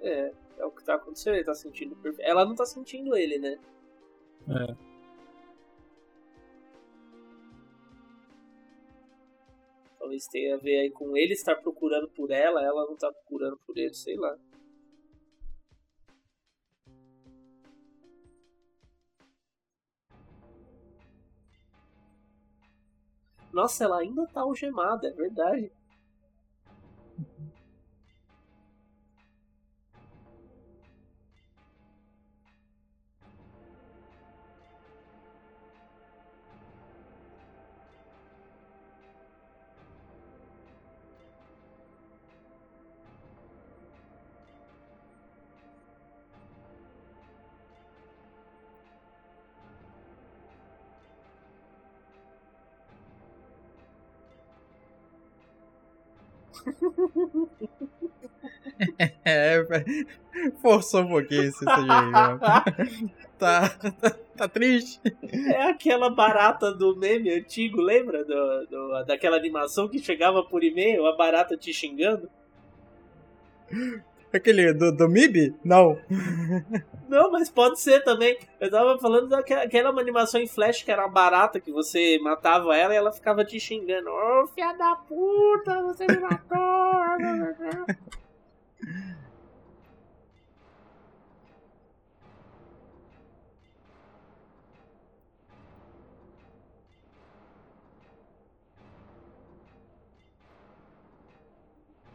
É, 0.00 0.32
é 0.58 0.64
o 0.64 0.70
que 0.70 0.84
tá 0.84 0.94
acontecendo, 0.94 1.34
ele 1.34 1.44
tá 1.44 1.54
sentindo. 1.54 1.96
Ela 2.20 2.44
não 2.44 2.54
tá 2.54 2.64
sentindo 2.64 3.16
ele, 3.16 3.38
né? 3.38 3.58
É. 4.48 4.76
Talvez 9.98 10.26
tenha 10.28 10.54
a 10.54 10.58
ver 10.58 10.80
aí 10.80 10.90
com 10.90 11.16
ele 11.16 11.32
estar 11.34 11.56
procurando 11.56 12.08
por 12.08 12.30
ela, 12.30 12.62
ela 12.62 12.86
não 12.86 12.96
tá 12.96 13.12
procurando 13.12 13.58
por 13.66 13.76
ele, 13.76 13.92
sei 13.92 14.16
lá. 14.16 14.38
Nossa, 23.58 23.82
ela 23.82 23.98
ainda 23.98 24.24
tá 24.28 24.42
algemada, 24.42 25.08
é 25.08 25.10
verdade. 25.10 25.72
É, 59.24 59.64
forçou 60.62 61.02
um 61.02 61.08
pouquinho 61.08 61.44
esse 61.44 61.64
CGI. 61.64 63.10
Tá, 63.38 63.68
tá, 63.68 64.10
tá, 64.36 64.48
triste. 64.48 65.00
É 65.32 65.62
aquela 65.62 66.10
barata 66.10 66.72
do 66.72 66.96
meme 66.96 67.30
antigo, 67.30 67.80
lembra? 67.80 68.24
Do, 68.24 68.66
do, 68.66 69.04
daquela 69.04 69.36
animação 69.36 69.88
que 69.88 70.00
chegava 70.00 70.42
por 70.42 70.64
e-mail, 70.64 71.06
a 71.06 71.14
barata 71.14 71.56
te 71.56 71.72
xingando? 71.72 72.28
Aquele 74.32 74.74
do, 74.74 74.92
do 74.92 75.08
MIB? 75.08 75.54
Não. 75.64 75.98
Não, 77.08 77.32
mas 77.32 77.48
pode 77.48 77.80
ser 77.80 78.04
também. 78.04 78.38
Eu 78.60 78.70
tava 78.70 78.98
falando 78.98 79.28
daquela 79.28 79.88
animação 80.00 80.40
em 80.40 80.46
flash 80.46 80.82
que 80.82 80.90
era 80.90 81.06
uma 81.06 81.12
barata 81.12 81.58
que 81.58 81.72
você 81.72 82.18
matava 82.18 82.76
ela 82.76 82.92
e 82.92 82.96
ela 82.96 83.10
ficava 83.10 83.44
te 83.44 83.58
xingando. 83.58 84.10
Ô, 84.10 84.42
oh, 84.42 84.46
filha 84.48 84.74
da 84.74 84.96
puta, 84.96 85.82
você 85.82 86.06
me 86.06 86.18
matou. 86.18 86.58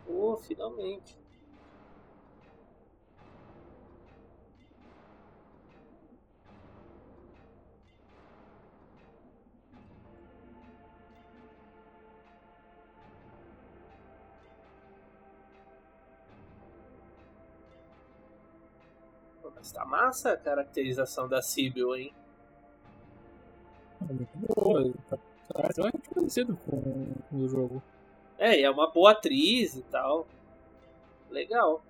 Oh, 0.08 0.38
finalmente. 0.48 1.23
Mas 19.64 19.72
tá 19.72 19.86
massa 19.86 20.34
a 20.34 20.38
caracterização 20.38 21.26
da 21.26 21.42
Sibyl, 21.42 21.96
hein? 21.96 22.14
É 24.02 24.12
muito 24.12 24.38
boa. 24.38 24.92
Tá, 25.10 25.18
tá 25.48 25.92
parecido 26.14 26.58
com 26.66 27.08
o 27.32 27.48
jogo. 27.48 27.82
É, 28.38 28.60
e 28.60 28.64
é 28.64 28.70
uma 28.70 28.92
boa 28.92 29.12
atriz 29.12 29.74
e 29.78 29.82
tal. 29.84 30.28
Legal. 31.30 31.82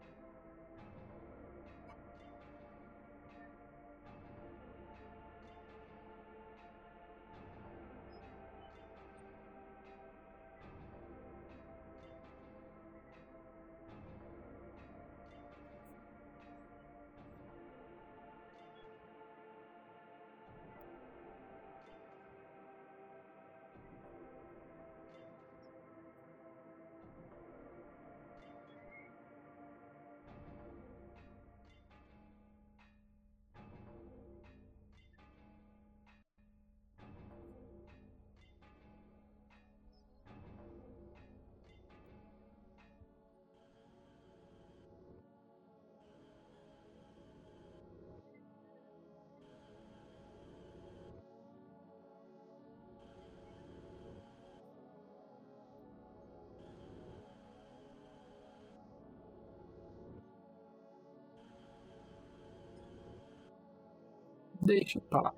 deixa 64.65 64.99
pra 65.01 65.21
lá. 65.21 65.33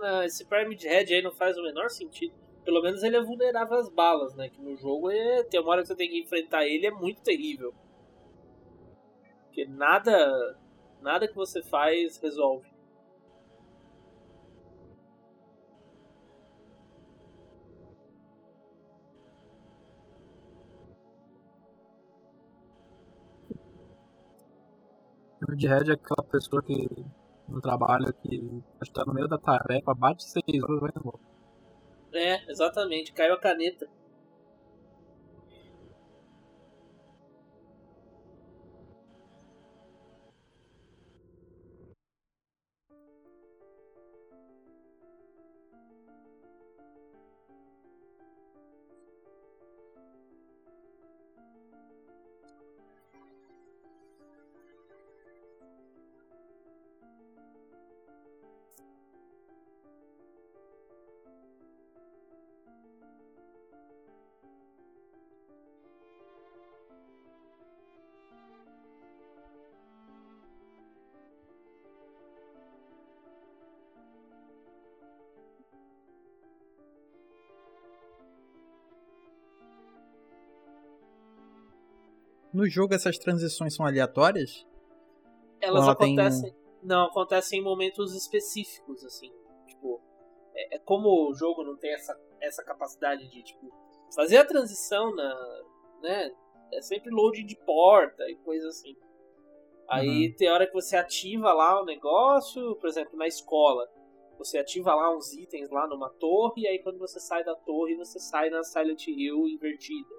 Não, 0.00 0.22
esse 0.22 0.44
Prime 0.44 0.74
de 0.74 0.86
Red 0.86 1.14
aí 1.14 1.22
não 1.22 1.32
faz 1.32 1.56
o 1.56 1.62
menor 1.62 1.90
sentido. 1.90 2.34
Pelo 2.64 2.82
menos 2.82 3.02
ele 3.02 3.16
é 3.16 3.22
vulnerável 3.22 3.78
às 3.78 3.88
balas, 3.88 4.34
né? 4.34 4.48
Que 4.48 4.60
no 4.60 4.76
jogo 4.76 5.10
é, 5.10 5.42
tem 5.44 5.60
uma 5.60 5.70
hora 5.70 5.82
que 5.82 5.88
você 5.88 5.96
tem 5.96 6.10
que 6.10 6.20
enfrentar 6.20 6.66
ele, 6.66 6.86
é 6.86 6.90
muito 6.90 7.22
terrível. 7.22 7.74
Porque 9.44 9.64
nada, 9.66 10.58
nada 11.00 11.26
que 11.26 11.34
você 11.34 11.62
faz 11.62 12.18
resolve. 12.18 12.68
De 25.56 25.66
Red 25.66 25.90
é 25.90 25.94
aquela 25.94 26.22
pessoa 26.30 26.62
que 26.62 26.86
no 27.48 27.60
trabalho 27.60 28.12
que 28.22 28.62
está 28.82 29.04
no 29.04 29.14
meio 29.14 29.28
da 29.28 29.38
tarefa, 29.38 29.94
bate 29.94 30.22
seis 30.24 30.62
horas 30.62 30.76
e 30.76 30.80
vai 30.80 30.90
embora. 30.96 31.18
É, 32.12 32.50
exatamente. 32.50 33.12
Caiu 33.12 33.34
a 33.34 33.40
caneta. 33.40 33.88
No 82.58 82.68
jogo 82.68 82.92
essas 82.92 83.16
transições 83.16 83.72
são 83.76 83.86
aleatórias? 83.86 84.66
Elas 85.60 85.84
ela 85.84 85.92
acontecem. 85.92 86.50
tem- 86.50 86.60
Não, 86.82 87.06
acontecem 87.06 87.60
em 87.60 87.62
momentos 87.62 88.12
específicos, 88.16 89.04
assim. 89.04 89.30
Tipo, 89.68 90.00
é, 90.56 90.74
é 90.74 90.78
como 90.80 91.30
o 91.30 91.34
jogo 91.34 91.62
não 91.62 91.76
tem 91.76 91.92
essa, 91.94 92.18
essa 92.40 92.64
capacidade 92.64 93.28
de, 93.28 93.44
tipo, 93.44 93.72
fazer 94.12 94.38
a 94.38 94.44
transição 94.44 95.14
na. 95.14 95.62
né? 96.02 96.32
É 96.72 96.82
sempre 96.82 97.10
loading 97.12 97.46
de 97.46 97.56
porta 97.64 98.28
e 98.28 98.34
coisa 98.38 98.66
assim. 98.66 98.96
Aí 99.88 100.34
tem 100.36 100.50
hora 100.50 100.66
que 100.66 100.72
você 100.74 100.96
ativa 100.96 101.52
lá 101.52 101.80
o 101.80 101.84
negócio, 101.84 102.74
por 102.76 102.88
exemplo, 102.88 103.16
na 103.16 103.26
escola. 103.28 103.88
Você 104.36 104.58
ativa 104.58 104.94
lá 104.94 105.16
uns 105.16 105.32
itens 105.32 105.70
lá 105.70 105.86
numa 105.86 106.10
torre, 106.10 106.62
e 106.62 106.66
aí 106.66 106.78
quando 106.80 106.98
você 106.98 107.20
sai 107.20 107.42
da 107.44 107.54
torre, 107.54 107.94
você 107.96 108.18
sai 108.18 108.50
na 108.50 108.62
Silent 108.64 109.06
Hill 109.06 109.46
invertida. 109.48 110.17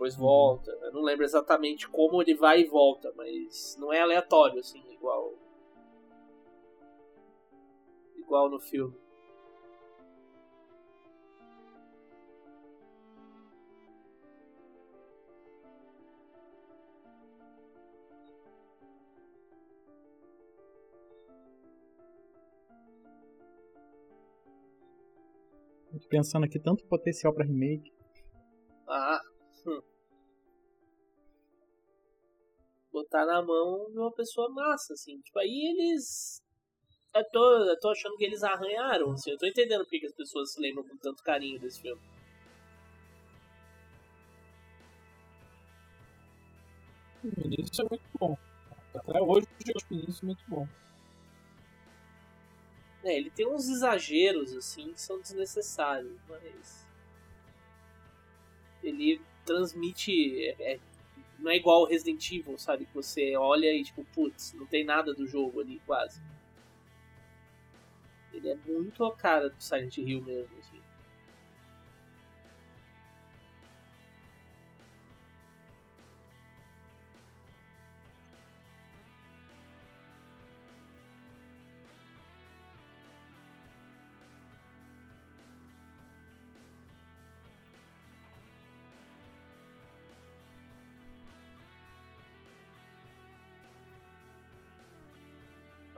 Depois 0.00 0.16
volta. 0.16 0.70
Eu 0.80 0.92
não 0.92 1.02
lembro 1.02 1.26
exatamente 1.26 1.86
como 1.86 2.22
ele 2.22 2.34
vai 2.34 2.62
e 2.62 2.64
volta, 2.64 3.12
mas 3.14 3.76
não 3.78 3.92
é 3.92 4.00
aleatório, 4.00 4.58
assim, 4.58 4.82
igual. 4.90 5.34
Igual 8.16 8.48
no 8.48 8.58
filme. 8.58 8.98
Pensando 26.08 26.44
aqui 26.44 26.58
tanto 26.58 26.86
potencial 26.86 27.34
pra 27.34 27.44
remake. 27.44 27.99
Botar 33.10 33.26
na 33.26 33.42
mão 33.42 33.90
de 33.90 33.98
uma 33.98 34.12
pessoa 34.12 34.48
massa, 34.50 34.92
assim. 34.92 35.20
Tipo, 35.20 35.40
aí 35.40 35.74
eles. 35.76 36.40
Eu 37.12 37.24
tô, 37.32 37.56
eu 37.64 37.78
tô 37.80 37.90
achando 37.90 38.16
que 38.16 38.24
eles 38.24 38.44
arranharam, 38.44 39.10
assim. 39.10 39.32
Eu 39.32 39.38
tô 39.38 39.46
entendendo 39.46 39.82
porque 39.82 39.98
que 39.98 40.06
as 40.06 40.14
pessoas 40.14 40.52
se 40.52 40.60
lembram 40.60 40.84
com 40.86 40.96
tanto 40.96 41.20
carinho 41.24 41.58
desse 41.58 41.80
filme. 41.80 42.00
O 47.24 47.46
início 47.46 47.84
é 47.84 47.88
muito 47.90 48.04
bom. 48.18 48.38
Até 48.94 49.20
hoje 49.20 49.46
eu 49.66 49.74
acho 49.76 49.86
o 49.90 49.94
início 49.94 50.24
muito 50.26 50.44
bom. 50.46 50.68
É, 53.02 53.16
ele 53.16 53.30
tem 53.30 53.48
uns 53.48 53.68
exageros, 53.68 54.54
assim, 54.54 54.92
que 54.92 55.00
são 55.00 55.20
desnecessários, 55.20 56.16
mas. 56.28 56.86
Ele 58.84 59.20
transmite. 59.44 60.44
é- 60.46 60.74
é- 60.74 60.80
não 61.40 61.50
é 61.50 61.56
igual 61.56 61.82
o 61.82 61.86
Resident 61.86 62.30
Evil, 62.30 62.58
sabe? 62.58 62.84
Que 62.84 62.94
você 62.94 63.36
olha 63.36 63.72
e, 63.72 63.82
tipo, 63.82 64.04
putz, 64.14 64.52
não 64.54 64.66
tem 64.66 64.84
nada 64.84 65.14
do 65.14 65.26
jogo 65.26 65.60
ali, 65.60 65.80
quase. 65.86 66.20
Ele 68.32 68.48
é 68.48 68.56
muito 68.66 69.04
a 69.04 69.14
cara 69.14 69.50
do 69.50 69.60
Silent 69.60 69.98
Hill 69.98 70.22
mesmo, 70.22 70.58
assim. 70.58 70.79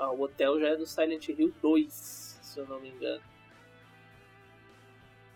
Ah, 0.02 0.10
o 0.10 0.22
hotel 0.22 0.58
já 0.58 0.70
é 0.70 0.76
do 0.76 0.84
Silent 0.84 1.28
Hill 1.28 1.54
2, 1.62 1.92
se 1.92 2.58
eu 2.58 2.66
não 2.66 2.80
me 2.80 2.88
engano. 2.88 3.22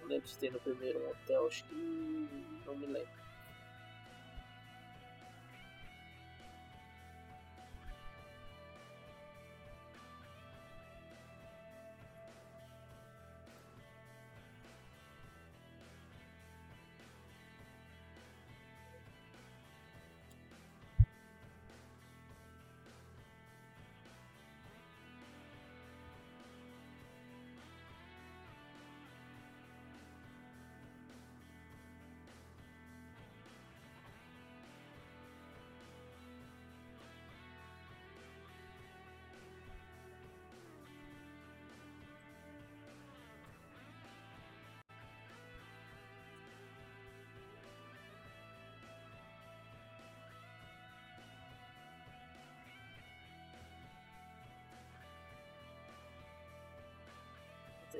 Não 0.00 0.08
lembro 0.08 0.26
se 0.26 0.36
tem 0.40 0.50
no 0.50 0.58
primeiro 0.58 1.08
hotel, 1.08 1.46
acho 1.46 1.62
que. 1.66 1.74
não 2.66 2.74
me 2.74 2.86
lembro. 2.86 3.25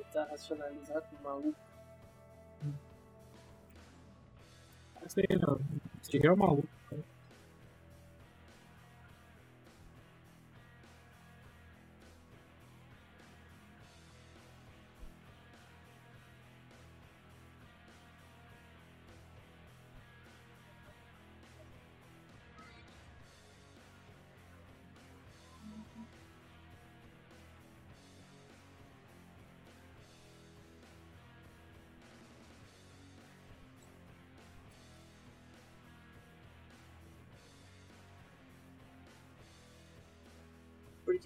Tentar 0.07 0.25
racionalizar 0.25 1.01
com 1.01 1.15
o 1.15 1.23
maluco. 1.23 1.59
Não 5.01 5.09
sei 5.09 5.25
não. 5.39 5.59
Esse 6.01 6.25
é 6.25 6.31
o 6.31 6.37
maluco. 6.37 6.67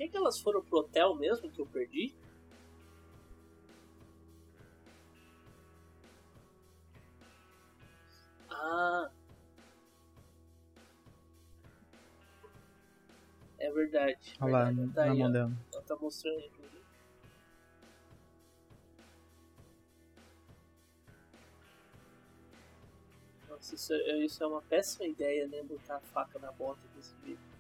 Que, 0.01 0.09
que 0.09 0.17
elas 0.17 0.39
foram 0.39 0.63
pro 0.63 0.79
hotel 0.79 1.15
mesmo 1.15 1.49
que 1.51 1.61
eu 1.61 1.65
perdi? 1.67 2.13
Ah. 8.49 9.11
verdade. 13.71 14.35
Olha 14.39 14.51
lá, 14.51 14.63
verdade. 14.65 14.93
Tá 14.93 15.05
na 15.05 15.11
aí, 15.11 15.19
mão 15.19 15.27
ó. 15.27 15.31
dela. 15.31 15.51
Ela 15.73 15.83
tá 15.83 15.95
mostrando 15.95 16.37
aí. 16.37 16.45
inclusive. 16.47 16.81
Nossa, 23.49 23.75
isso 23.75 23.93
é, 23.93 24.25
isso 24.25 24.43
é 24.43 24.47
uma 24.47 24.61
péssima 24.61 25.05
ideia, 25.05 25.47
né? 25.47 25.61
Botar 25.63 25.97
a 25.97 25.99
faca 25.99 26.39
na 26.39 26.51
bota 26.51 26.81
desse 26.95 27.13
jeito. 27.25 27.50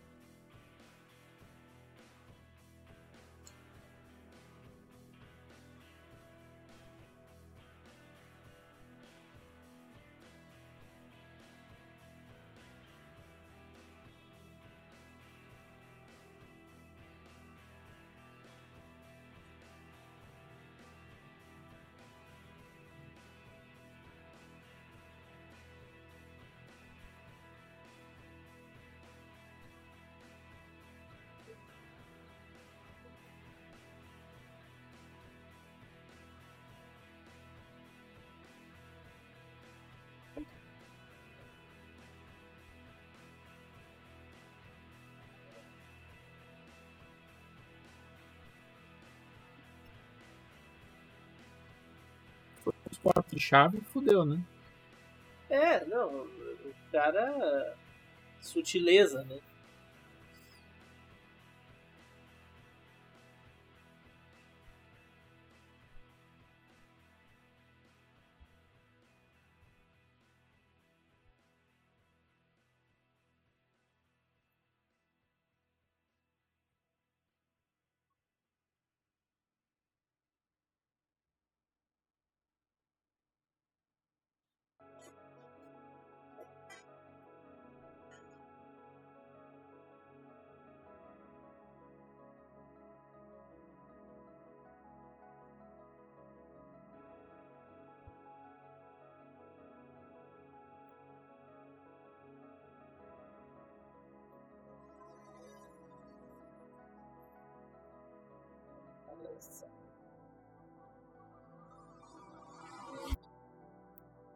Quatro 53.03 53.35
de 53.35 53.41
chave, 53.41 53.81
fudeu, 53.81 54.25
né? 54.25 54.41
É, 55.49 55.85
não, 55.85 56.07
o 56.23 56.73
cara. 56.91 57.75
Sutileza, 58.41 59.23
né? 59.25 59.37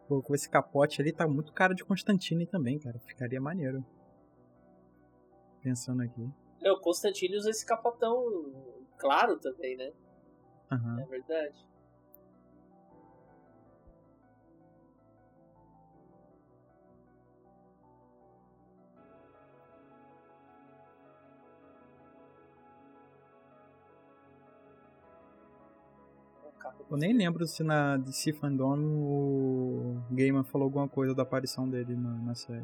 Pô, 0.08 0.22
com 0.22 0.36
esse 0.36 0.50
capote 0.50 1.02
ali 1.02 1.12
tá 1.12 1.28
muito 1.28 1.52
cara 1.52 1.74
de 1.74 1.84
Constantine 1.84 2.46
também, 2.46 2.78
cara. 2.78 3.00
Ficaria 3.00 3.42
maneiro. 3.42 3.84
Pensando 5.62 6.04
aqui. 6.04 6.30
É, 6.62 6.72
o 6.72 6.80
Constantino 6.80 7.36
usa 7.36 7.50
esse 7.50 7.66
capotão 7.66 8.24
claro 8.98 9.40
também, 9.40 9.76
né? 9.76 9.92
Aham. 10.72 11.02
É 11.02 11.06
verdade. 11.06 11.66
Eu 26.96 27.00
nem 27.00 27.12
lembro 27.12 27.46
se 27.46 27.62
na 27.62 27.98
DC 27.98 28.32
Fandom 28.32 28.80
o 28.80 30.02
Gaiman 30.10 30.46
falou 30.46 30.64
alguma 30.64 30.88
coisa 30.88 31.14
da 31.14 31.24
aparição 31.24 31.70
dele 31.70 31.94
na, 31.94 32.12
na 32.12 32.34
série. 32.34 32.64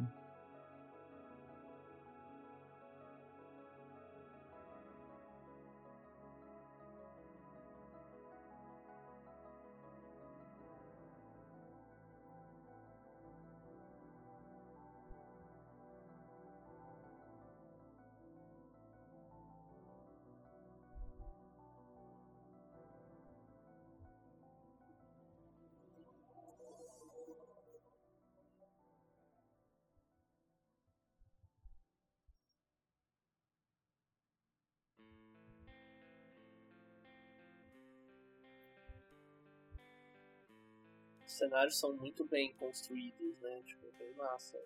Cenários 41.42 41.80
são 41.80 41.96
muito 41.96 42.24
bem 42.28 42.54
construídos, 42.54 43.40
né? 43.42 43.62
Tipo, 43.66 43.88
bem 43.98 44.14
massa. 44.16 44.60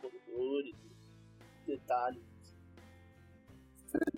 Corredores, 0.00 0.76
detalhes. 1.66 2.22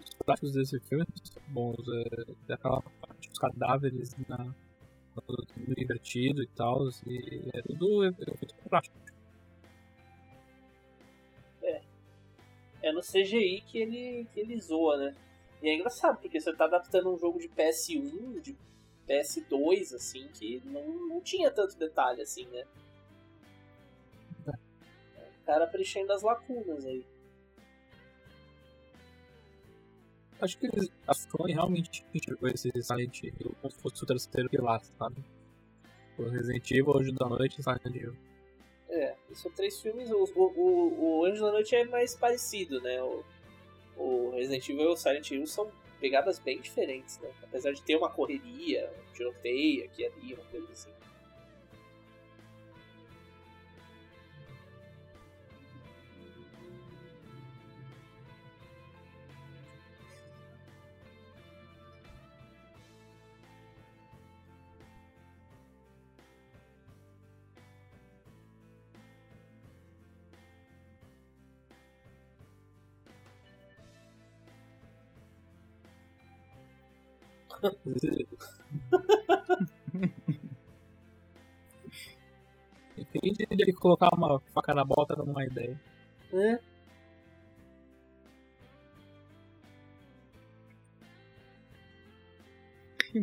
Os 0.03 0.15
práticos 0.25 0.53
desse 0.53 0.81
filme 0.81 1.07
são 1.23 1.43
bons. 1.49 1.85
É, 1.89 2.33
daquela 2.49 2.81
parte 3.01 3.29
dos 3.29 3.39
cadáveres 3.39 4.17
na, 4.29 4.39
no 4.39 5.75
invertido 5.79 6.43
e 6.43 6.49
tal. 6.49 6.89
E 7.07 7.51
é 7.55 7.63
tudo 7.63 8.05
efeito 8.05 8.55
prático. 8.69 8.97
É 12.83 12.93
no 12.93 13.01
CGI 13.01 13.63
que 13.67 13.79
ele, 13.79 14.27
que 14.35 14.41
ele 14.41 14.61
zoa, 14.61 14.99
né? 14.99 15.17
E 15.63 15.71
é 15.71 15.75
engraçado, 15.75 16.21
porque 16.21 16.39
você 16.39 16.55
tá 16.55 16.67
adaptando 16.67 17.11
um 17.11 17.17
jogo 17.17 17.39
de 17.39 17.49
PS1, 17.49 18.43
de 18.43 18.55
PS2, 19.09 19.95
assim, 19.95 20.29
que 20.29 20.61
não, 20.65 20.87
não 21.09 21.21
tinha 21.21 21.51
tanto 21.51 21.77
detalhe 21.77 22.23
assim, 22.23 22.47
né? 22.47 22.65
O 24.47 25.47
cara 25.47 25.67
preenchendo 25.67 26.13
as 26.13 26.23
lacunas 26.23 26.85
aí. 26.87 27.05
Acho 30.41 30.59
que 30.59 30.67
eles, 30.67 30.91
a 31.07 31.15
Sony 31.15 31.53
realmente 31.53 32.05
enxergou 32.15 32.49
esse 32.49 32.71
Silent 32.83 33.23
Hill 33.23 33.55
como 33.61 33.73
se 33.73 33.81
fosse 33.81 34.03
o 34.03 34.07
terceiro 34.07 34.49
pilar, 34.51 34.83
sabe? 34.99 35.17
O 36.19 36.25
Resident 36.25 36.71
Evil, 36.71 36.97
Anjo 36.97 37.13
da 37.13 37.29
Noite 37.29 37.61
e 37.61 37.63
Silent 37.63 37.95
Hill. 37.95 38.17
É, 38.89 39.17
são 39.33 39.51
três 39.53 39.81
filmes. 39.81 40.11
O, 40.11 40.25
o, 40.35 40.43
o, 40.57 41.21
o 41.21 41.25
Anjo 41.25 41.43
da 41.45 41.53
Noite 41.53 41.75
é 41.75 41.85
mais 41.85 42.15
parecido, 42.15 42.81
né? 42.81 43.03
O, 43.03 43.25
o 43.97 44.31
Resident 44.31 44.69
Evil 44.69 44.83
e 44.83 44.93
o 44.93 44.97
Silent 44.97 45.31
Hill 45.31 45.47
são 45.47 45.71
pegadas 46.05 46.39
bem 46.39 46.61
diferentes, 46.61 47.19
né? 47.21 47.31
Apesar 47.43 47.73
de 47.73 47.81
ter 47.81 47.97
uma 47.97 48.11
correria, 48.11 48.93
um 49.09 49.13
tiroteio 49.15 49.87
aqui 49.87 50.03
e 50.03 50.07
ali, 50.07 50.35
uma 50.35 50.45
coisa 50.45 50.71
assim. 50.71 50.91
Quem 83.13 83.33
diria 83.33 83.65
que 83.67 83.73
colocar 83.73 84.11
uma 84.15 84.39
faca 84.53 84.75
na 84.75 84.85
bota 84.85 85.17
não 85.17 85.25
é 85.27 85.31
uma 85.31 85.45
ideia? 85.45 85.81
É. 86.33 86.59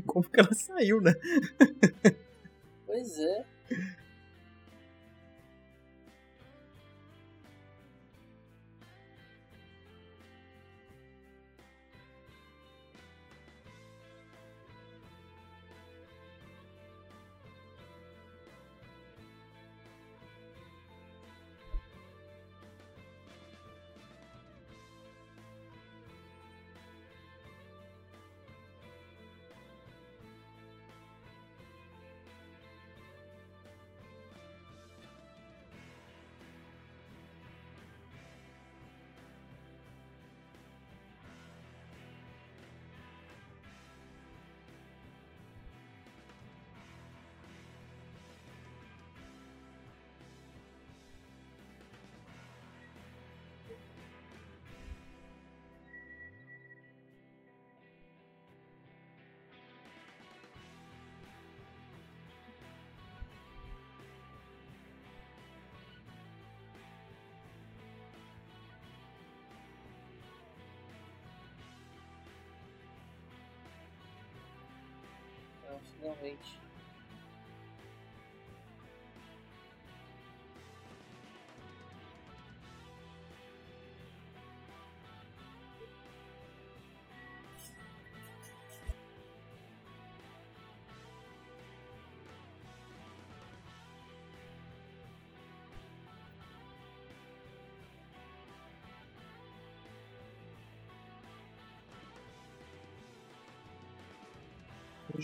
Como 0.06 0.30
que 0.30 0.40
ela 0.40 0.54
saiu, 0.54 1.02
né? 1.02 1.14
Pois 2.86 3.18
é. 3.20 3.46
Não, 76.22 76.61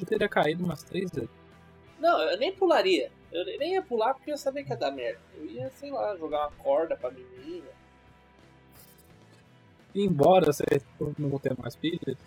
eu 0.04 0.08
teria 0.08 0.30
caído 0.30 0.64
umas 0.64 0.84
três 0.84 1.12
vezes. 1.12 1.30
Não, 2.00 2.20
eu 2.22 2.38
nem 2.38 2.54
pularia. 2.54 3.12
Eu 3.32 3.46
nem 3.46 3.74
ia 3.74 3.82
pular 3.82 4.14
porque 4.14 4.32
eu 4.32 4.38
sabia 4.38 4.64
que 4.64 4.72
ia 4.72 4.78
dar 4.78 4.92
merda. 4.92 5.20
Eu 5.36 5.46
ia, 5.46 5.70
sei 5.72 5.92
lá, 5.92 6.16
jogar 6.16 6.48
uma 6.48 6.52
corda 6.52 6.96
pra 6.96 7.12
menina. 7.12 7.68
E 9.94 10.06
embora 10.06 10.54
você 10.54 10.64
não 11.18 11.30
vou 11.30 11.40
ter 11.40 11.58
mais 11.58 11.76
pilhas, 11.76 12.18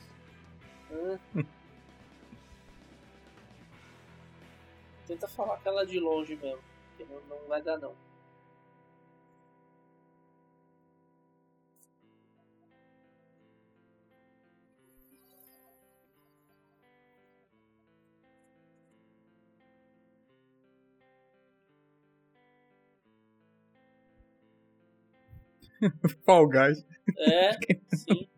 Hã? 0.92 1.18
Tenta 5.06 5.28
falar 5.28 5.56
com 5.58 5.68
ela 5.68 5.86
de 5.86 5.98
longe 6.00 6.36
mesmo. 6.36 6.62
Que 6.96 7.04
não, 7.04 7.20
não 7.28 7.48
vai 7.48 7.62
dar 7.62 7.78
não. 7.78 7.94
Fall 26.26 26.48
Guys. 26.48 26.84
É, 27.18 27.58
sim. 27.94 28.28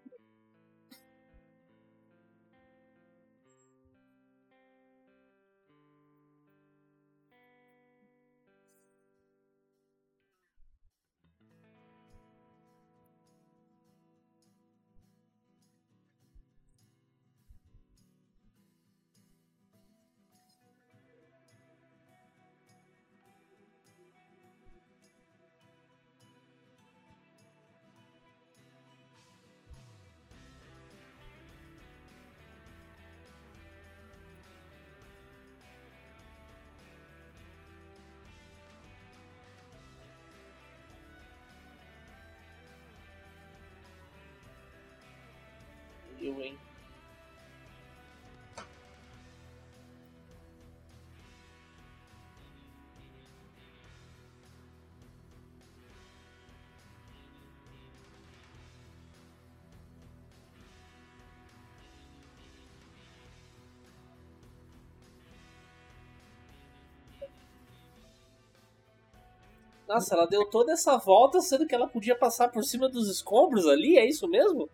Nossa, 69.93 70.15
ela 70.15 70.27
deu 70.27 70.47
toda 70.47 70.73
essa 70.73 70.97
volta 70.97 71.39
sendo 71.43 71.67
que 71.67 71.75
ela 71.75 71.87
podia 71.87 72.17
passar 72.17 72.49
por 72.49 72.65
cima 72.65 72.89
dos 72.89 73.11
escombros 73.11 73.67
ali, 73.67 73.99
é 73.99 74.09
isso 74.09 74.27
mesmo? 74.27 74.71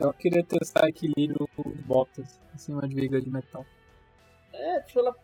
eu 0.00 0.12
queria 0.14 0.42
testar 0.42 0.88
equilíbrio 0.88 1.48
de 1.64 1.82
botas 1.82 2.40
em 2.52 2.58
cima 2.58 2.88
de 2.88 2.94
viga 2.96 3.20
de 3.20 3.30
metal. 3.30 3.64
É, 4.52 4.80
tipo, 4.80 4.98
ela. 4.98 5.14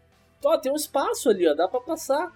Ó, 0.44 0.58
tem 0.58 0.70
um 0.70 0.76
espaço 0.76 1.28
ali, 1.28 1.48
ó, 1.48 1.54
dá 1.54 1.66
pra 1.66 1.80
passar. 1.80 2.32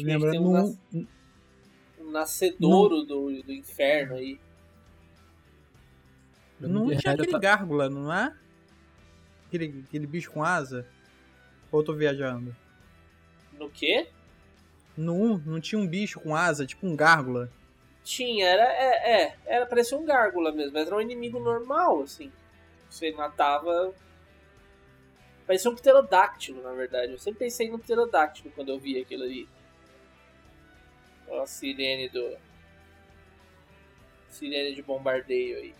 Aparentemente 0.00 0.30
tem 0.30 0.40
Lembrando 0.40 0.46
um, 0.46 0.50
um, 0.50 0.52
nas- 0.52 1.06
um 2.00 2.10
nascedouro 2.10 3.02
do, 3.02 3.42
do 3.42 3.52
inferno 3.52 4.14
aí. 4.14 4.38
Não 6.58 6.86
tinha 6.96 7.12
aquele 7.14 7.30
tá- 7.30 7.38
gárgula, 7.38 7.88
não 7.88 8.12
é? 8.12 8.34
Aquele, 9.46 9.84
aquele 9.86 10.06
bicho 10.06 10.30
com 10.30 10.44
asa? 10.44 10.86
Ou 11.72 11.80
eu 11.80 11.84
tô 11.84 11.94
viajando? 11.94 12.54
No 13.58 13.70
quê? 13.70 14.08
No 14.96 15.14
1, 15.14 15.38
não 15.46 15.60
tinha 15.60 15.80
um 15.80 15.86
bicho 15.86 16.20
com 16.20 16.36
asa, 16.36 16.66
tipo 16.66 16.86
um 16.86 16.94
gárgula? 16.94 17.50
Tinha, 18.04 18.46
era, 18.46 18.64
é, 18.64 19.22
é, 19.22 19.38
era, 19.46 19.66
parecia 19.66 19.96
um 19.96 20.04
gárgula 20.04 20.52
mesmo, 20.52 20.72
mas 20.72 20.86
era 20.86 20.96
um 20.96 21.00
inimigo 21.00 21.38
normal, 21.38 22.02
assim. 22.02 22.30
Você 22.88 23.12
matava. 23.12 23.94
Parecia 25.46 25.70
um 25.70 25.74
pterodáctilo, 25.74 26.62
na 26.62 26.72
verdade. 26.72 27.12
Eu 27.12 27.18
sempre 27.18 27.40
pensei 27.40 27.70
no 27.70 27.78
pterodáctilo 27.78 28.50
quando 28.54 28.70
eu 28.70 28.78
vi 28.78 29.00
aquilo 29.00 29.24
ali. 29.24 29.48
A 31.30 31.46
sirene 31.46 32.08
do. 32.08 32.36
Sirene 34.28 34.74
de 34.74 34.82
bombardeio 34.82 35.58
aí. 35.58 35.74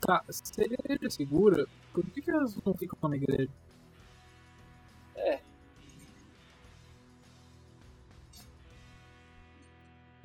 Tá, 0.00 0.22
se 0.28 0.60
a 0.60 0.64
igreja 0.64 1.06
é 1.06 1.10
segura, 1.10 1.66
por 1.92 2.04
que, 2.10 2.20
que 2.20 2.30
elas 2.30 2.54
não 2.62 2.74
ficam 2.74 3.08
na 3.08 3.16
igreja? 3.16 3.50
É. 5.16 5.40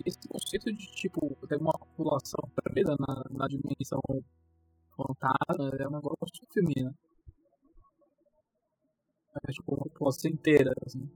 Esse 0.05 0.27
conceito 0.27 0.73
de, 0.73 0.85
tipo, 0.87 1.33
ter 1.47 1.57
uma 1.57 1.71
população 1.71 2.39
presa 2.55 2.95
na, 2.99 3.23
na 3.31 3.47
dimensão 3.47 4.01
é 5.79 5.87
um 5.87 5.91
negócio 5.91 6.47
feminino. 6.53 6.93
É 9.47 9.51
tipo 9.51 9.75
uma 9.75 9.83
população 9.85 10.31
inteira, 10.31 10.73
assim. 10.85 11.09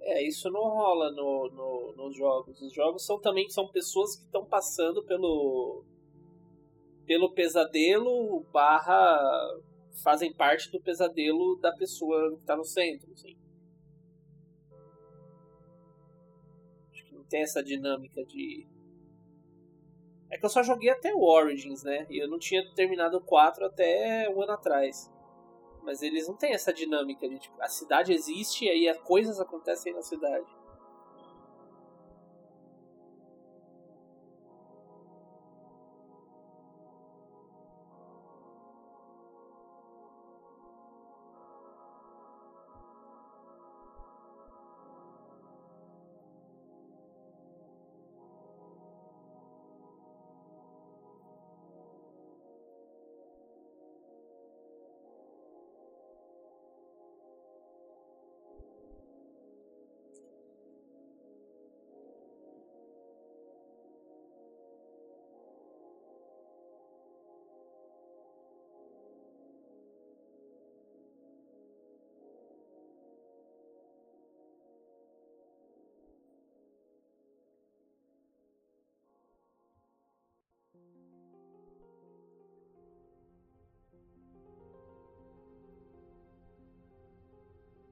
É, 0.00 0.26
isso 0.26 0.50
não 0.50 0.62
rola 0.62 1.10
no, 1.12 1.50
no, 1.50 1.94
nos 1.96 2.16
jogos. 2.16 2.60
Os 2.60 2.72
jogos 2.72 3.04
são 3.04 3.20
também 3.20 3.48
são 3.48 3.68
pessoas 3.68 4.16
que 4.16 4.24
estão 4.24 4.44
passando 4.44 5.04
pelo 5.04 5.84
pelo 7.06 7.32
pesadelo 7.32 8.44
barra 8.52 9.60
fazem 10.02 10.32
parte 10.32 10.70
do 10.70 10.80
pesadelo 10.80 11.56
da 11.56 11.72
pessoa 11.72 12.36
que 12.36 12.44
tá 12.44 12.56
no 12.56 12.64
centro, 12.64 13.12
assim. 13.12 13.36
Acho 16.92 17.04
que 17.06 17.14
não 17.14 17.24
tem 17.24 17.42
essa 17.42 17.62
dinâmica 17.62 18.24
de 18.24 18.66
é 20.30 20.36
que 20.36 20.44
eu 20.44 20.50
só 20.50 20.62
joguei 20.62 20.90
até 20.90 21.14
o 21.14 21.22
Origins, 21.22 21.82
né? 21.82 22.06
E 22.10 22.22
eu 22.22 22.28
não 22.28 22.38
tinha 22.38 22.62
terminado 22.74 23.16
o 23.16 23.20
4 23.20 23.64
até 23.64 24.28
um 24.28 24.42
ano 24.42 24.52
atrás. 24.52 25.10
Mas 25.82 26.02
eles 26.02 26.28
não 26.28 26.36
têm 26.36 26.52
essa 26.52 26.72
dinâmica 26.72 27.28
de 27.28 27.38
tipo, 27.38 27.60
a 27.62 27.68
cidade 27.68 28.12
existe 28.12 28.66
e 28.66 28.68
aí 28.68 28.88
as 28.88 28.98
coisas 28.98 29.40
acontecem 29.40 29.94
na 29.94 30.02
cidade. 30.02 30.46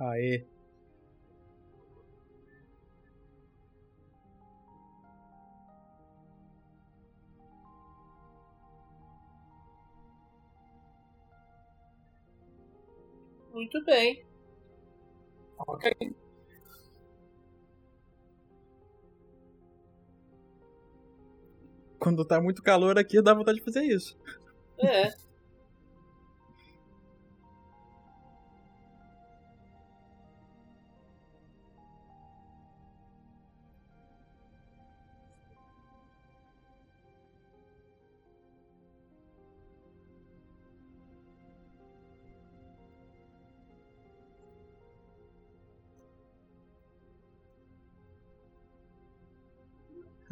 Aê. 0.07 0.47
Muito 13.53 13.85
bem. 13.85 14.25
Ok. 15.59 15.91
Quando 21.99 22.25
tá 22.25 22.41
muito 22.41 22.63
calor 22.63 22.99
aqui, 22.99 23.21
dá 23.21 23.35
vontade 23.35 23.59
de 23.59 23.65
fazer 23.65 23.83
isso. 23.83 24.17
É. 24.79 25.26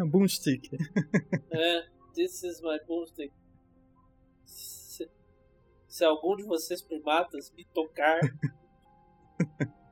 Boomstick. 0.10 0.70
É, 1.50 1.86
this 2.14 2.42
is 2.42 2.60
my 2.60 2.78
boomstick. 2.86 3.32
Se, 4.44 5.10
se 5.88 6.04
algum 6.04 6.36
de 6.36 6.44
vocês 6.44 6.82
primatas 6.82 7.52
me 7.52 7.64
tocar, 7.72 8.20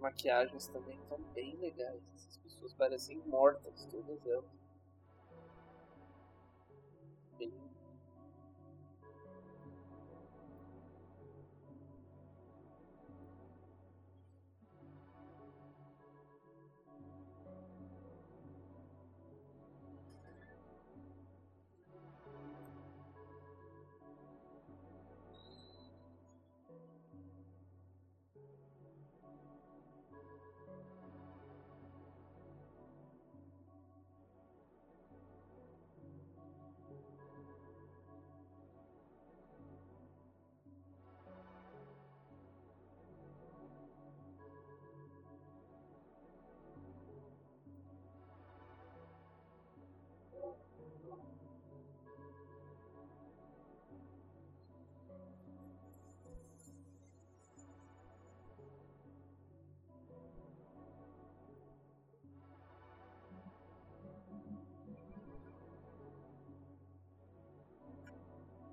maquiagens 0.00 0.66
também 0.66 0.98
estão 0.98 1.18
bem 1.34 1.56
legais. 1.56 2.02
Essas 2.16 2.36
pessoas 2.38 2.74
parecem 2.74 3.18
mortas, 3.26 3.86
todas 3.90 4.26
elas. 4.26 4.59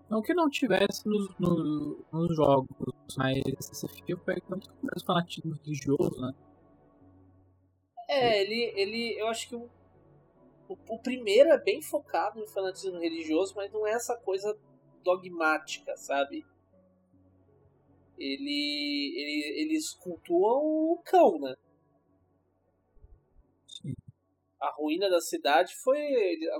Não 0.09 0.21
que 0.21 0.33
não 0.33 0.49
tivesse 0.49 1.05
nos, 1.05 1.37
no, 1.37 2.05
nos 2.11 2.35
jogos, 2.35 2.69
mas 3.17 3.43
filme 4.05 4.23
pega 4.23 4.41
muito 4.49 4.69
mais 4.81 5.03
fanatismo 5.03 5.53
religioso, 5.63 6.21
né? 6.21 6.33
É, 8.09 8.41
ele, 8.41 8.71
ele. 8.79 9.19
Eu 9.19 9.27
acho 9.27 9.49
que 9.49 9.55
o, 9.55 9.69
o, 10.69 10.77
o, 10.87 10.99
primeiro 10.99 11.49
é 11.49 11.61
bem 11.61 11.81
focado 11.81 12.39
no 12.39 12.47
fanatismo 12.47 12.99
religioso, 12.99 13.53
mas 13.53 13.71
não 13.71 13.85
é 13.85 13.91
essa 13.91 14.15
coisa 14.15 14.57
dogmática, 15.03 15.95
sabe? 15.97 16.45
Ele, 18.17 19.13
ele, 19.15 19.61
eles 19.61 19.93
cultuam 19.93 20.63
o 20.63 21.01
cão, 21.03 21.37
né? 21.37 21.55
Sim. 23.67 23.93
A 24.59 24.71
ruína 24.71 25.09
da 25.09 25.19
cidade 25.19 25.75
foi 25.75 25.99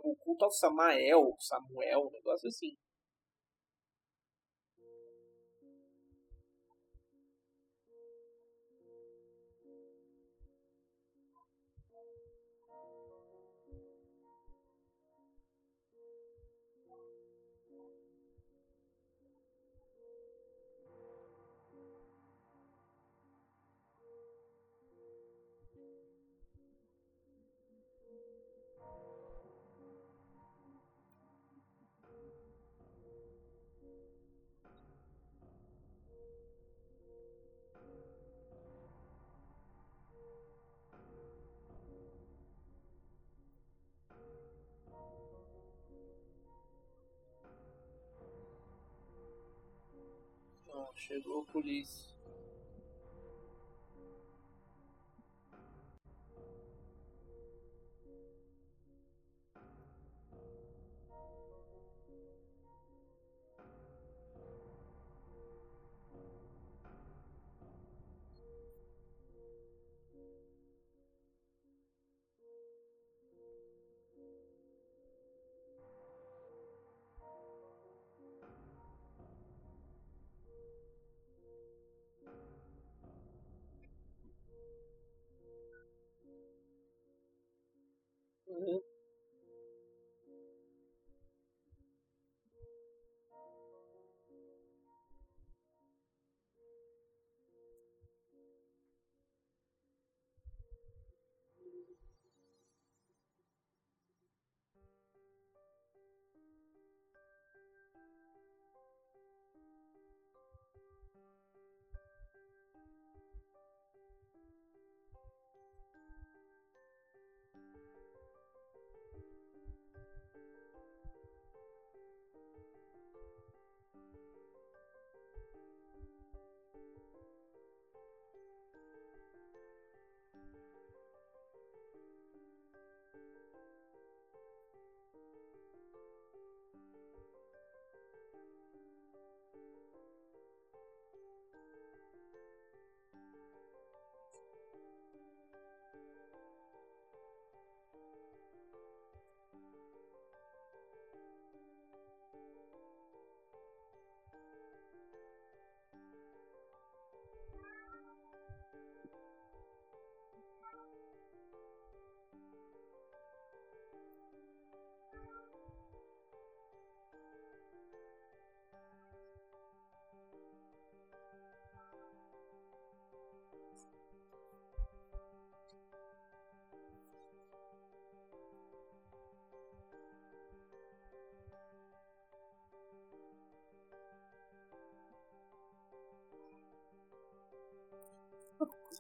o 0.04 0.16
culto 0.18 0.44
ao 0.44 0.52
Samael, 0.52 1.34
Samuel, 1.40 2.08
um 2.08 2.12
negócio 2.12 2.50
assim. 2.50 2.76
Chegou 50.96 51.42
a 51.42 51.52
polícia. 51.52 52.17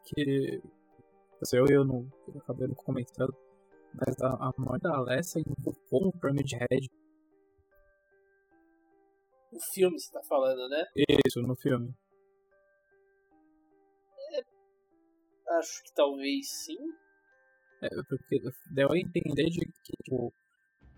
Que 0.07 0.61
eu 1.53 1.65
e 1.69 1.73
eu 1.73 1.85
não 1.85 2.09
eu 2.27 2.39
acabei 2.39 2.67
não 2.67 2.75
comentando, 2.75 3.35
mas 3.93 4.19
a, 4.21 4.29
a 4.29 4.53
morte 4.57 4.84
da 4.84 4.95
Alessia 4.95 5.41
invocou 5.45 6.07
um 6.07 6.11
Pyramid 6.11 6.55
Head. 6.55 6.89
O 9.51 9.59
filme 9.73 9.99
você 9.99 10.11
tá 10.11 10.21
falando, 10.27 10.67
né? 10.69 10.84
Isso, 10.95 11.41
no 11.41 11.55
filme. 11.55 11.93
É, 14.34 14.41
acho 15.57 15.84
que 15.84 15.93
talvez 15.93 16.47
sim. 16.49 16.77
É, 17.81 17.89
porque 18.09 18.39
deu 18.71 18.91
a 18.91 18.97
entender 18.97 19.49
de 19.49 19.59
que 19.59 19.93
tipo, 20.03 20.34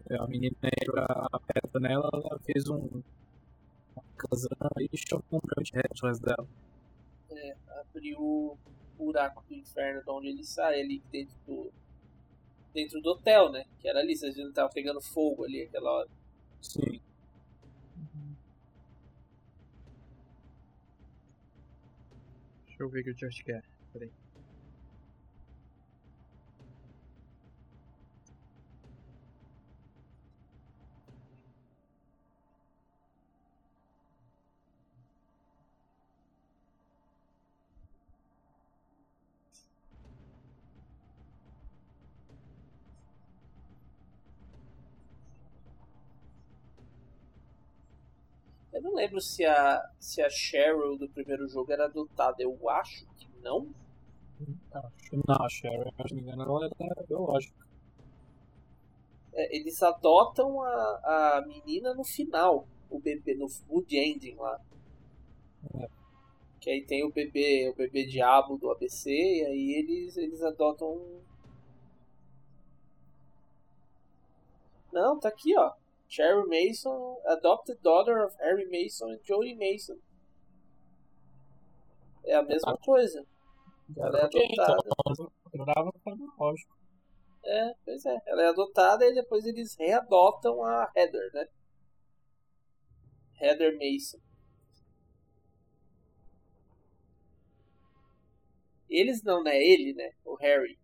a 0.10 0.28
menina 0.28 0.56
a 1.06 1.40
pedra 1.40 1.80
nela, 1.80 2.10
ela 2.14 2.40
fez 2.40 2.68
um 2.70 3.04
uma 3.96 4.04
casa 4.18 4.50
e 4.80 4.98
chamou 4.98 5.26
um 5.34 5.40
Pyramid 5.40 5.72
Head 5.74 5.88
atrás 5.92 6.20
dela. 6.20 6.48
É, 7.32 7.56
abriu 7.82 8.58
buraco 9.06 9.44
do 9.48 9.56
inferno 9.56 10.04
de 10.04 10.10
onde 10.10 10.28
ele 10.28 10.44
sai 10.44 10.82
ali 10.82 11.02
dentro 11.12 11.36
do 11.48 11.72
dentro 12.74 13.02
do 13.02 13.10
hotel, 13.10 13.52
né? 13.52 13.66
Que 13.80 13.88
era 13.88 14.00
ali, 14.00 14.16
vocês 14.16 14.36
viram 14.36 14.50
que 14.50 14.56
tava 14.56 14.70
pegando 14.70 15.02
fogo 15.02 15.44
ali 15.44 15.64
aquela 15.64 15.92
hora. 15.92 16.10
Sim. 16.62 17.02
Deixa 22.68 22.84
eu 22.84 22.90
ver 22.90 23.02
o 23.02 23.04
que 23.04 23.10
o 23.12 23.16
Josh 23.16 23.42
quer. 23.42 23.64
Lembro 49.00 49.22
se 49.22 49.46
a, 49.46 49.82
se 49.98 50.22
a 50.22 50.30
Cheryl 50.30 50.98
do 50.98 51.10
primeiro 51.10 51.48
jogo 51.48 51.72
era 51.72 51.86
adotada. 51.86 52.44
Eu 52.44 52.70
acho 52.70 53.06
que 53.18 53.28
não. 53.42 53.74
Acho 54.74 55.10
que 55.10 55.16
não, 55.16 55.46
a 55.46 55.50
Cheryl, 55.50 55.92
se 56.08 56.14
não 56.14 56.16
me 56.16 56.22
engano, 56.22 56.44
ela 56.44 56.70
era 56.80 57.08
biológica. 57.08 57.66
É, 59.34 59.56
eles 59.56 59.82
adotam 59.82 60.62
a, 60.62 61.38
a 61.38 61.46
menina 61.48 61.94
no 61.94 62.04
final. 62.04 62.68
o 62.90 63.00
bebê 63.00 63.36
no 63.36 63.48
Wood 63.70 63.98
Ending 63.98 64.36
lá. 64.36 64.60
Que 66.60 66.72
aí 66.72 66.86
tem 66.86 67.06
o 67.06 67.12
bebê, 67.12 67.70
o 67.70 67.76
bebê 67.76 68.06
diabo 68.06 68.58
do 68.58 68.70
ABC, 68.70 69.10
e 69.10 69.46
aí 69.46 69.74
eles, 69.80 70.18
eles 70.18 70.42
adotam. 70.42 71.22
Não, 74.92 75.20
tá 75.20 75.30
aqui, 75.30 75.58
ó. 75.58 75.72
Cherry 76.10 76.44
Mason, 76.48 77.18
adopted 77.28 77.78
daughter 77.84 78.26
of 78.26 78.36
Harry 78.42 78.66
Mason 78.66 79.12
and 79.12 79.20
Jodie 79.24 79.56
Mason. 79.56 80.00
É 82.26 82.36
a 82.36 82.42
mesma 82.42 82.76
coisa. 82.78 83.24
Ela 83.96 84.20
é 84.20 84.24
adotada. 84.24 85.32
Jurava 85.54 85.92
cronológico. 86.04 86.78
É, 87.46 87.74
pois 87.86 88.06
é. 88.06 88.18
Ela 88.26 88.42
é 88.42 88.48
adotada 88.48 89.06
e 89.06 89.14
depois 89.14 89.46
eles 89.46 89.76
readotam 89.78 90.64
a 90.64 90.92
Heather, 90.96 91.32
né? 91.34 91.48
Heather 93.40 93.78
Mason. 93.78 94.20
Eles 98.90 99.22
não, 99.22 99.44
né? 99.44 99.56
Ele, 99.56 99.94
né? 99.94 100.12
O 100.26 100.36
Harry. 100.36 100.79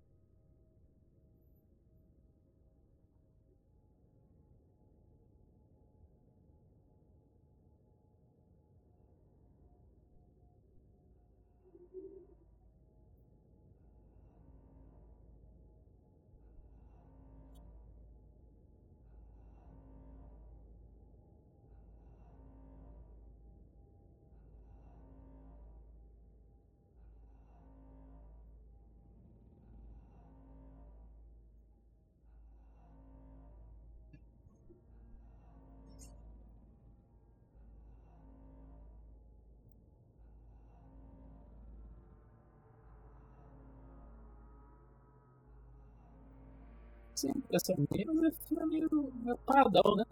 Sim, 47.49 47.55
essa 47.55 47.73
menos 47.91 48.23
é 48.57 48.65
meio, 48.65 49.13
meio 49.23 49.37
paradão, 49.39 49.95
né? 49.95 50.05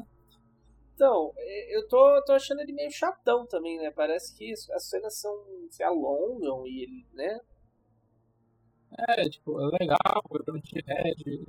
Então, 0.96 1.34
é, 1.38 1.78
eu 1.78 1.88
tô, 1.88 2.24
tô 2.26 2.34
achando 2.34 2.62
ele 2.62 2.72
meio 2.72 2.92
chatão 2.92 3.46
também, 3.46 3.78
né? 3.78 3.92
Parece 3.92 4.36
que 4.36 4.52
as 4.52 4.86
cenas 4.86 5.16
são, 5.16 5.34
se 5.70 5.84
alongam 5.84 6.66
e 6.68 6.84
ele, 6.84 7.06
né? 7.14 7.40
É, 9.10 9.28
tipo, 9.28 9.60
é 9.60 9.78
legal, 9.80 10.24
o 10.30 10.60
de 10.60 10.84
Red, 10.86 11.46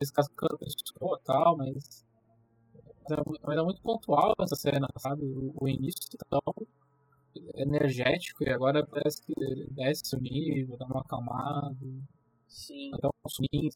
descascando 0.00 0.54
a 0.54 0.58
pessoa 0.58 1.18
e 1.20 1.24
tal, 1.24 1.56
mas. 1.56 2.06
Mas 3.42 3.56
é 3.56 3.62
muito 3.62 3.80
pontual 3.80 4.34
essa 4.40 4.54
cena, 4.54 4.86
sabe? 4.98 5.24
O, 5.24 5.54
o 5.58 5.68
início 5.68 6.18
tão 6.28 6.40
energético 7.54 8.44
e 8.44 8.50
agora 8.50 8.86
parece 8.86 9.22
que 9.22 9.34
desce 9.70 10.14
o 10.16 10.20
nível, 10.20 10.76
dá 10.76 10.86
uma 10.86 11.00
acalmada. 11.00 11.76
Sim. 12.46 12.90
Até 12.94 13.06
um 13.06 13.28
swing, 13.28 13.70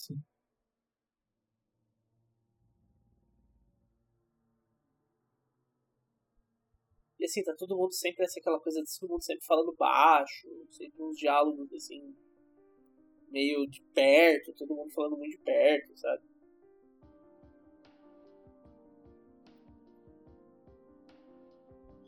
E 7.23 7.25
assim, 7.25 7.41
tá 7.45 7.55
todo 7.57 7.77
mundo 7.77 7.93
sempre 7.93 8.25
assim, 8.25 8.41
aquela 8.41 8.59
coisa 8.59 8.83
de 8.83 8.99
todo 8.99 9.09
mundo 9.09 9.23
sempre 9.23 9.47
falando 9.47 9.73
baixo, 9.79 10.49
sempre 10.73 11.01
uns 11.01 11.17
diálogos 11.17 11.73
assim, 11.73 12.13
meio 13.31 13.65
de 13.71 13.81
perto, 13.95 14.53
todo 14.55 14.75
mundo 14.75 14.91
falando 14.91 15.17
muito 15.17 15.31
de 15.31 15.45
perto, 15.45 15.97
sabe? 15.97 16.23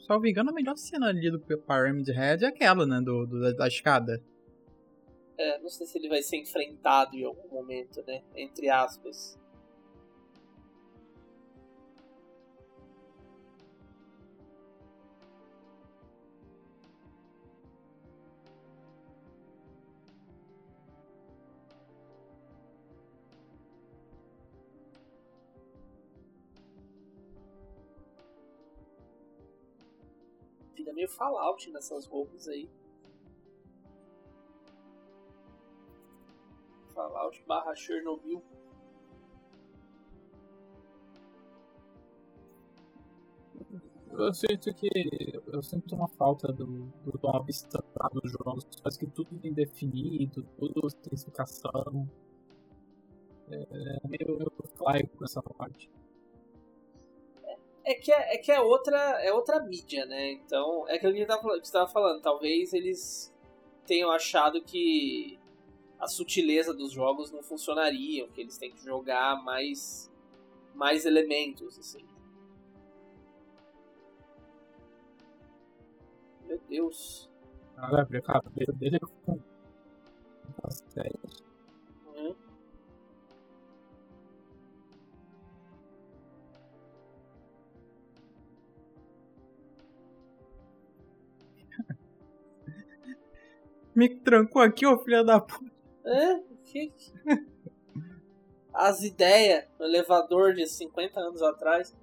Salvo 0.01 0.27
engano, 0.27 0.51
a 0.51 0.53
melhor 0.53 0.77
cena 0.77 1.07
ali 1.07 1.31
do 1.31 1.39
Pyramid 1.39 2.11
Head 2.11 2.45
é 2.45 2.49
aquela, 2.49 2.85
né? 2.85 3.01
Do, 3.01 3.25
do, 3.25 3.55
da 3.55 3.69
escada. 3.69 4.21
É, 5.39 5.61
não 5.61 5.69
sei 5.69 5.87
se 5.87 5.97
ele 5.97 6.09
vai 6.09 6.23
ser 6.23 6.39
enfrentado 6.39 7.15
em 7.15 7.23
algum 7.23 7.49
momento, 7.51 8.03
né? 8.05 8.25
Entre 8.35 8.69
aspas. 8.69 9.39
Meio 31.05 31.11
Fallout 31.11 31.71
nessas 31.71 32.07
roupas 32.07 32.49
aí. 32.49 32.71
Fallout 36.95 37.45
barra 37.47 37.75
Chernobyl. 37.75 38.43
Eu 44.13 44.33
sinto 44.33 44.73
que. 44.73 44.89
Eu 45.47 45.63
sinto 45.63 45.95
uma 45.95 46.09
falta 46.09 46.51
do, 46.51 46.87
do 47.05 47.19
tom 47.19 47.37
abstrato 47.37 48.21
dos 48.21 48.33
jogos. 48.33 48.65
Parece 48.83 48.99
que 48.99 49.07
tudo 49.07 49.35
bem 49.37 49.53
definido, 49.53 50.43
tudo 50.57 50.89
tem 51.03 51.13
explicação. 51.13 52.09
É, 53.51 53.57
é 53.57 54.09
meio, 54.09 54.39
meio 54.39 55.09
com 55.09 55.25
essa 55.25 55.43
parte. 55.43 55.91
É 57.85 57.95
que 57.95 58.11
é, 58.11 58.35
é 58.35 58.39
que 58.39 58.51
é 58.51 58.61
outra 58.61 58.97
é 59.23 59.33
outra 59.33 59.61
mídia, 59.61 60.07
né? 60.07 60.33
Então, 60.33 60.89
é 60.89 60.95
aquilo 60.97 61.13
que 61.13 61.23
a 61.23 61.55
gente 61.55 61.65
estava 61.65 61.87
falando. 61.87 62.23
Talvez 62.23 62.73
eles 62.73 63.35
tenham 63.87 64.11
achado 64.11 64.63
que 64.63 65.39
a 66.01 66.09
sutileza 66.09 66.73
dos 66.73 66.93
jogos 66.93 67.31
não 67.31 67.43
funcionaria, 67.43 68.27
que 68.29 68.41
eles 68.41 68.57
têm 68.57 68.71
que 68.71 68.83
jogar 68.83 69.43
mais 69.45 70.11
mais 70.75 71.05
elementos, 71.05 71.79
assim. 71.79 72.05
Meu 76.47 76.61
Deus. 76.69 77.31
Ah, 77.77 78.01
abre 78.01 78.19
a 78.19 78.23
cabeça 78.23 78.73
dele 78.73 78.99
com 78.99 79.39
Me 93.95 94.09
trancou 94.09 94.61
aqui, 94.61 94.87
ô 94.87 94.99
filha 94.99 95.23
da 95.23 95.41
puta. 95.41 95.71
É? 96.05 96.41
Que... 96.65 96.93
As 98.75 99.03
ideias 99.03 99.65
no 99.79 99.87
elevador 99.87 100.55
de 100.55 100.67
50 100.67 101.21
anos 101.21 101.43
atrás. 101.43 101.95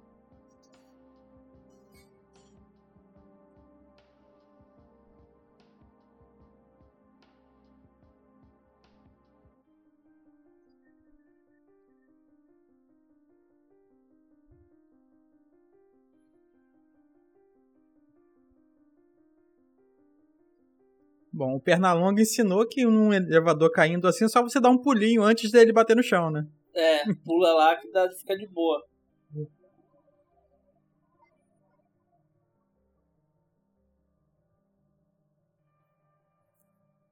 Bom, 21.42 21.56
o 21.56 21.60
Pernalonga 21.60 22.22
ensinou 22.22 22.64
que 22.64 22.84
num 22.84 23.12
elevador 23.12 23.68
caindo 23.72 24.06
assim, 24.06 24.26
é 24.26 24.28
só 24.28 24.40
você 24.40 24.60
dar 24.60 24.70
um 24.70 24.78
pulinho 24.78 25.24
antes 25.24 25.50
dele 25.50 25.72
bater 25.72 25.96
no 25.96 26.02
chão, 26.02 26.30
né? 26.30 26.46
É, 26.72 27.02
pula 27.24 27.52
lá 27.52 27.74
que 27.74 27.90
dá, 27.90 28.08
fica 28.12 28.38
de 28.38 28.46
boa. 28.46 28.80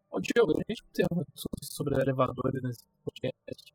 Ô 0.09 0.21
Diogo, 0.21 0.53
a 0.53 0.63
gente 0.69 0.85
tem 0.93 1.05
uma 1.11 1.25
discussão 1.25 1.51
sobre 1.65 2.01
elevadores 2.01 2.63
nesse 2.63 2.85
podcast. 3.05 3.75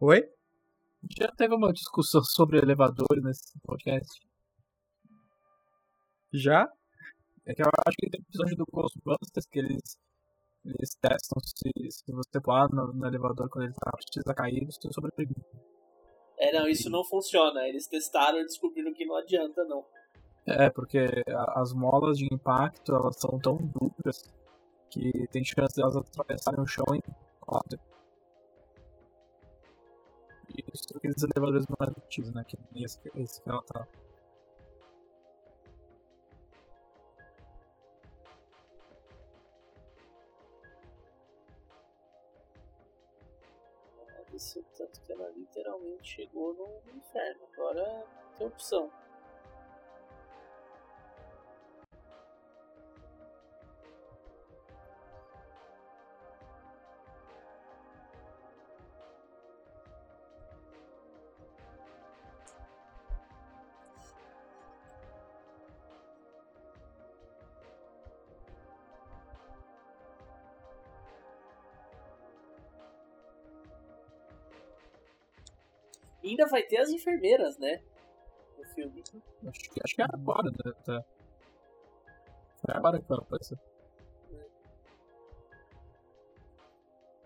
Oi? 0.00 0.18
A 0.18 1.06
gente 1.06 1.18
já 1.20 1.30
teve 1.36 1.54
uma 1.54 1.72
discussão 1.72 2.24
sobre 2.24 2.58
elevadores 2.58 3.22
nesse 3.22 3.56
podcast. 3.60 4.20
Já? 6.32 6.68
É 7.46 7.54
que 7.54 7.62
eu 7.62 7.66
acho 7.86 7.96
que 7.96 8.10
tem 8.10 8.20
episódio 8.20 8.56
do 8.56 8.66
Ghostbusters 8.72 9.46
que 9.46 9.60
eles, 9.60 9.96
eles 10.64 10.90
testam 11.00 11.40
se, 11.44 11.70
se 11.90 12.12
você 12.12 12.40
pular 12.40 12.68
no, 12.70 12.92
no 12.92 13.06
elevador 13.06 13.48
quando 13.48 13.66
ele 13.66 13.74
tá 13.74 13.92
prestes 13.92 14.26
a 14.26 14.34
cair, 14.34 14.66
você 14.66 14.92
sobrevive. 14.92 15.34
É, 16.38 16.52
não, 16.52 16.68
isso 16.68 16.90
não 16.90 17.04
funciona. 17.04 17.66
Eles 17.68 17.86
testaram 17.86 18.40
e 18.40 18.44
descobriram 18.44 18.92
que 18.92 19.06
não 19.06 19.16
adianta, 19.16 19.64
não. 19.64 19.84
É, 20.44 20.70
porque 20.70 21.06
as 21.54 21.72
molas 21.72 22.18
de 22.18 22.26
impacto, 22.32 22.94
elas 22.94 23.16
são 23.16 23.38
tão 23.38 23.56
duras 23.56 24.24
que 24.90 25.26
tem 25.28 25.44
chance 25.44 25.74
de 25.74 25.82
elas 25.82 25.96
atravessarem 25.96 26.60
o 26.60 26.66
chão 26.66 26.84
em 26.94 27.02
quatro. 27.40 27.78
Isso 30.72 30.96
aqueles 30.96 31.22
elevadores 31.22 31.66
mais 31.78 31.92
antigos, 31.96 32.32
né? 32.32 32.44
Que 32.44 32.56
esse, 32.82 33.00
esse 33.16 33.42
que 33.42 33.48
ela 33.48 33.62
tá. 33.62 33.86
Isso, 44.36 44.62
tanto 44.76 45.00
que 45.00 45.10
ela 45.12 45.30
literalmente 45.30 46.16
chegou 46.16 46.52
no 46.52 46.94
inferno. 46.94 47.48
Agora 47.54 48.06
tem 48.36 48.46
opção. 48.46 48.92
Ainda 76.36 76.46
vai 76.46 76.62
ter 76.62 76.78
as 76.78 76.90
enfermeiras, 76.90 77.58
né? 77.58 77.82
No 78.58 78.64
filme. 78.64 79.02
Acho 79.46 79.70
que, 79.70 79.80
acho 79.82 79.94
que 79.94 80.02
é 80.02 80.04
agora, 80.04 80.50
né? 80.50 80.72
Tá. 80.84 81.04
Foi 82.60 82.74
agora 82.74 83.00
que 83.00 83.10
ela 83.10 83.22
apareceu. 83.22 83.58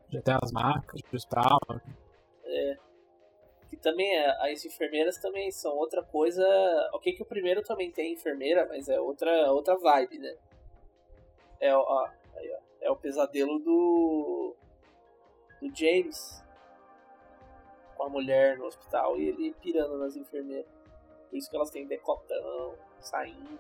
Já 0.09 0.23
tem 0.23 0.35
as 0.41 0.53
marcas 0.53 1.01
de 1.01 1.17
hospital. 1.17 1.61
É. 2.45 2.79
Que 3.69 3.77
também 3.77 4.17
é, 4.17 4.53
as 4.53 4.65
enfermeiras 4.65 5.19
também 5.19 5.51
são 5.51 5.77
outra 5.77 6.03
coisa. 6.03 6.45
Ok 6.93 7.13
que 7.13 7.23
o 7.23 7.27
primeiro 7.27 7.63
também 7.63 7.91
tem 7.91 8.15
enfermeira, 8.15 8.67
mas 8.67 8.89
é 8.89 9.01
outra, 9.01 9.53
outra 9.53 9.77
vibe, 9.77 10.19
né? 10.19 10.37
É, 11.61 11.77
ó, 11.77 12.09
aí, 12.37 12.53
ó, 12.53 12.59
é 12.81 12.91
o 12.91 12.97
pesadelo 12.97 13.59
do. 13.61 14.57
do 15.61 15.77
James 15.77 16.43
com 18.01 18.07
a 18.07 18.09
mulher 18.09 18.57
no 18.57 18.65
hospital 18.65 19.19
e 19.19 19.29
ele 19.29 19.55
pirando 19.61 19.99
nas 19.99 20.17
enfermeiras. 20.17 20.65
Por 21.29 21.37
isso 21.37 21.51
que 21.51 21.57
elas 21.57 21.71
têm 21.71 21.87
decotão, 21.87 22.75
saindo. 22.99 23.59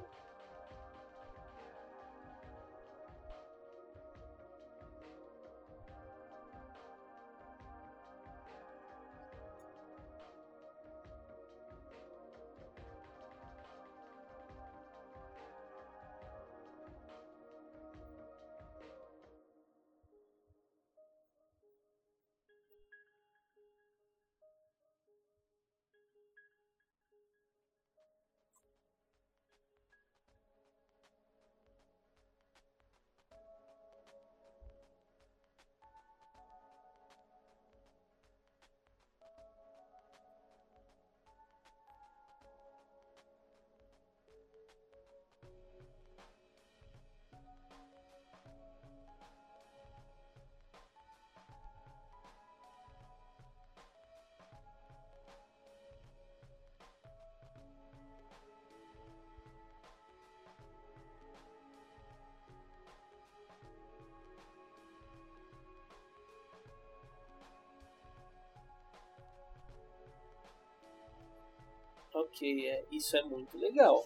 Ok, 72.13 72.69
é, 72.69 72.85
isso 72.91 73.17
é 73.17 73.23
muito 73.23 73.57
legal. 73.57 74.05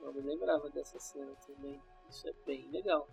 Não 0.00 0.12
me 0.12 0.20
lembrava 0.20 0.70
dessa 0.70 0.98
cena 0.98 1.34
também. 1.46 1.80
Isso 2.08 2.28
é 2.28 2.32
bem 2.46 2.68
legal. 2.70 3.08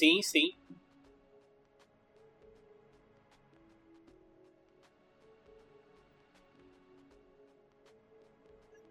Sim, 0.00 0.22
sim. 0.22 0.56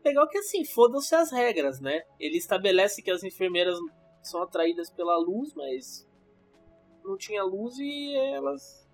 Legal 0.05 0.27
que 0.29 0.37
assim, 0.37 0.63
fodam-se 0.63 1.15
as 1.15 1.31
regras, 1.31 1.79
né? 1.79 2.03
Ele 2.19 2.37
estabelece 2.37 3.01
que 3.01 3.09
as 3.09 3.23
enfermeiras 3.23 3.75
são 4.21 4.43
atraídas 4.43 4.91
pela 4.91 5.17
luz, 5.17 5.51
mas 5.55 6.07
não 7.03 7.17
tinha 7.17 7.43
luz 7.43 7.79
e 7.79 8.15
elas 8.15 8.87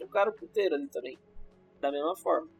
jogaram 0.00 0.32
puteiro 0.32 0.74
ali 0.74 0.88
também. 0.88 1.16
Da 1.80 1.92
mesma 1.92 2.16
forma. 2.16 2.50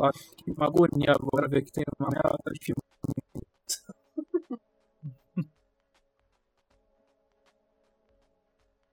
Lá, 0.00 0.10
que 0.12 0.50
uma 0.50 0.64
agonia 0.66 1.12
agora 1.12 1.46
ver 1.46 1.62
que 1.62 1.72
tem 1.72 1.84
uma 1.98 2.08
meia 2.08 2.22
de 2.54 2.64
filme. 2.64 2.80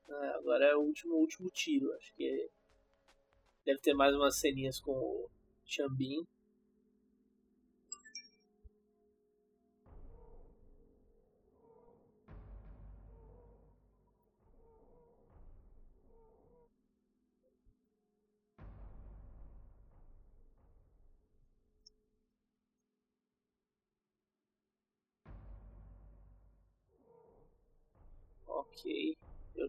É, 0.10 0.28
agora 0.36 0.66
é 0.66 0.76
o 0.76 0.82
último, 0.82 1.16
último 1.16 1.50
tiro. 1.50 1.94
Acho 1.94 2.14
que 2.14 2.50
deve 3.66 3.80
ter 3.80 3.94
mais 3.94 4.14
umas 4.14 4.38
ceninhas 4.38 4.82
com 4.82 4.92
o 4.92 5.30
Xambin. 5.66 6.28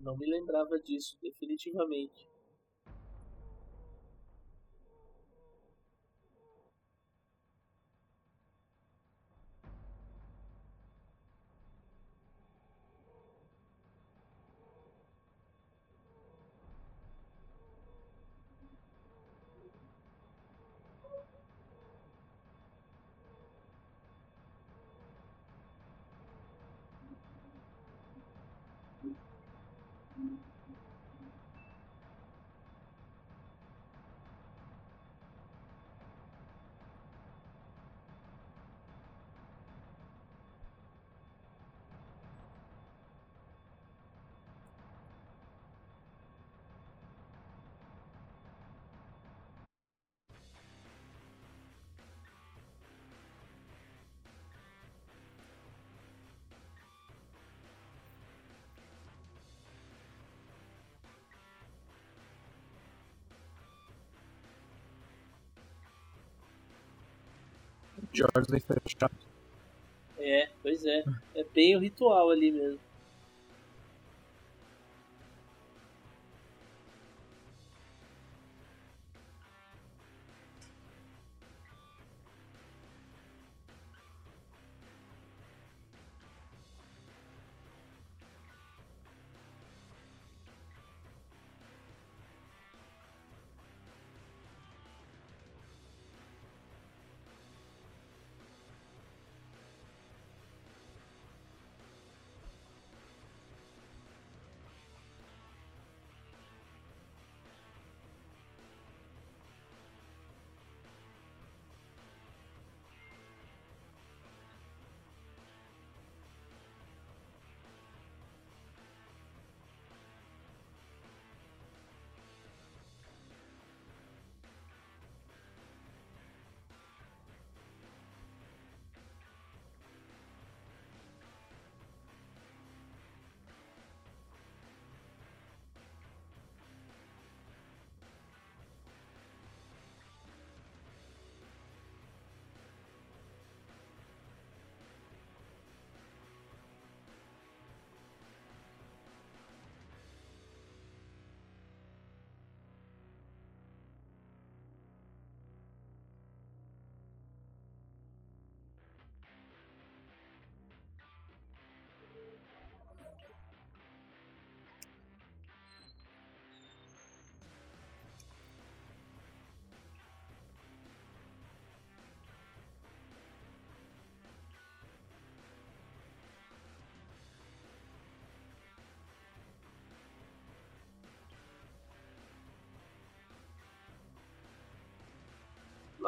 Não 0.09 0.17
me 0.17 0.27
lembrava 0.27 0.81
disso, 0.81 1.19
definitivamente. 1.21 2.27
De 68.19 68.25
ordem 68.25 68.61
fechada. 68.61 69.15
É, 70.19 70.49
pois 70.63 70.85
é. 70.85 71.05
É 71.35 71.45
bem 71.55 71.77
o 71.77 71.79
ritual 71.79 72.31
ali 72.31 72.51
mesmo. 72.51 72.81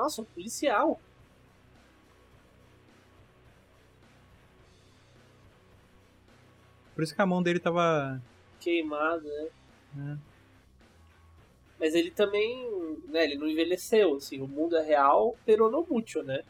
Nossa, 0.00 0.22
um 0.22 0.24
policial. 0.24 0.98
Por 6.94 7.04
isso 7.04 7.14
que 7.14 7.20
a 7.20 7.26
mão 7.26 7.42
dele 7.42 7.60
tava. 7.60 8.18
Queimado, 8.58 9.28
né? 9.28 9.48
É. 9.98 10.18
Mas 11.78 11.94
ele 11.94 12.10
também, 12.10 12.66
né, 13.08 13.24
ele 13.24 13.36
não 13.36 13.46
envelheceu, 13.46 14.16
assim, 14.16 14.40
o 14.40 14.48
mundo 14.48 14.74
é 14.74 14.82
real, 14.82 15.36
pero 15.44 15.70
no 15.70 15.86
mucho, 15.86 16.22
né? 16.22 16.44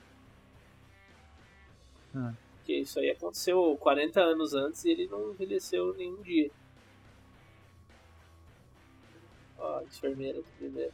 Ah. 2.15 2.33
Porque 2.55 2.75
isso 2.75 3.01
aí 3.01 3.11
aconteceu 3.11 3.77
40 3.81 4.21
anos 4.21 4.55
antes 4.55 4.85
e 4.85 4.91
ele 4.91 5.09
não 5.09 5.33
envelheceu 5.33 5.93
nenhum 5.95 6.23
dia. 6.23 6.53
Ó, 9.59 9.83
enfermeira 9.83 10.39
do 10.39 10.49
primeiro. 10.57 10.93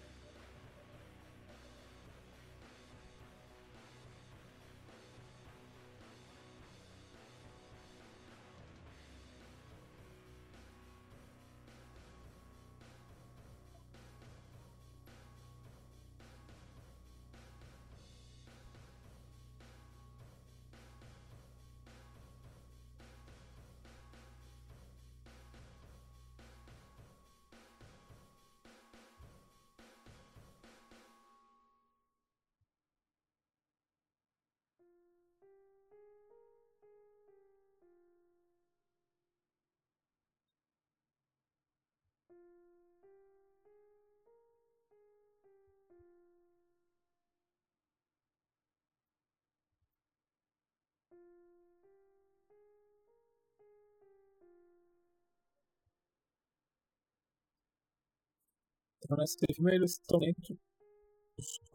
Então 59.07 59.25
filme 59.55 59.75
eles 59.75 59.93
estão 59.93 60.19
dentro 60.19 60.59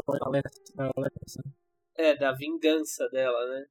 do 0.05 0.25
Alexa, 0.25 0.51
Alexa. 0.77 1.41
É, 1.95 2.15
da 2.15 2.33
vingança 2.33 3.07
dela, 3.09 3.47
né? 3.47 3.65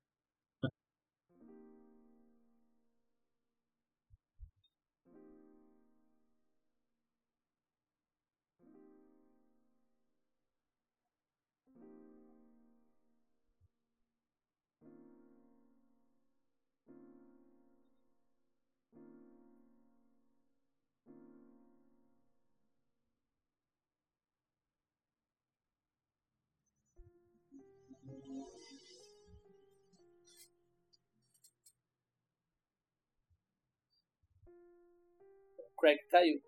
O 35.59 35.81
Craig 35.81 35.99
caiu. 36.11 36.41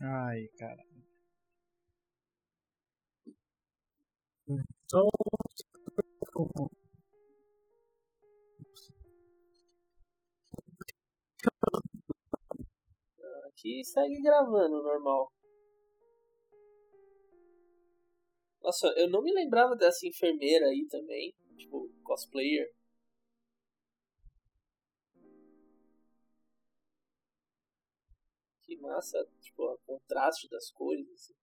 Ai, 0.00 0.48
cara. 0.58 0.82
Então, 4.48 5.08
Aqui 13.48 13.82
segue 13.84 14.20
gravando, 14.22 14.82
normal. 14.82 15.32
Nossa, 18.66 18.88
eu 18.98 19.08
não 19.08 19.22
me 19.22 19.32
lembrava 19.32 19.74
dessa 19.74 20.06
enfermeira 20.06 20.66
aí 20.66 20.86
também. 20.90 21.34
Tipo, 21.56 21.88
cosplayer. 22.04 22.70
Que 28.64 28.76
massa, 28.76 29.26
tipo, 29.40 29.62
o 29.64 29.78
contraste 29.86 30.46
das 30.50 30.70
cores. 30.70 31.08
Assim. 31.10 31.34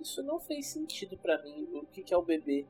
Isso 0.00 0.22
não 0.22 0.38
fez 0.38 0.66
sentido 0.66 1.18
pra 1.18 1.42
mim. 1.42 1.68
O 1.74 1.86
que, 1.86 2.02
que 2.02 2.14
é 2.14 2.16
o 2.16 2.22
bebê? 2.22 2.66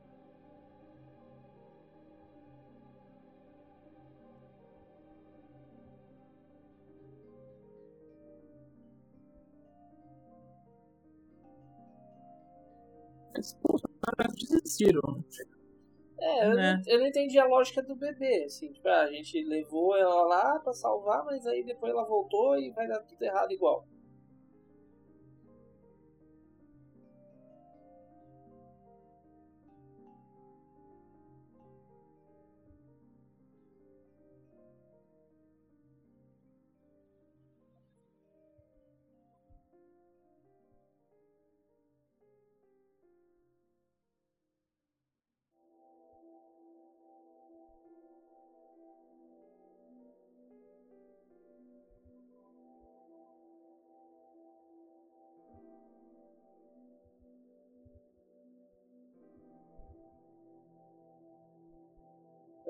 desistiram. 14.69 15.25
É, 16.21 16.47
eu, 16.47 16.55
Né? 16.55 16.83
não, 16.85 16.93
eu 16.93 16.99
não 17.01 17.07
entendi 17.07 17.39
a 17.39 17.47
lógica 17.47 17.83
do 17.83 17.95
bebê, 17.95 18.45
assim, 18.45 18.73
tipo, 18.73 18.89
ah, 18.89 19.03
a 19.03 19.11
gente 19.11 19.43
levou 19.45 19.97
ela 19.97 20.23
lá 20.27 20.59
pra 20.59 20.73
salvar, 20.73 21.25
mas 21.25 21.47
aí 21.47 21.63
depois 21.63 21.93
ela 21.93 22.05
voltou 22.05 22.59
e 22.59 22.71
vai 22.71 22.89
dar 22.89 23.01
tudo 23.01 23.23
errado 23.23 23.53
igual. 23.53 23.87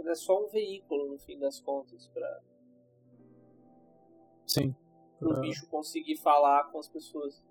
É 0.08 0.14
só 0.14 0.44
um 0.44 0.48
veículo, 0.48 1.08
no 1.12 1.18
fim 1.18 1.38
das 1.38 1.60
contas, 1.60 2.08
pra 2.08 2.40
Sim. 4.46 4.74
o 5.20 5.32
Ah. 5.32 5.40
bicho 5.40 5.68
conseguir 5.68 6.16
falar 6.16 6.64
com 6.70 6.78
as 6.78 6.88
pessoas. 6.88 7.42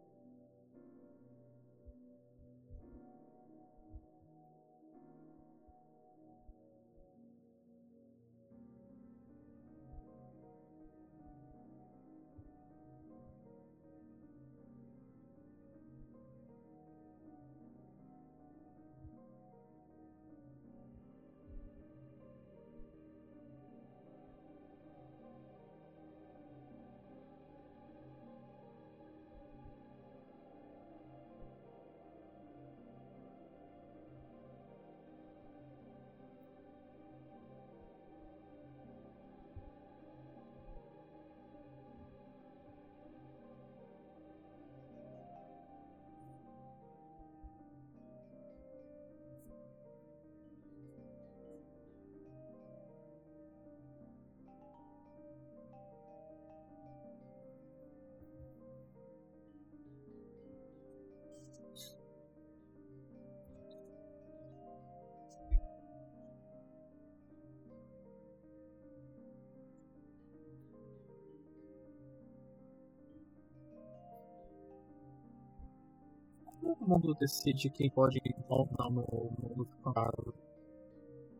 Mundo 76.88 77.14
decide 77.15 77.69
quem 77.69 77.89
pode 77.89 78.18
ir 78.18 78.35
ou 78.47 78.68
não 78.77 78.89
no 78.89 79.01
mundo 79.01 79.68
fantasma. 79.84 80.34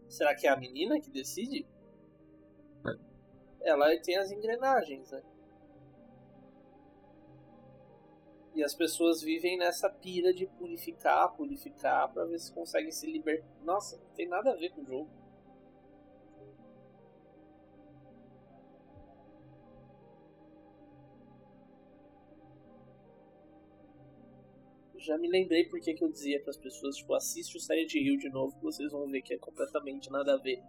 Será 0.10 0.36
que 0.36 0.48
é 0.48 0.49
a 0.49 0.57
menina 0.57 0.99
que 0.99 1.10
decide? 1.10 1.65
Ela 3.61 3.98
tem 4.02 4.18
as 4.18 4.32
engrenagens, 4.32 5.11
né? 5.11 5.22
E 8.56 8.64
as 8.64 8.74
pessoas 8.74 9.22
vivem 9.22 9.57
nessa 9.57 9.90
pira 9.90 10.34
de 10.34 10.48
purificar, 10.48 11.32
purificar, 11.36 12.11
pra 12.11 12.26
ver 12.26 12.40
se 12.40 12.52
conseguem 12.52 12.91
se 12.91 13.06
libertar. 13.06 13.48
Nossa, 13.64 13.98
não 13.98 14.10
tem 14.15 14.28
nada 14.28 14.52
a 14.52 14.56
ver 14.56 14.69
com 14.72 14.82
o 14.82 14.86
jogo. 14.86 15.10
Já 24.99 25.18
me 25.18 25.28
lembrei 25.28 25.65
porque 25.65 25.94
que 25.94 26.03
eu 26.03 26.11
dizia 26.11 26.40
para 26.41 26.49
as 26.49 26.57
pessoas, 26.57 26.95
tipo, 26.98 27.14
assiste 27.14 27.57
o 27.57 27.60
Silent 27.60 27.94
Hill 27.94 28.18
de 28.18 28.30
novo, 28.30 28.57
vocês 28.61 28.91
vão 28.91 29.07
ver 29.07 29.22
que 29.22 29.34
é 29.34 29.38
completamente 29.38 30.11
nada 30.11 30.34
a 30.34 30.38
ver. 30.38 30.61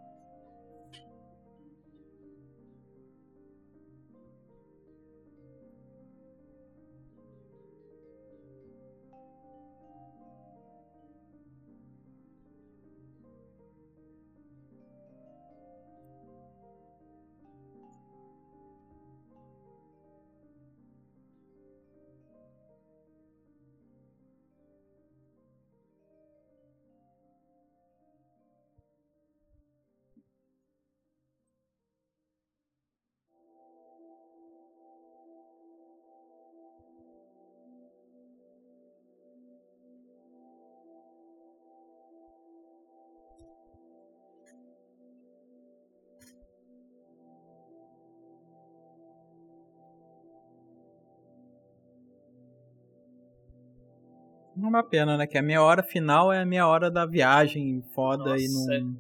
Uma 54.66 54.82
pena, 54.82 55.16
né? 55.16 55.26
Que 55.26 55.39
a 55.39 55.43
meia 55.43 55.62
hora 55.62 55.82
final 55.82 56.32
é 56.32 56.40
a 56.40 56.47
meia 56.47 56.66
hora 56.66 56.90
da 56.90 57.06
viagem 57.06 57.82
foda 57.94 58.36
e 58.36 58.48
Nossa, 58.48 58.78
não. 58.80 58.97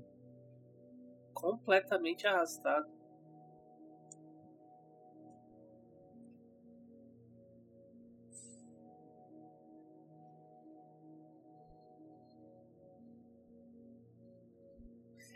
Completamente 1.34 2.26
arrastado. 2.26 2.86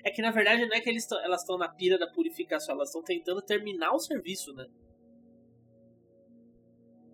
É 0.04 0.10
que 0.10 0.20
na 0.20 0.30
verdade 0.32 0.66
não 0.66 0.74
é 0.76 0.80
que 0.80 0.88
eles 0.90 1.06
tão- 1.06 1.22
elas 1.22 1.42
estão 1.42 1.56
na 1.56 1.68
pira 1.68 1.96
da 1.98 2.06
purificação, 2.08 2.74
elas 2.74 2.88
estão 2.88 3.02
tentando 3.02 3.40
terminar 3.40 3.92
o 3.92 3.98
serviço, 4.00 4.52
né? 4.52 4.66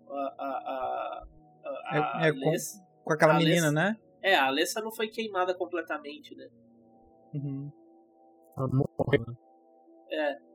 A, 0.09 0.33
a, 0.39 0.47
a, 0.47 1.23
a, 1.63 2.19
a 2.19 2.25
É- 2.25 2.29
é 2.29 2.31
Com 3.03 3.13
aquela 3.13 3.33
a 3.33 3.37
menina, 3.37 3.67
Alessa- 3.67 3.71
né? 3.71 3.97
é, 4.21 4.35
a 4.35 4.45
Alessa 4.47 4.81
não 4.81 4.91
foi 4.91 5.07
queimada 5.07 5.53
completamente, 5.55 6.35
né? 6.35 6.47
Uhum. 7.33 7.71
Ela 8.57 8.67
morreu, 8.67 9.25
né? 9.27 9.35
É. 10.11 10.48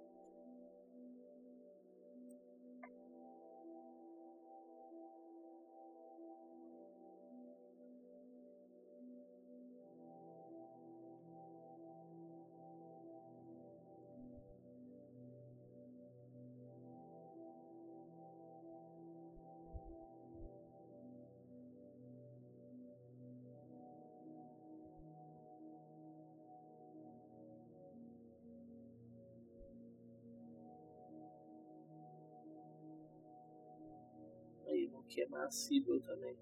massível 35.45 36.01
também. 36.01 36.37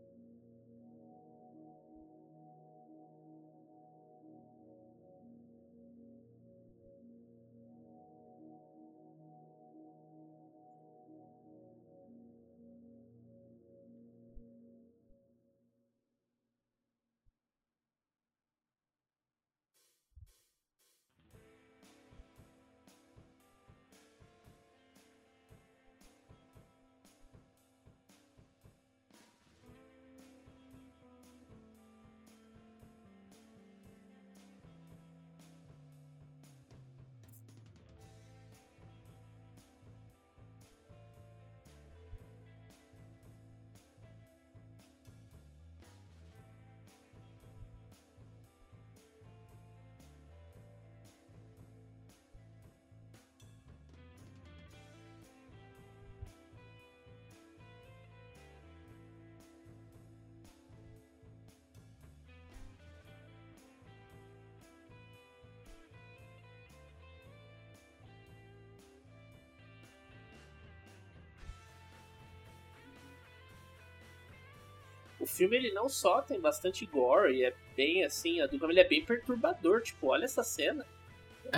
O 75.23 75.27
filme 75.27 75.57
ele 75.57 75.71
não 75.71 75.89
só 75.89 76.21
tem 76.21 76.41
bastante 76.41 76.85
gore 76.85 77.37
e 77.37 77.45
é 77.45 77.55
bem 77.77 78.05
assim, 78.05 78.41
a 78.41 78.47
do 78.47 78.69
ele 78.69 78.81
é 78.81 78.89
bem 78.89 79.05
perturbador, 79.05 79.81
tipo, 79.81 80.09
olha 80.09 80.25
essa 80.25 80.43
cena. 80.43 80.85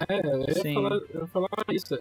É, 0.06 0.26
eu 0.26 0.40
ia, 0.40 0.74
falar, 0.74 0.96
eu 0.96 1.20
ia 1.20 1.26
falar 1.28 1.48
isso. 1.70 1.94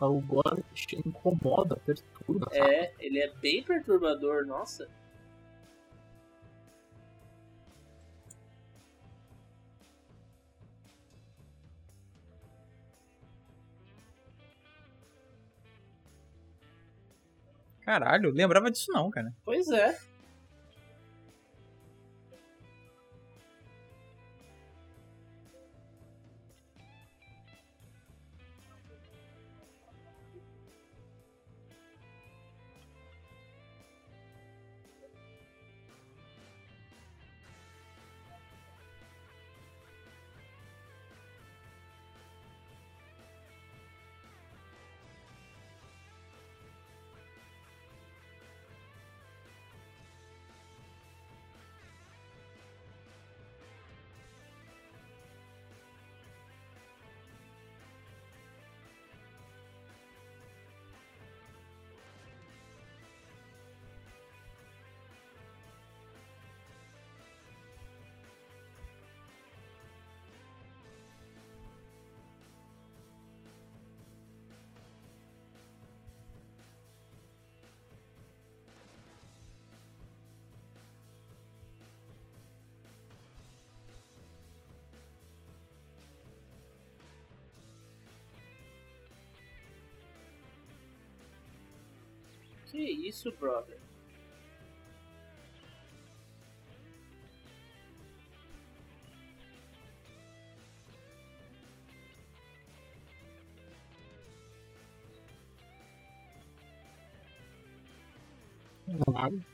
O 0.00 0.20
gore 0.20 0.64
incomoda, 1.04 1.76
perturba. 1.76 2.48
É, 2.52 2.86
sabe? 2.86 2.94
ele 2.98 3.18
é 3.18 3.30
bem 3.42 3.62
perturbador, 3.62 4.46
nossa. 4.46 4.88
Caralho, 17.82 18.30
lembrava 18.30 18.70
disso 18.70 18.90
não, 18.92 19.10
cara. 19.10 19.30
Pois 19.44 19.68
é. 19.68 20.11
Que 92.72 92.80
isso, 93.06 93.30
brother? 93.38 93.78
Claro. 109.04 109.51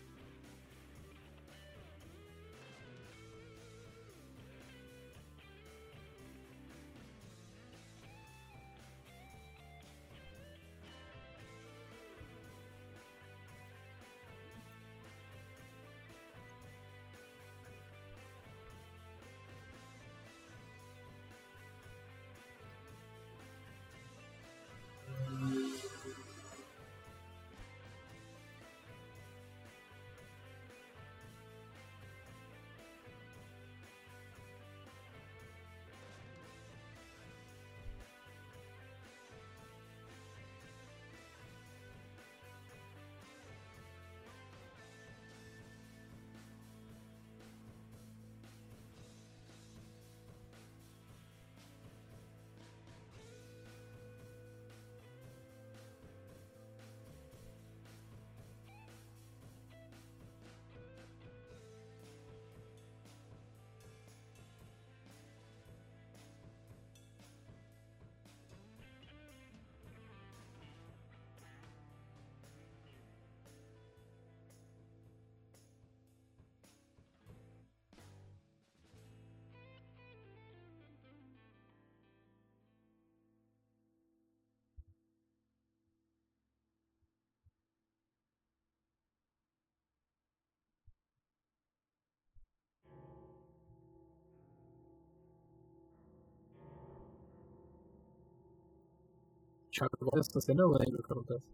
Thiago, 99.78 100.18
essa 100.18 100.40
cena 100.40 100.62
eu 100.62 100.70
lembro 100.70 101.00
o 101.00 101.02
que 101.02 101.12
acontece. 101.12 101.44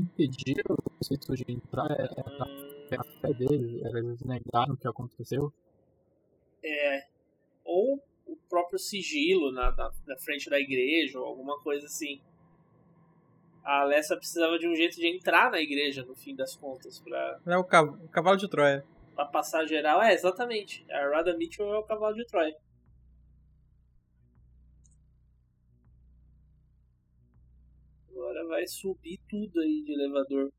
Impediram 0.00 0.76
os 1.00 1.08
ritos 1.10 1.38
de 1.38 1.44
entrar 1.52 1.90
era 1.92 2.12
a 2.98 3.04
fé 3.20 3.32
deles, 3.34 3.82
eles 3.84 4.20
negaram 4.22 4.74
o 4.74 4.76
que 4.76 4.88
aconteceu. 4.88 5.52
É. 6.64 7.04
Ou 7.64 8.02
o 8.26 8.36
próprio 8.48 8.78
sigilo 8.78 9.52
na, 9.52 9.70
na, 9.76 9.90
na 10.06 10.16
frente 10.18 10.48
da 10.50 10.58
igreja, 10.58 11.18
ou 11.18 11.26
alguma 11.26 11.58
coisa 11.60 11.86
assim. 11.86 12.20
A 13.62 13.82
Alessa 13.82 14.16
precisava 14.16 14.58
de 14.58 14.66
um 14.66 14.74
jeito 14.74 14.96
de 14.96 15.06
entrar 15.06 15.50
na 15.50 15.60
igreja, 15.60 16.02
no 16.04 16.14
fim 16.16 16.34
das 16.34 16.56
contas, 16.56 16.98
pra, 17.00 17.38
É 17.46 17.56
o 17.56 17.64
cav- 17.64 17.94
o 18.02 18.08
cavalo 18.08 18.36
de 18.36 18.48
Troia. 18.48 18.84
pra 19.14 19.26
passar 19.26 19.66
geral. 19.66 20.02
É, 20.02 20.14
exatamente. 20.14 20.84
A 20.90 21.08
Rada 21.10 21.36
Mitchell 21.36 21.72
é 21.74 21.78
o 21.78 21.82
cavalo 21.82 22.14
de 22.14 22.24
Troia. 22.26 22.56
Vai 28.50 28.66
subir 28.66 29.18
tudo 29.28 29.60
aí 29.60 29.82
de 29.84 29.92
elevador. 29.92 30.52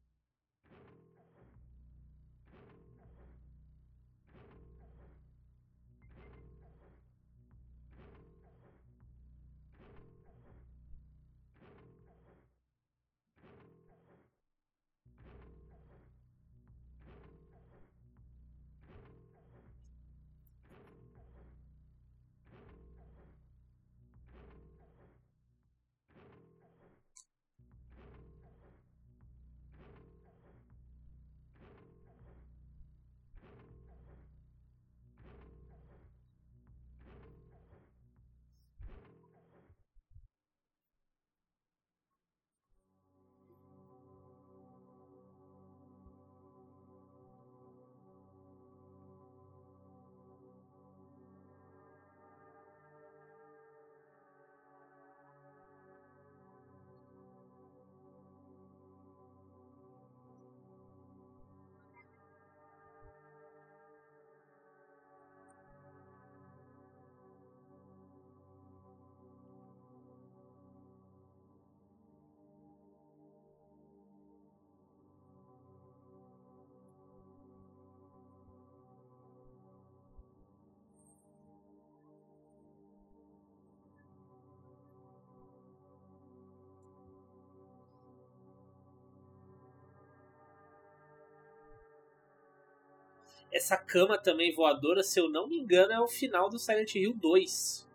Essa 93.52 93.78
cama 93.78 94.18
também 94.18 94.54
voadora, 94.54 95.04
se 95.04 95.20
eu 95.20 95.30
não 95.30 95.48
me 95.48 95.58
engano, 95.58 95.92
é 95.92 96.00
o 96.00 96.08
final 96.08 96.50
do 96.50 96.58
Silent 96.58 96.96
Hill 96.96 97.14
2. 97.14 97.88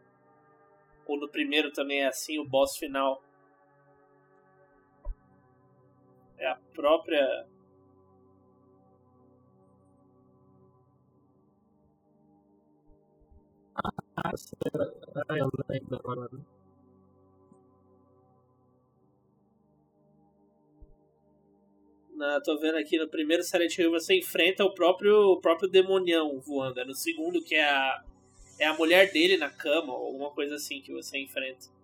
Ou 1.07 1.19
no 1.19 1.29
primeiro 1.29 1.73
também 1.73 2.03
é 2.03 2.09
assim, 2.09 2.39
o 2.39 2.45
boss 2.45 2.77
final. 2.77 3.23
É 6.39 6.47
a 6.47 6.57
própria. 6.75 7.47
Ah, 13.75 14.33
eu 15.37 15.51
lembro 15.69 15.97
agora. 15.97 16.31
Na, 22.17 22.41
tô 22.41 22.59
vendo 22.59 22.79
aqui 22.79 22.99
no 22.99 23.07
primeiro 23.07 23.43
Silent 23.43 23.77
Hill 23.77 23.91
você 23.91 24.19
enfrenta 24.19 24.65
o 24.65 24.73
próprio, 24.73 25.33
o 25.33 25.41
próprio 25.41 25.69
demonião 25.69 26.41
voando. 26.41 26.81
É 26.81 26.85
no 26.85 26.95
segundo 26.95 27.43
que 27.43 27.55
é 27.55 27.65
a, 27.65 28.03
é 28.59 28.67
a 28.67 28.75
mulher 28.75 29.13
dele 29.13 29.37
na 29.37 29.51
cama, 29.51 29.93
ou 29.93 30.07
alguma 30.07 30.31
coisa 30.31 30.55
assim 30.55 30.81
que 30.81 30.93
você 30.93 31.19
enfrenta. 31.19 31.76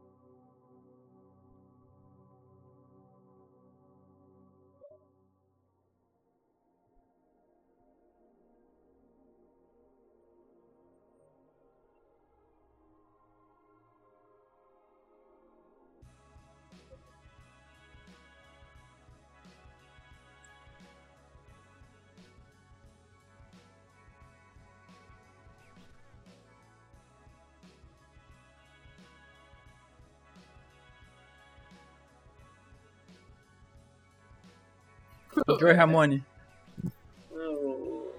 Joey 35.63 35.75
Ramone. 35.75 36.25
O- 37.31 38.11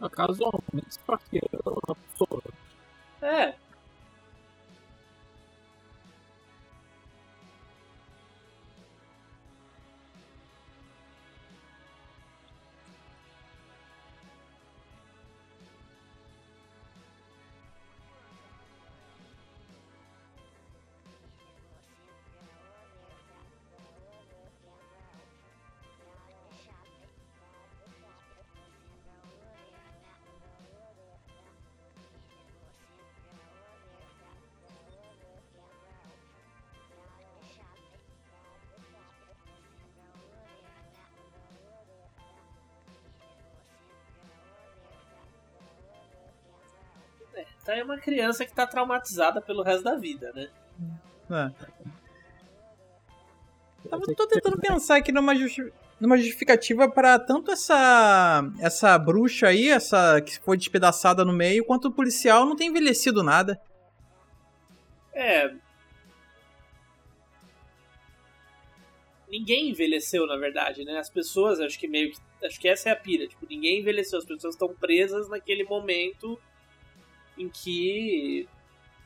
Ah, 0.00 0.08
Casualmente, 0.08 0.98
pra 1.06 1.18
que 1.18 1.38
uma 1.66 1.94
pessoa? 1.94 2.42
É. 3.20 3.54
Então 47.72 47.80
é 47.80 47.84
uma 47.84 47.98
criança 47.98 48.44
que 48.44 48.52
tá 48.52 48.66
traumatizada 48.66 49.40
pelo 49.40 49.62
resto 49.62 49.84
da 49.84 49.96
vida, 49.96 50.30
né? 50.34 50.50
É. 51.30 51.50
Tava, 53.88 54.02
tô 54.14 54.26
tentando 54.26 54.58
pensar 54.58 54.96
aqui 54.96 55.10
numa, 55.10 55.34
justi- 55.34 55.72
numa 55.98 56.18
justificativa 56.18 56.88
para 56.90 57.18
tanto 57.18 57.50
essa 57.50 58.42
essa 58.60 58.98
bruxa 58.98 59.48
aí, 59.48 59.70
essa 59.70 60.20
que 60.20 60.38
foi 60.40 60.56
despedaçada 60.58 61.24
no 61.24 61.32
meio, 61.32 61.64
quanto 61.64 61.88
o 61.88 61.92
policial 61.92 62.44
não 62.44 62.54
tem 62.54 62.68
envelhecido 62.68 63.22
nada. 63.22 63.60
É. 65.14 65.54
Ninguém 69.30 69.70
envelheceu, 69.70 70.26
na 70.26 70.36
verdade, 70.36 70.84
né? 70.84 70.98
As 70.98 71.08
pessoas, 71.08 71.58
acho 71.58 71.78
que 71.78 71.88
meio 71.88 72.12
que. 72.12 72.18
Acho 72.46 72.60
que 72.60 72.68
essa 72.68 72.90
é 72.90 72.92
a 72.92 72.96
pira. 72.96 73.26
Tipo, 73.26 73.46
ninguém 73.48 73.80
envelheceu. 73.80 74.18
As 74.18 74.26
pessoas 74.26 74.54
estão 74.54 74.74
presas 74.74 75.28
naquele 75.28 75.64
momento 75.64 76.38
em 77.36 77.48
que. 77.48 78.48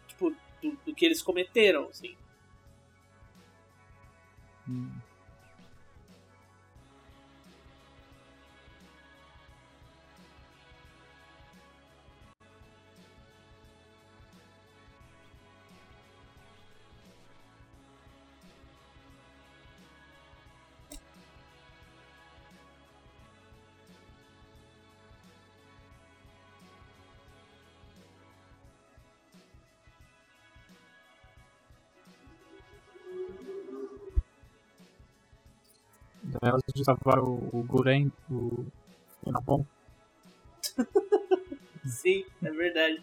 Tipo, 0.09 0.31
do, 0.62 0.78
do 0.85 0.94
que 0.94 1.05
eles 1.05 1.23
cometeram, 1.23 1.89
assim. 1.89 2.16
Elas 36.47 36.62
de 36.74 36.85
salvar 36.85 37.18
o, 37.18 37.35
o 37.52 37.62
Guren, 37.64 38.10
o 38.31 38.64
Enapon. 39.27 39.64
Sim, 41.85 42.24
é 42.43 42.51
verdade. 42.51 43.02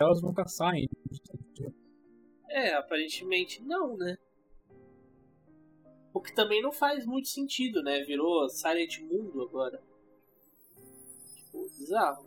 Elas 0.00 0.22
nunca 0.22 0.46
saem. 0.46 0.88
É, 2.48 2.74
aparentemente 2.74 3.62
não, 3.62 3.96
né? 3.96 4.16
O 6.14 6.20
que 6.20 6.32
também 6.32 6.62
não 6.62 6.70
faz 6.70 7.04
muito 7.04 7.26
sentido, 7.26 7.82
né? 7.82 8.04
Virou 8.04 8.48
Silent 8.48 9.00
Mundo 9.00 9.42
agora. 9.42 9.82
Tipo, 11.34 11.68
bizarro. 11.76 12.24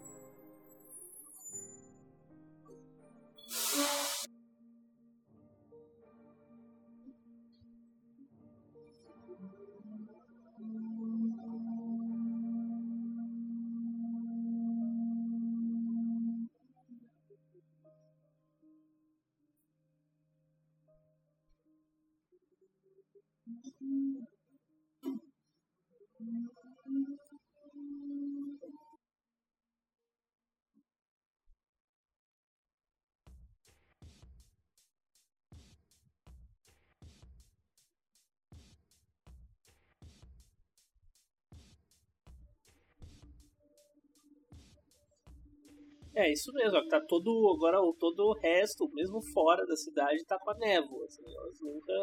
É 46.20 46.34
isso 46.34 46.52
mesmo, 46.52 46.76
ó, 46.80 46.88
tá 46.88 47.00
todo 47.00 47.30
agora 47.56 47.80
o 47.80 47.94
todo 47.94 48.22
o 48.26 48.34
resto, 48.34 48.90
mesmo 48.92 49.22
fora 49.22 49.64
da 49.68 49.76
cidade, 49.76 50.26
tá 50.26 50.40
com 50.40 50.50
a 50.50 50.56
névoa. 50.56 51.06
Assim, 51.06 51.22
elas 51.24 51.60
nunca. 51.62 51.94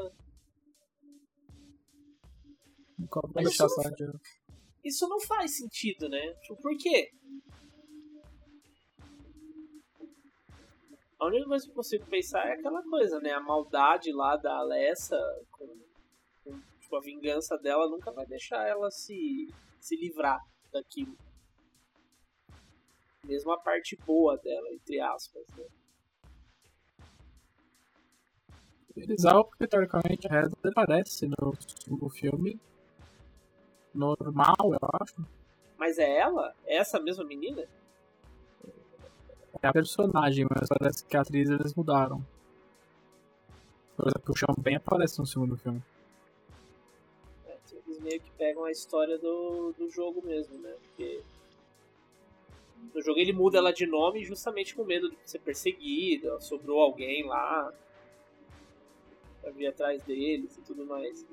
Mas 3.34 3.44
isso 3.50 3.62
não- 3.76 3.82
Isso 4.84 5.08
não 5.08 5.20
faz 5.20 5.56
sentido, 5.56 6.08
né? 6.08 6.32
Tipo, 6.42 6.62
por 6.62 6.76
quê? 6.78 7.10
A 11.18 11.26
única 11.26 11.46
coisa 11.48 11.64
que 11.64 11.70
eu 11.72 11.74
consigo 11.74 12.06
pensar 12.06 12.46
é 12.46 12.52
aquela 12.52 12.82
coisa, 12.84 13.18
né? 13.18 13.32
A 13.32 13.40
maldade 13.40 14.12
lá 14.12 14.36
da 14.36 14.58
Alessa 14.58 15.18
com, 15.50 15.66
com 16.44 16.60
tipo, 16.80 16.96
a 16.96 17.00
vingança 17.00 17.58
dela 17.58 17.88
nunca 17.90 18.12
vai 18.12 18.26
deixar 18.26 18.64
ela 18.68 18.88
se, 18.92 19.48
se 19.80 19.96
livrar 19.96 20.38
daquilo. 20.72 21.16
Mesmo 23.24 23.52
a 23.52 23.59
parte 23.59 23.96
boa 24.06 24.36
dela, 24.36 24.72
entre 24.72 25.01
aspas, 25.01 25.44
né? 25.56 25.64
Bizarro 28.96 29.44
porque 29.46 29.66
teoricamente 29.66 30.26
a 30.28 30.30
Reza 30.30 30.56
aparece 30.64 31.26
no, 31.26 31.52
no 31.88 32.09
filme 32.09 32.60
normal, 33.92 34.56
eu 34.60 34.88
acho. 35.01 35.16
Mas 35.76 35.98
é 35.98 36.18
ela? 36.18 36.55
É 36.64 36.76
essa 36.76 37.01
mesma 37.01 37.24
menina? 37.24 37.66
É 39.62 39.66
a 39.66 39.72
personagem, 39.72 40.46
mas 40.48 40.68
parece 40.68 41.05
que 41.05 41.16
a 41.16 41.22
atriz 41.22 41.51
eles 41.51 41.74
mudaram. 41.74 42.24
Por 43.96 44.09
exemplo, 44.09 44.32
o 44.32 44.38
Sean 44.38 44.55
Ben 44.59 44.76
aparece 44.76 45.18
no 45.18 45.26
segundo 45.26 45.56
filme. 45.56 45.82
É, 47.46 47.56
Eles 47.86 48.01
meio 48.01 48.20
que 48.20 48.30
pegam 48.32 48.64
a 48.64 48.70
história 48.70 49.18
do, 49.18 49.72
do 49.72 49.88
jogo 49.90 50.24
mesmo, 50.24 50.59
né? 50.59 50.74
Porque 50.82 51.22
no 52.93 53.02
jogo 53.02 53.19
ele 53.19 53.32
muda 53.32 53.59
ela 53.59 53.73
de 53.73 53.86
nome 53.86 54.24
justamente 54.24 54.74
com 54.74 54.85
medo 54.85 55.11
de 55.11 55.16
ser 55.24 55.39
perseguida, 55.39 56.40
sobrou 56.40 56.81
alguém 56.81 57.24
lá 57.24 57.73
pra 59.40 59.51
vir 59.51 59.69
atrás 59.69 60.02
deles 60.02 60.56
e 60.56 60.62
tudo 60.62 60.85
mais. 60.86 61.24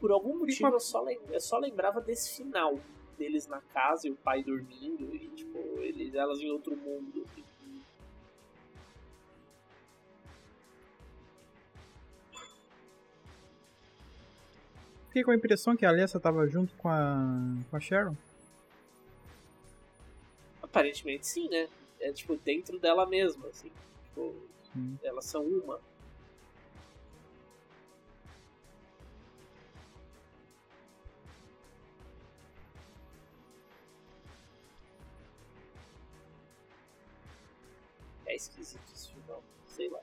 Por 0.00 0.10
algum 0.10 0.38
motivo 0.38 0.68
eu 0.68 0.80
só, 0.80 1.04
eu 1.08 1.40
só 1.40 1.58
lembrava 1.58 2.00
desse 2.00 2.34
final 2.36 2.80
deles 3.18 3.46
na 3.46 3.60
casa 3.60 4.08
e 4.08 4.10
o 4.10 4.16
pai 4.16 4.42
dormindo 4.42 5.14
e 5.14 5.28
tipo, 5.28 5.58
eles, 5.82 6.14
elas 6.14 6.40
em 6.40 6.50
outro 6.50 6.74
mundo. 6.74 7.26
fiquei 15.10 15.24
com 15.24 15.32
a 15.32 15.34
impressão 15.34 15.76
que 15.76 15.84
a 15.84 15.88
Alessa 15.88 16.20
tava 16.20 16.46
junto 16.46 16.72
com 16.76 16.88
a, 16.88 17.18
com 17.68 17.76
a 17.76 17.80
Sharon. 17.80 18.14
Aparentemente 20.62 21.26
sim, 21.26 21.48
né? 21.48 21.68
É 22.00 22.12
tipo 22.12 22.36
dentro 22.36 22.78
dela 22.78 23.04
mesma, 23.04 23.48
assim. 23.48 23.72
Tipo, 24.04 24.34
sim. 24.72 24.98
elas 25.02 25.24
são 25.24 25.42
uma. 25.42 25.80
É 38.26 38.36
esquisito 38.36 38.80
esse 38.94 39.08
final, 39.08 39.42
sei 39.66 39.88
lá. 39.88 40.00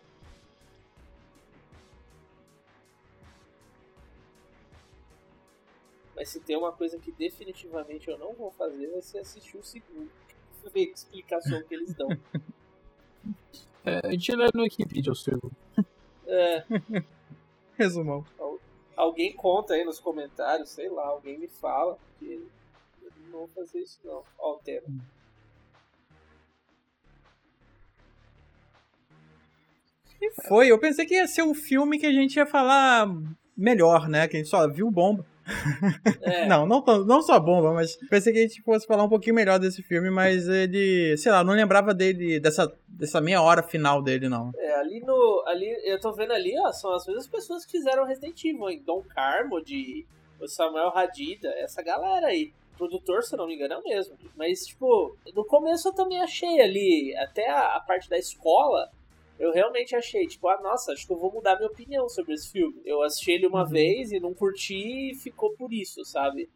Mas 6.18 6.30
se 6.30 6.40
tem 6.40 6.58
uma 6.58 6.72
coisa 6.72 6.98
que 6.98 7.12
definitivamente 7.12 8.10
eu 8.10 8.18
não 8.18 8.34
vou 8.34 8.50
fazer, 8.50 8.88
vai 8.88 9.02
ser 9.04 9.20
assistir 9.20 9.56
o 9.56 9.64
segundo. 9.64 10.10
Ver 10.74 10.90
a 10.90 10.92
explicação 10.92 11.62
que 11.64 11.74
eles 11.74 11.94
dão. 11.94 12.10
É, 13.86 14.06
a 14.06 14.12
gente 14.12 14.36
lê 14.36 14.50
no 14.54 14.64
Wikipedia 14.64 15.14
o 15.14 15.16
segundo. 15.16 15.56
É, 16.26 16.62
Resumão. 17.78 18.26
alguém 18.98 19.34
conta 19.34 19.76
aí 19.76 19.86
nos 19.86 19.98
comentários, 19.98 20.72
sei 20.72 20.90
lá, 20.90 21.06
alguém 21.06 21.38
me 21.38 21.48
fala. 21.48 21.98
Que 22.20 22.46
eu 23.02 23.12
não 23.32 23.40
vou 23.40 23.48
fazer 23.48 23.80
isso 23.80 23.98
não. 24.04 24.24
Ó 24.38 24.56
o 24.56 24.60
tema. 24.60 24.88
E 30.22 30.32
foi, 30.48 30.68
eu 30.68 30.80
pensei 30.80 31.06
que 31.06 31.16
ia 31.16 31.28
ser 31.28 31.44
um 31.44 31.54
filme 31.54 31.98
que 31.98 32.06
a 32.06 32.12
gente 32.12 32.36
ia 32.36 32.46
falar 32.46 33.08
melhor, 33.56 34.10
né? 34.10 34.28
Que 34.28 34.36
a 34.36 34.40
gente 34.40 34.50
só 34.50 34.68
viu 34.70 34.92
bomba. 34.92 35.26
É, 36.22 36.46
Não, 36.46 36.66
não, 36.66 36.84
não 37.06 37.22
só 37.22 37.40
bomba, 37.40 37.74
mas 37.74 37.96
pensei 38.10 38.34
que 38.34 38.40
a 38.40 38.42
gente 38.42 38.62
fosse 38.62 38.86
falar 38.86 39.04
um 39.04 39.10
pouquinho 39.10 39.36
melhor 39.36 39.60
desse 39.60 39.82
filme, 39.82 40.10
mas 40.10 40.48
ele, 40.48 41.16
sei 41.18 41.32
lá, 41.32 41.44
não 41.44 41.54
lembrava 41.54 41.94
dele, 41.94 42.40
dessa, 42.40 42.72
dessa 42.88 43.22
meia 43.22 43.42
hora 43.42 43.64
final 43.64 44.02
dele, 44.02 44.28
não. 44.28 44.52
É, 44.56 44.76
ali 44.76 45.00
no. 45.02 45.44
Ali, 45.48 45.68
eu 45.86 46.00
tô 46.00 46.12
vendo 46.14 46.34
ali, 46.34 46.54
ó, 46.60 46.72
são 46.72 46.94
as 46.94 47.06
mesmas 47.06 47.28
pessoas 47.28 47.66
que 47.66 47.72
fizeram 47.72 48.06
Resident 48.06 48.44
Evil, 48.44 48.70
hein? 48.70 48.84
Don 48.86 49.02
Carmo, 49.04 49.64
de 49.64 50.06
o 50.40 50.48
Samuel 50.48 50.92
Hadida, 50.96 51.50
essa 51.58 51.82
galera 51.82 52.28
aí. 52.28 52.54
O 52.74 52.78
produtor, 52.78 53.24
se 53.24 53.34
eu 53.34 53.40
não 53.40 53.48
me 53.48 53.56
engano, 53.56 53.74
é 53.74 53.78
o 53.78 53.84
mesmo. 53.84 54.16
Mas, 54.36 54.66
tipo, 54.66 55.18
no 55.34 55.44
começo 55.46 55.88
eu 55.88 55.94
também 55.94 56.22
achei 56.22 56.62
ali, 56.62 57.16
até 57.18 57.50
a, 57.50 57.76
a 57.76 57.80
parte 57.80 58.10
da 58.10 58.18
escola, 58.18 58.92
eu 59.40 59.52
realmente 59.52 59.96
achei, 59.96 60.26
tipo, 60.28 60.48
ah, 60.48 60.60
nossa, 60.62 60.92
acho 60.94 61.06
que 61.06 61.14
eu 61.14 61.18
vou 61.18 61.32
mudar 61.32 61.56
minha 61.58 61.70
opinião 61.70 62.10
sobre 62.10 62.34
esse 62.34 62.52
filme. 62.52 62.82
Eu 62.86 63.02
assisti 63.04 63.32
ele 63.32 63.48
uma 63.48 63.64
Uhum. 63.64 63.70
vez 63.70 64.12
e 64.12 64.20
não 64.20 64.34
curti 64.34 65.12
e 65.12 65.16
ficou 65.16 65.54
por 65.56 65.72
isso, 65.74 66.04
sabe? 66.06 66.50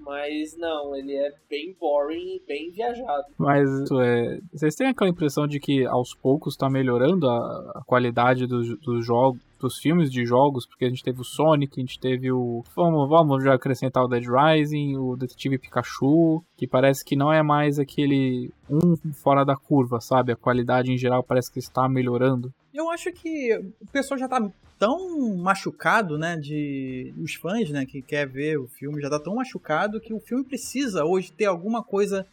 Mas 0.00 0.56
não, 0.56 0.94
ele 0.96 1.14
é 1.14 1.32
bem 1.48 1.76
boring 1.78 2.36
e 2.36 2.42
bem 2.46 2.70
viajado. 2.70 3.24
Mas 3.36 3.68
isso 3.70 4.00
é. 4.00 4.38
Vocês 4.52 4.74
têm 4.74 4.88
aquela 4.88 5.10
impressão 5.10 5.46
de 5.46 5.60
que 5.60 5.84
aos 5.86 6.14
poucos 6.14 6.56
tá 6.56 6.68
melhorando 6.70 7.28
a, 7.28 7.72
a 7.76 7.82
qualidade 7.84 8.46
dos, 8.46 8.78
dos 8.80 9.04
jogos, 9.04 9.40
dos 9.58 9.78
filmes 9.78 10.10
de 10.10 10.24
jogos, 10.24 10.66
porque 10.66 10.84
a 10.84 10.88
gente 10.88 11.02
teve 11.02 11.20
o 11.20 11.24
Sonic, 11.24 11.78
a 11.78 11.80
gente 11.80 11.98
teve 11.98 12.30
o. 12.30 12.62
Vamos, 12.74 13.08
vamos 13.08 13.44
já 13.44 13.54
acrescentar 13.54 14.04
o 14.04 14.08
Dead 14.08 14.24
Rising, 14.24 14.96
o 14.96 15.16
Detetive 15.16 15.58
Pikachu, 15.58 16.42
que 16.56 16.66
parece 16.66 17.04
que 17.04 17.16
não 17.16 17.32
é 17.32 17.42
mais 17.42 17.78
aquele 17.78 18.50
um 18.70 18.96
fora 19.12 19.44
da 19.44 19.56
curva, 19.56 20.00
sabe? 20.00 20.32
A 20.32 20.36
qualidade 20.36 20.92
em 20.92 20.98
geral 20.98 21.22
parece 21.22 21.52
que 21.52 21.58
está 21.58 21.88
melhorando. 21.88 22.52
Eu 22.72 22.90
acho 22.90 23.10
que 23.12 23.56
o 23.80 23.86
pessoal 23.90 24.18
já 24.18 24.28
tá 24.28 24.40
tão 24.78 25.36
machucado, 25.36 26.16
né, 26.16 26.36
de 26.36 27.12
os 27.18 27.34
fãs, 27.34 27.68
né, 27.70 27.84
que 27.84 28.00
quer 28.00 28.26
ver 28.26 28.58
o 28.58 28.68
filme, 28.68 29.02
já 29.02 29.10
tá 29.10 29.18
tão 29.18 29.34
machucado 29.34 30.00
que 30.00 30.14
o 30.14 30.20
filme 30.20 30.44
precisa 30.44 31.04
hoje 31.04 31.32
ter 31.32 31.46
alguma 31.46 31.82
coisa 31.82 32.26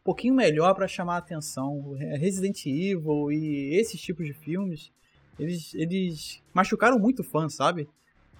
um 0.00 0.04
pouquinho 0.04 0.34
melhor 0.34 0.74
pra 0.74 0.86
chamar 0.86 1.16
a 1.16 1.18
atenção. 1.18 1.94
Resident 2.18 2.64
Evil 2.66 3.32
e 3.32 3.74
esses 3.74 4.00
tipos 4.00 4.24
de 4.26 4.32
filmes, 4.32 4.92
eles, 5.38 5.74
eles 5.74 6.42
machucaram 6.54 6.98
muito 6.98 7.20
o 7.20 7.24
fã, 7.24 7.48
sabe? 7.48 7.88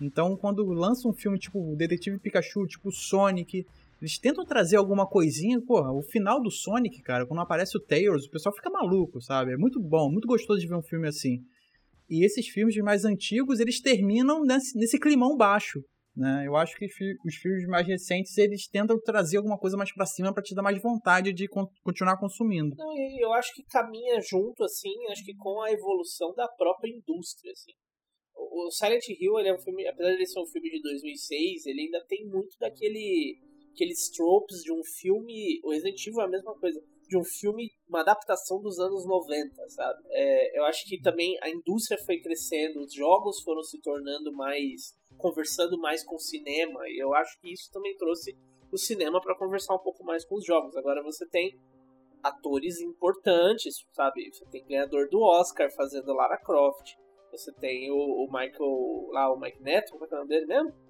Então, 0.00 0.36
quando 0.36 0.64
lança 0.64 1.08
um 1.08 1.12
filme 1.12 1.38
tipo 1.38 1.74
Detetive 1.76 2.18
Pikachu, 2.18 2.66
tipo 2.66 2.92
Sonic, 2.92 3.66
eles 4.00 4.16
tentam 4.16 4.44
trazer 4.44 4.76
alguma 4.76 5.04
coisinha, 5.04 5.60
porra, 5.60 5.90
o 5.90 6.02
final 6.02 6.40
do 6.40 6.50
Sonic, 6.50 7.02
cara, 7.02 7.26
quando 7.26 7.40
aparece 7.40 7.76
o 7.76 7.80
Tails, 7.80 8.26
o 8.26 8.30
pessoal 8.30 8.54
fica 8.54 8.70
maluco, 8.70 9.20
sabe? 9.20 9.52
É 9.52 9.56
muito 9.56 9.80
bom, 9.80 10.08
muito 10.08 10.28
gostoso 10.28 10.60
de 10.60 10.68
ver 10.68 10.76
um 10.76 10.82
filme 10.82 11.08
assim. 11.08 11.44
E 12.08 12.24
esses 12.24 12.46
filmes 12.48 12.76
mais 12.78 13.04
antigos, 13.04 13.60
eles 13.60 13.80
terminam 13.80 14.42
nesse, 14.42 14.76
nesse 14.78 14.98
climão 14.98 15.36
baixo, 15.36 15.80
né? 16.16 16.44
Eu 16.46 16.56
acho 16.56 16.76
que 16.76 16.86
os 17.24 17.34
filmes 17.36 17.66
mais 17.66 17.86
recentes, 17.86 18.36
eles 18.38 18.66
tentam 18.68 18.98
trazer 19.00 19.36
alguma 19.36 19.58
coisa 19.58 19.76
mais 19.76 19.92
pra 19.92 20.06
cima 20.06 20.32
pra 20.32 20.42
te 20.42 20.54
dar 20.54 20.62
mais 20.62 20.80
vontade 20.82 21.32
de 21.32 21.46
con- 21.46 21.68
continuar 21.82 22.18
consumindo. 22.18 22.74
Eu 23.20 23.32
acho 23.34 23.52
que 23.54 23.62
caminha 23.64 24.20
junto, 24.20 24.64
assim, 24.64 24.92
acho 25.10 25.24
que 25.24 25.34
com 25.36 25.60
a 25.60 25.70
evolução 25.70 26.34
da 26.34 26.48
própria 26.48 26.90
indústria, 26.90 27.52
assim. 27.52 27.72
O 28.34 28.66
o 28.66 28.70
Silent 28.70 29.06
Hill, 29.08 29.38
ele 29.38 29.48
é 29.50 29.54
um 29.54 29.58
filme, 29.60 29.86
apesar 29.86 30.10
de 30.10 30.16
ele 30.16 30.26
ser 30.26 30.40
um 30.40 30.46
filme 30.46 30.68
de 30.70 30.82
2006, 30.82 31.66
ele 31.66 31.82
ainda 31.82 32.04
tem 32.08 32.26
muito 32.26 32.56
daquele 32.58 33.38
aqueles 33.72 34.10
tropes 34.10 34.62
de 34.64 34.72
um 34.72 34.82
filme, 35.00 35.60
o 35.62 35.70
Resident 35.70 36.04
Evil 36.04 36.20
é 36.22 36.24
a 36.24 36.28
mesma 36.28 36.54
coisa, 36.58 36.80
de 37.08 37.16
um 37.16 37.24
filme, 37.24 37.70
uma 37.88 38.00
adaptação 38.00 38.60
dos 38.60 38.78
anos 38.78 39.06
90, 39.06 39.68
sabe? 39.70 40.00
É, 40.10 40.58
eu 40.58 40.64
acho 40.64 40.84
que 40.84 41.00
também 41.00 41.38
a 41.42 41.48
indústria 41.48 41.98
foi 42.04 42.20
crescendo, 42.20 42.80
os 42.80 42.92
jogos 42.92 43.40
foram 43.42 43.62
se 43.62 43.80
tornando 43.80 44.32
mais, 44.32 44.94
conversando 45.16 45.78
mais 45.78 46.04
com 46.04 46.16
o 46.16 46.20
cinema, 46.20 46.80
e 46.86 47.02
eu 47.02 47.14
acho 47.14 47.40
que 47.40 47.52
isso 47.52 47.70
também 47.72 47.96
trouxe 47.96 48.36
o 48.70 48.76
cinema 48.76 49.20
para 49.20 49.36
conversar 49.36 49.74
um 49.74 49.82
pouco 49.82 50.04
mais 50.04 50.24
com 50.24 50.36
os 50.36 50.44
jogos. 50.44 50.76
Agora 50.76 51.02
você 51.02 51.26
tem 51.26 51.58
atores 52.22 52.80
importantes, 52.80 53.86
sabe? 53.92 54.30
Você 54.30 54.44
tem 54.46 54.64
ganhador 54.66 55.08
do 55.08 55.20
Oscar 55.22 55.70
fazendo 55.74 56.12
Lara 56.12 56.36
Croft. 56.36 56.94
Você 57.32 57.52
tem 57.52 57.90
o, 57.90 57.96
o 57.96 58.26
Michael. 58.26 59.08
lá, 59.12 59.32
o 59.32 59.38
Mike 59.38 59.62
Neto, 59.62 59.92
como 59.92 60.04
é 60.04 60.08
que 60.08 60.14
é 60.14 60.16
o 60.16 60.20
nome 60.20 60.30
dele 60.30 60.46
mesmo? 60.46 60.87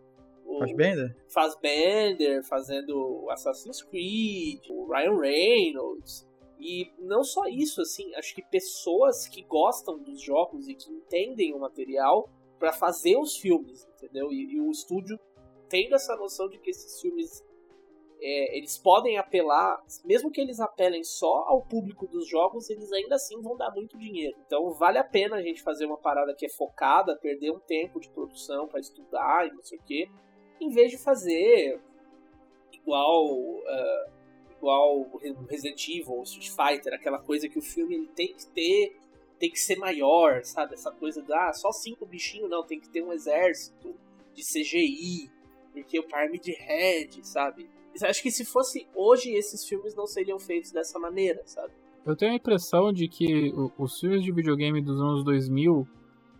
O 0.48 0.60
Fassbender? 0.60 1.14
Fassbender 1.28 2.42
fazendo 2.42 3.28
Assassin's 3.30 3.82
Creed, 3.82 4.60
o 4.70 4.90
Ryan 4.90 5.20
Reynolds. 5.20 6.26
E 6.58 6.90
não 6.98 7.22
só 7.22 7.46
isso, 7.46 7.82
assim, 7.82 8.12
acho 8.16 8.34
que 8.34 8.42
pessoas 8.42 9.28
que 9.28 9.42
gostam 9.42 9.98
dos 9.98 10.20
jogos 10.20 10.66
e 10.66 10.74
que 10.74 10.90
entendem 10.90 11.54
o 11.54 11.60
material 11.60 12.28
para 12.58 12.72
fazer 12.72 13.16
os 13.16 13.36
filmes, 13.36 13.86
entendeu? 13.94 14.32
E, 14.32 14.54
e 14.54 14.60
o 14.60 14.70
estúdio 14.70 15.18
tendo 15.68 15.94
essa 15.94 16.16
noção 16.16 16.48
de 16.48 16.58
que 16.58 16.70
esses 16.70 17.00
filmes 17.00 17.44
é, 18.20 18.56
eles 18.56 18.76
podem 18.76 19.16
apelar, 19.16 19.80
mesmo 20.04 20.30
que 20.30 20.40
eles 20.40 20.58
apelem 20.58 21.04
só 21.04 21.44
ao 21.46 21.62
público 21.62 22.06
dos 22.08 22.26
jogos, 22.26 22.68
eles 22.68 22.90
ainda 22.92 23.14
assim 23.14 23.40
vão 23.40 23.56
dar 23.56 23.70
muito 23.70 23.96
dinheiro. 23.96 24.36
Então 24.46 24.72
vale 24.72 24.98
a 24.98 25.04
pena 25.04 25.36
a 25.36 25.42
gente 25.42 25.62
fazer 25.62 25.86
uma 25.86 25.98
parada 25.98 26.34
que 26.34 26.46
é 26.46 26.48
focada, 26.48 27.16
perder 27.16 27.52
um 27.52 27.60
tempo 27.60 28.00
de 28.00 28.10
produção 28.10 28.66
para 28.66 28.80
estudar 28.80 29.46
e 29.46 29.52
não 29.52 29.62
sei 29.62 29.78
o 29.78 29.82
quê, 29.82 30.08
em 30.60 30.70
vez 30.70 30.90
de 30.90 30.98
fazer 30.98 31.80
igual 32.72 33.26
uh, 33.26 34.18
igual 34.58 35.06
Resident 35.48 35.88
Evil, 35.88 36.22
Street 36.24 36.50
Fighter, 36.50 36.92
aquela 36.92 37.18
coisa 37.18 37.48
que 37.48 37.58
o 37.58 37.62
filme 37.62 38.08
tem 38.14 38.34
que 38.34 38.46
ter, 38.46 38.96
tem 39.38 39.50
que 39.50 39.58
ser 39.58 39.76
maior, 39.76 40.44
sabe? 40.44 40.74
Essa 40.74 40.90
coisa 40.90 41.22
da 41.22 41.48
ah, 41.48 41.52
só 41.52 41.70
cinco 41.70 42.04
bichinhos, 42.04 42.50
não, 42.50 42.64
tem 42.64 42.80
que 42.80 42.88
ter 42.88 43.02
um 43.02 43.12
exército 43.12 43.94
de 44.34 44.42
CGI, 44.42 45.30
porque 45.72 45.98
o 45.98 46.02
Parme 46.02 46.38
de 46.38 46.52
Red, 46.52 47.22
sabe? 47.22 47.68
Acho 48.02 48.22
que 48.22 48.30
se 48.30 48.44
fosse 48.44 48.86
hoje, 48.94 49.32
esses 49.32 49.64
filmes 49.66 49.94
não 49.94 50.06
seriam 50.06 50.38
feitos 50.38 50.70
dessa 50.70 50.98
maneira, 50.98 51.42
sabe? 51.44 51.72
Eu 52.04 52.16
tenho 52.16 52.32
a 52.32 52.36
impressão 52.36 52.92
de 52.92 53.08
que 53.08 53.52
os 53.76 53.98
filmes 53.98 54.22
de 54.22 54.32
videogame 54.32 54.80
dos 54.80 55.00
anos 55.00 55.24
2000 55.24 55.86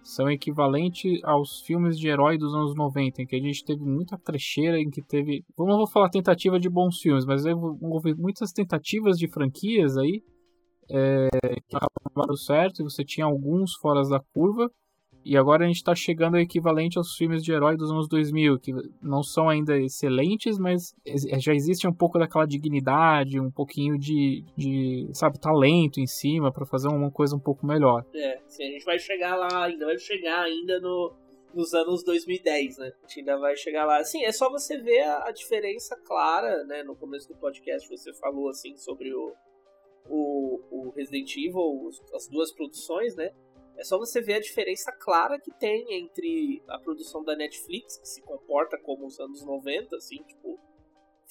são 0.08 0.30
equivalentes 0.30 1.22
aos 1.22 1.60
filmes 1.60 1.98
de 1.98 2.08
herói 2.08 2.38
dos 2.38 2.54
anos 2.54 2.74
90, 2.74 3.22
em 3.22 3.26
que 3.26 3.36
a 3.36 3.40
gente 3.40 3.62
teve 3.62 3.82
muita 3.82 4.16
trecheira, 4.16 4.78
em 4.78 4.88
que 4.88 5.02
teve. 5.02 5.44
Eu 5.56 5.66
não 5.66 5.76
vou 5.76 5.86
falar 5.86 6.08
tentativa 6.08 6.58
de 6.58 6.68
bons 6.70 6.98
filmes, 6.98 7.26
mas 7.26 7.44
houve 7.44 8.14
muitas 8.14 8.50
tentativas 8.50 9.18
de 9.18 9.28
franquias 9.28 9.98
aí 9.98 10.22
é, 10.90 11.28
que 11.68 11.76
acabaram 11.76 12.34
certo, 12.36 12.80
e 12.80 12.84
você 12.84 13.04
tinha 13.04 13.26
alguns 13.26 13.74
fora 13.74 14.02
da 14.08 14.18
curva. 14.32 14.70
E 15.28 15.36
agora 15.36 15.62
a 15.62 15.68
gente 15.68 15.84
tá 15.84 15.94
chegando 15.94 16.36
ao 16.36 16.40
equivalente 16.40 16.96
aos 16.96 17.14
filmes 17.14 17.44
de 17.44 17.52
herói 17.52 17.76
dos 17.76 17.90
anos 17.90 18.08
2000, 18.08 18.58
que 18.58 18.72
não 19.02 19.22
são 19.22 19.46
ainda 19.46 19.78
excelentes, 19.78 20.58
mas 20.58 20.94
ex- 21.04 21.26
já 21.44 21.52
existe 21.52 21.86
um 21.86 21.92
pouco 21.92 22.18
daquela 22.18 22.46
dignidade, 22.46 23.38
um 23.38 23.50
pouquinho 23.50 23.98
de, 23.98 24.42
de 24.56 25.06
sabe, 25.12 25.38
talento 25.38 26.00
em 26.00 26.06
cima 26.06 26.50
pra 26.50 26.64
fazer 26.64 26.88
uma 26.88 27.10
coisa 27.10 27.36
um 27.36 27.38
pouco 27.38 27.66
melhor. 27.66 28.06
É, 28.14 28.38
a 28.38 28.62
gente 28.62 28.86
vai 28.86 28.98
chegar 28.98 29.36
lá, 29.36 29.66
ainda 29.66 29.84
vai 29.84 29.98
chegar 29.98 30.40
ainda 30.40 30.80
no, 30.80 31.12
nos 31.54 31.74
anos 31.74 32.02
2010, 32.04 32.78
né? 32.78 32.86
A 32.86 33.06
gente 33.06 33.20
ainda 33.20 33.38
vai 33.38 33.54
chegar 33.54 33.84
lá. 33.84 33.98
Assim, 33.98 34.24
é 34.24 34.32
só 34.32 34.50
você 34.50 34.78
ver 34.78 35.02
a, 35.02 35.28
a 35.28 35.30
diferença 35.30 35.94
clara, 36.06 36.64
né? 36.64 36.82
No 36.82 36.96
começo 36.96 37.28
do 37.28 37.36
podcast 37.36 37.86
você 37.86 38.14
falou, 38.14 38.48
assim, 38.48 38.74
sobre 38.78 39.12
o, 39.12 39.34
o, 40.08 40.60
o 40.70 40.90
Resident 40.96 41.36
Evil, 41.36 41.90
as 42.14 42.26
duas 42.28 42.50
produções, 42.50 43.14
né? 43.14 43.30
É 43.78 43.84
só 43.84 43.96
você 43.96 44.20
ver 44.20 44.34
a 44.34 44.40
diferença 44.40 44.90
clara 44.90 45.38
que 45.38 45.52
tem 45.52 45.86
entre 45.94 46.60
a 46.66 46.78
produção 46.78 47.22
da 47.22 47.36
Netflix, 47.36 47.96
que 47.96 48.08
se 48.08 48.20
comporta 48.22 48.76
como 48.76 49.06
os 49.06 49.20
anos 49.20 49.44
90, 49.44 49.96
assim, 49.96 50.22
tipo, 50.24 50.58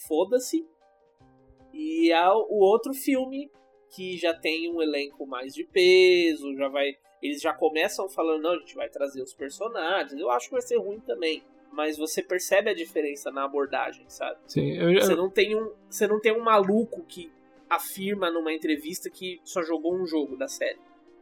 foda-se, 0.08 0.66
e 1.74 2.12
a, 2.12 2.34
o 2.34 2.60
outro 2.60 2.94
filme 2.94 3.52
que 3.90 4.18
já 4.18 4.34
tem 4.34 4.72
um 4.72 4.82
elenco 4.82 5.26
mais 5.26 5.54
de 5.54 5.64
peso, 5.64 6.56
já 6.56 6.68
vai. 6.68 6.98
Eles 7.22 7.42
já 7.42 7.54
começam 7.54 8.10
falando, 8.10 8.44
não, 8.44 8.52
a 8.52 8.60
gente 8.60 8.76
vai 8.76 8.90
trazer 8.90 9.22
os 9.22 9.34
personagens. 9.34 10.20
Eu 10.20 10.30
acho 10.30 10.48
que 10.48 10.54
vai 10.54 10.62
ser 10.62 10.78
ruim 10.78 11.00
também. 11.00 11.44
Mas 11.72 11.98
você 11.98 12.24
percebe 12.24 12.70
a 12.70 12.74
diferença 12.74 13.30
na 13.30 13.44
abordagem, 13.44 14.06
sabe? 14.08 14.40
Sim, 14.48 14.72
eu, 14.78 15.02
Você 15.02 15.16
não 15.16 15.30
tem 15.30 15.56
um, 15.56 15.72
você 15.90 16.08
não 16.08 16.20
tem 16.20 16.32
um 16.32 16.42
maluco 16.42 17.04
que 17.04 17.32
afirma 17.70 18.32
numa 18.32 18.54
entrevista 18.54 19.10
que 19.10 19.40
só 19.44 19.62
jogou 19.62 19.94
um 19.94 20.06
jogo 20.06 20.36
da 20.36 20.48
série. 20.48 20.80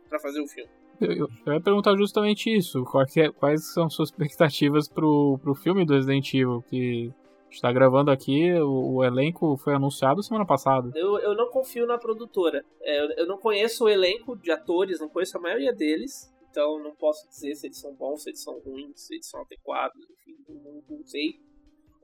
para 0.08 0.20
fazer 0.20 0.40
o 0.40 0.48
filme. 0.48 0.70
Eu, 1.00 1.28
eu, 1.46 1.54
ia 1.54 1.62
perguntar 1.62 1.96
justamente 1.98 2.56
isso. 2.56 2.84
É, 3.18 3.30
quais 3.32 3.74
são 3.74 3.90
suas 3.90 4.10
expectativas 4.10 4.88
pro, 4.88 5.40
pro 5.42 5.56
filme 5.56 5.86
do 5.86 5.94
Resident 5.94 6.34
Evil? 6.34 6.64
Que 6.70 7.12
está 7.50 7.72
gravando 7.72 8.12
aqui, 8.12 8.52
o, 8.54 8.96
o, 8.96 9.04
elenco 9.04 9.56
foi 9.58 9.74
anunciado 9.74 10.22
semana 10.22 10.46
passada. 10.46 10.92
Eu, 10.94 11.18
eu 11.20 11.36
não 11.36 11.50
confio 11.50 11.86
na 11.88 11.98
produtora. 11.98 12.64
É, 12.82 13.02
eu, 13.02 13.10
eu 13.18 13.28
não 13.28 13.38
conheço 13.38 13.86
o 13.86 13.90
elenco 13.90 14.36
de 14.36 14.52
atores, 14.52 15.00
não 15.00 15.10
conheço 15.10 15.38
a 15.38 15.42
maioria 15.42 15.74
deles. 15.74 16.34
Então 16.50 16.80
não 16.80 16.96
posso 16.96 17.28
dizer 17.28 17.54
se 17.56 17.68
eles 17.68 17.80
são 17.80 17.94
bons, 17.94 18.24
se 18.24 18.30
eles 18.30 18.42
são 18.42 18.58
ruins, 18.60 19.02
se 19.02 19.16
eles 19.16 19.28
são 19.28 19.42
adequados, 19.42 20.02
enfim, 20.10 20.38
não, 20.48 20.82
não 20.90 21.06
sei. 21.06 21.40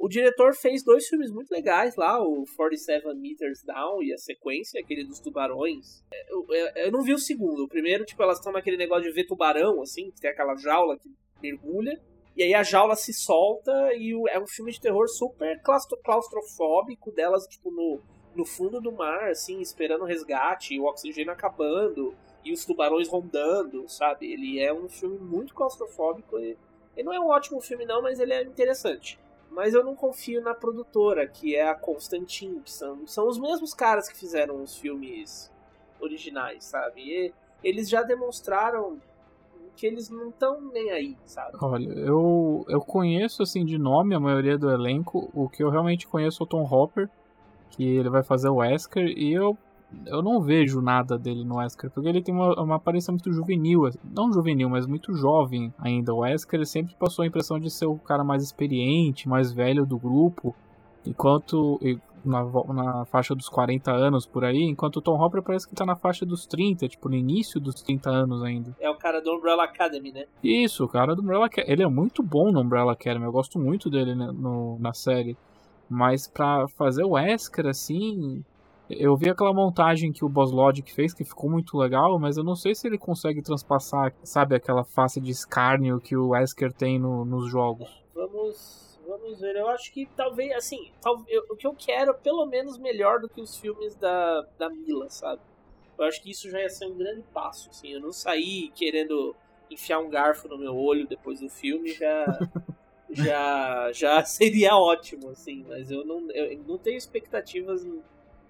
O 0.02 0.10
diretor 0.10 0.56
fez 0.56 0.84
dois 0.84 1.08
filmes 1.08 1.30
muito 1.30 1.52
legais 1.52 1.96
lá, 1.96 2.20
o 2.20 2.44
47 2.58 3.14
Meters 3.14 3.62
Down 3.64 4.02
e 4.02 4.12
a 4.12 4.18
sequência, 4.18 4.82
aquele 4.82 5.04
dos 5.04 5.20
tubarões. 5.20 6.04
Eu, 6.28 6.44
eu, 6.50 6.68
eu 6.76 6.92
não 6.92 7.04
vi 7.04 7.14
o 7.14 7.20
segundo. 7.20 7.66
O 7.66 7.68
primeiro, 7.68 8.04
tipo, 8.04 8.24
elas 8.24 8.40
estão 8.40 8.52
naquele 8.52 8.78
negócio 8.78 9.04
de 9.04 9.12
ver 9.12 9.28
tubarão, 9.28 9.80
assim, 9.80 10.10
que 10.10 10.20
tem 10.20 10.32
aquela 10.32 10.56
jaula 10.56 10.98
que 10.98 11.08
mergulha. 11.40 12.02
E 12.36 12.42
aí 12.42 12.52
a 12.56 12.64
jaula 12.64 12.96
se 12.96 13.14
solta 13.14 13.94
e 13.94 14.12
é 14.30 14.40
um 14.40 14.48
filme 14.48 14.72
de 14.72 14.82
terror 14.82 15.08
super 15.08 15.62
claustrofóbico 16.04 17.12
delas, 17.12 17.46
tipo, 17.46 17.70
no, 17.70 18.02
no 18.36 18.44
fundo 18.44 18.82
do 18.82 18.92
mar, 18.92 19.30
assim, 19.30 19.62
esperando 19.62 20.02
o 20.02 20.08
resgate, 20.08 20.80
o 20.80 20.86
oxigênio 20.86 21.32
acabando 21.32 22.16
e 22.44 22.52
os 22.52 22.66
tubarões 22.66 23.08
rondando, 23.08 23.88
sabe? 23.88 24.34
Ele 24.34 24.60
é 24.60 24.74
um 24.74 24.90
filme 24.90 25.20
muito 25.20 25.54
claustrofóbico 25.54 26.40
ele 26.40 26.58
não 27.04 27.14
é 27.14 27.20
um 27.20 27.28
ótimo 27.28 27.62
filme 27.62 27.86
não, 27.86 28.02
mas 28.02 28.20
ele 28.20 28.34
é 28.34 28.42
interessante. 28.42 29.20
Mas 29.52 29.74
eu 29.74 29.84
não 29.84 29.94
confio 29.94 30.42
na 30.42 30.54
produtora, 30.54 31.28
que 31.28 31.56
é 31.56 31.70
a 31.70 31.76
Constantine, 31.76 32.62
que 32.62 32.72
são, 32.72 33.06
são 33.06 33.28
os 33.28 33.38
mesmos 33.38 33.74
caras 33.74 34.08
que 34.08 34.18
fizeram 34.18 34.64
os 34.64 34.78
filmes 34.78 35.52
originais, 36.00 36.64
sabe? 36.64 37.02
E 37.02 37.34
eles 37.62 37.90
já 37.90 38.02
demonstraram 38.02 38.98
que 39.76 39.86
eles 39.86 40.10
não 40.10 40.30
estão 40.30 40.62
nem 40.62 40.90
aí, 40.92 41.18
sabe? 41.26 41.58
Olha, 41.62 41.90
eu, 41.90 42.66
eu 42.70 42.80
conheço 42.80 43.44
assim 43.44 43.66
de 43.66 43.78
nome 43.78 44.16
a 44.16 44.20
maioria 44.20 44.58
do 44.58 44.70
elenco. 44.70 45.30
O 45.34 45.50
que 45.50 45.64
eu 45.64 45.70
realmente 45.70 46.08
conheço 46.08 46.42
é 46.42 46.46
o 46.46 46.48
Tom 46.48 46.64
Hopper, 46.64 47.10
que 47.72 47.84
ele 47.84 48.10
vai 48.10 48.24
fazer 48.24 48.50
o 48.50 48.56
Wesker, 48.56 49.06
e 49.06 49.34
eu 49.34 49.58
eu 50.06 50.22
não 50.22 50.42
vejo 50.42 50.82
nada 50.82 51.18
dele 51.18 51.44
no 51.44 51.58
Wesker, 51.58 51.90
porque 51.92 52.08
ele 52.08 52.22
tem 52.22 52.34
uma, 52.34 52.54
uma 52.62 52.76
aparência 52.76 53.12
muito 53.12 53.32
juvenil, 53.32 53.90
não 54.04 54.32
juvenil, 54.32 54.70
mas 54.70 54.86
muito 54.86 55.14
jovem 55.14 55.74
ainda. 55.78 56.14
O 56.14 56.20
Wesker 56.20 56.66
sempre 56.66 56.96
passou 56.96 57.24
a 57.24 57.28
impressão 57.28 57.60
de 57.60 57.70
ser 57.70 57.86
o 57.86 57.98
cara 57.98 58.24
mais 58.24 58.44
experiente, 58.44 59.30
mais 59.30 59.52
velho 59.52 59.86
do 59.86 59.98
grupo, 59.98 60.56
enquanto 61.06 61.80
na, 62.24 62.44
na 62.74 63.06
faixa 63.06 63.36
dos 63.36 63.50
40 63.50 63.92
anos 63.92 64.26
por 64.26 64.44
aí, 64.46 64.64
enquanto 64.64 64.98
o 64.98 65.02
Tom 65.02 65.20
Hopper 65.22 65.42
parece 65.42 65.68
que 65.68 65.76
tá 65.76 65.86
na 65.86 65.96
faixa 65.96 66.26
dos 66.26 66.46
30, 66.46 66.88
tipo, 66.88 67.10
no 67.10 67.16
início 67.16 67.60
dos 67.60 67.76
30 67.76 68.10
anos 68.10 68.44
ainda. 68.44 68.76
É 68.80 68.90
o 68.90 68.96
cara 68.96 69.22
do 69.22 69.32
Umbrella 69.36 69.64
Academy, 69.64 70.12
né? 70.12 70.26
Isso, 70.44 70.86
o 70.86 70.88
cara 70.88 71.16
do 71.16 71.22
Umbrella 71.22 71.46
Academy. 71.46 71.74
Ele 71.74 71.84
é 71.84 71.88
muito 71.88 72.22
bom 72.24 72.52
no 72.52 72.62
Umbrella 72.62 72.94
Academy, 72.94 73.26
eu 73.26 73.32
gosto 73.32 73.60
muito 73.60 73.90
dele 73.90 74.16
né, 74.16 74.32
no, 74.32 74.78
na 74.80 74.94
série. 74.94 75.38
Mas 75.90 76.28
pra 76.28 76.68
fazer 76.70 77.04
o 77.04 77.12
Wesker, 77.12 77.68
assim, 77.68 78.44
eu 78.98 79.16
vi 79.16 79.30
aquela 79.30 79.54
montagem 79.54 80.12
que 80.12 80.24
o 80.24 80.30
Boss 80.30 80.52
Logic 80.52 80.92
fez, 80.94 81.14
que 81.14 81.24
ficou 81.24 81.50
muito 81.50 81.78
legal, 81.78 82.20
mas 82.20 82.38
eu 82.38 82.44
não 82.44 82.56
sei 82.56 82.76
se 82.76 82.88
ele 82.88 82.98
consegue 82.98 83.42
transpassar, 83.42 84.14
sabe, 84.24 84.56
aquela 84.56 84.84
face 84.84 85.20
de 85.20 85.32
escárnio 85.32 86.00
que 86.00 86.16
o 86.16 86.30
Wesker 86.30 86.74
tem 86.74 87.00
no, 87.00 87.26
nos 87.26 87.50
jogos. 87.50 87.90
Vamos, 88.14 89.00
vamos 89.08 89.40
ver. 89.40 89.56
Eu 89.56 89.68
acho 89.70 89.92
que 89.92 90.08
talvez, 90.16 90.52
assim, 90.54 90.92
tal, 91.02 91.24
eu, 91.28 91.44
o 91.50 91.56
que 91.56 91.68
eu 91.68 91.74
quero, 91.74 92.14
pelo 92.16 92.46
menos 92.46 92.78
melhor 92.78 93.20
do 93.20 93.30
que 93.30 93.42
os 93.42 93.58
filmes 93.58 93.96
da, 93.96 94.42
da 94.58 94.70
Mila, 94.70 95.10
sabe? 95.10 95.42
Eu 95.98 96.06
acho 96.06 96.22
que 96.22 96.32
isso 96.32 96.50
já 96.50 96.60
ia 96.60 96.70
ser 96.70 96.88
um 96.88 96.98
grande 96.98 97.24
passo, 97.34 97.70
assim. 97.70 97.90
Eu 97.90 98.00
não 98.00 98.12
saí 98.12 98.72
querendo 98.76 99.36
enfiar 99.70 100.00
um 100.00 100.10
garfo 100.10 100.48
no 100.48 100.58
meu 100.58 100.76
olho 100.76 101.08
depois 101.08 101.40
do 101.40 101.50
filme, 101.50 101.94
já... 101.94 102.26
já, 103.14 103.92
já 103.92 104.24
seria 104.24 104.76
ótimo, 104.76 105.30
assim, 105.30 105.66
mas 105.68 105.92
eu 105.92 106.06
não, 106.06 106.32
eu 106.32 106.58
não 106.66 106.78
tenho 106.78 106.98
expectativas 106.98 107.86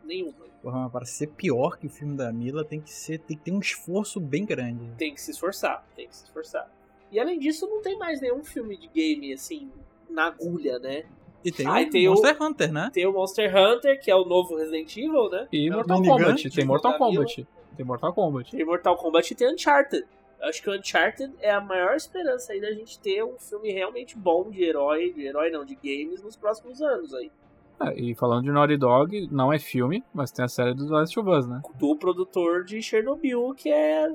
nenhuma. 0.04 0.52
Porra, 0.62 0.90
para 0.90 1.06
ser 1.06 1.28
pior 1.28 1.78
que 1.78 1.88
o 1.88 1.90
filme 1.90 2.16
da 2.16 2.32
Mila, 2.32 2.64
tem 2.64 2.80
que, 2.80 2.92
ser, 2.92 3.20
tem 3.20 3.36
que 3.36 3.44
ter 3.44 3.52
um 3.52 3.60
esforço 3.60 4.20
bem 4.20 4.46
grande. 4.46 4.92
Tem 4.98 5.14
que 5.14 5.22
se 5.22 5.32
esforçar, 5.32 5.86
tem 5.96 6.08
que 6.08 6.16
se 6.16 6.26
esforçar. 6.26 6.70
E 7.12 7.20
além 7.20 7.40
disso, 7.40 7.68
não 7.68 7.82
tem 7.82 7.98
mais 7.98 8.22
nenhum 8.22 8.44
filme 8.44 8.78
de 8.78 8.88
game, 8.88 9.34
assim, 9.34 9.72
na 10.10 10.28
agulha, 10.28 10.80
né? 10.80 11.04
E 11.44 11.52
tem 11.52 11.66
ah, 11.66 11.82
o 11.82 11.90
tem 11.90 12.08
Monster 12.08 12.38
o, 12.40 12.46
Hunter, 12.46 12.72
né? 12.72 12.90
Tem 12.94 13.06
o 13.08 13.12
Monster 13.12 13.56
Hunter, 13.56 14.00
que 14.00 14.12
é 14.12 14.16
o 14.16 14.24
novo 14.24 14.56
Resident 14.56 14.96
Evil, 14.96 15.30
né? 15.30 15.48
E 15.52 15.68
é 15.68 15.72
Mortal 15.72 16.04
Kombat. 16.04 16.50
Tem 16.50 16.66
Mortal 16.66 16.98
Kombat. 16.98 17.48
Tem 17.76 17.86
Mortal 17.86 18.14
Kombat. 18.14 18.52
Tem 18.52 18.66
Mortal 18.66 18.98
Kombat 18.98 19.34
e 19.34 19.36
tem 19.36 19.54
Uncharted. 19.54 20.06
Acho 20.42 20.62
que 20.62 20.70
o 20.70 20.74
Uncharted 20.78 21.34
é 21.40 21.52
a 21.52 21.60
maior 21.60 21.96
esperança 21.96 22.54
aí 22.54 22.62
da 22.62 22.72
gente 22.72 23.00
ter 23.00 23.24
um 23.24 23.38
filme 23.38 23.72
realmente 23.72 24.18
bom 24.18 24.50
de 24.50 24.64
herói, 24.64 25.12
de 25.12 25.26
herói 25.26 25.50
não, 25.50 25.66
de 25.66 25.76
games 25.76 26.22
nos 26.22 26.36
próximos 26.36 26.82
anos 26.82 27.14
aí. 27.14 27.32
É, 27.88 28.00
e 28.00 28.16
falando 28.16 28.44
de 28.44 28.52
Naughty 28.52 28.78
Dog, 28.78 29.28
não 29.32 29.52
é 29.52 29.60
filme, 29.60 30.04
mas 30.14 30.32
tem 30.32 30.46
a 30.46 30.48
série 30.48 30.74
do 30.74 30.88
Last 30.88 31.20
of 31.20 31.30
Us, 31.30 31.48
né? 31.48 31.62
Do 31.80 31.96
produtor 31.96 32.64
de 32.64 32.82
Chernobyl, 32.82 33.54
que 33.56 33.70
é 33.70 34.08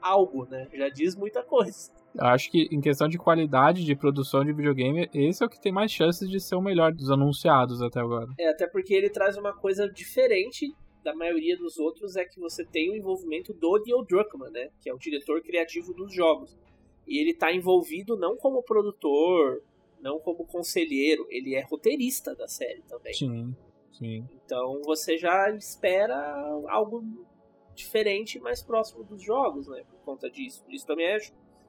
algo, 0.00 0.46
né? 0.46 0.66
Já 0.72 0.88
diz 0.88 1.14
muita 1.14 1.42
coisa. 1.42 1.90
Acho 2.18 2.50
que 2.50 2.68
em 2.72 2.80
questão 2.80 3.08
de 3.08 3.18
qualidade 3.18 3.84
de 3.84 3.94
produção 3.94 4.44
de 4.44 4.52
videogame, 4.52 5.08
esse 5.12 5.42
é 5.42 5.46
o 5.46 5.50
que 5.50 5.60
tem 5.60 5.72
mais 5.72 5.92
chances 5.92 6.28
de 6.30 6.40
ser 6.40 6.54
o 6.54 6.62
melhor 6.62 6.92
dos 6.92 7.10
anunciados 7.10 7.82
até 7.82 8.00
agora. 8.00 8.28
É, 8.38 8.48
até 8.48 8.66
porque 8.66 8.94
ele 8.94 9.10
traz 9.10 9.36
uma 9.36 9.52
coisa 9.52 9.88
diferente 9.88 10.74
da 11.04 11.14
maioria 11.14 11.56
dos 11.56 11.78
outros, 11.78 12.16
é 12.16 12.24
que 12.24 12.40
você 12.40 12.64
tem 12.64 12.90
o 12.90 12.96
envolvimento 12.96 13.52
do 13.52 13.80
Neil 13.84 14.04
Druckmann, 14.04 14.50
né? 14.50 14.70
Que 14.80 14.90
é 14.90 14.94
o 14.94 14.98
diretor 14.98 15.40
criativo 15.42 15.92
dos 15.94 16.12
jogos. 16.12 16.56
E 17.06 17.20
ele 17.20 17.34
tá 17.34 17.52
envolvido 17.52 18.16
não 18.16 18.36
como 18.36 18.62
produtor, 18.62 19.62
não 20.06 20.20
como 20.20 20.46
conselheiro, 20.46 21.26
ele 21.28 21.54
é 21.54 21.62
roteirista 21.62 22.34
da 22.34 22.46
série 22.46 22.82
também. 22.82 23.12
Sim, 23.12 23.56
sim. 23.92 24.24
Então 24.44 24.80
você 24.84 25.18
já 25.18 25.50
espera 25.50 26.16
algo 26.68 27.02
diferente 27.74 28.38
mais 28.38 28.62
próximo 28.62 29.02
dos 29.02 29.22
jogos, 29.22 29.66
né? 29.66 29.82
Por 29.90 29.98
conta 30.04 30.30
disso. 30.30 30.64
Isso 30.68 30.86
também 30.86 31.06
é. 31.06 31.18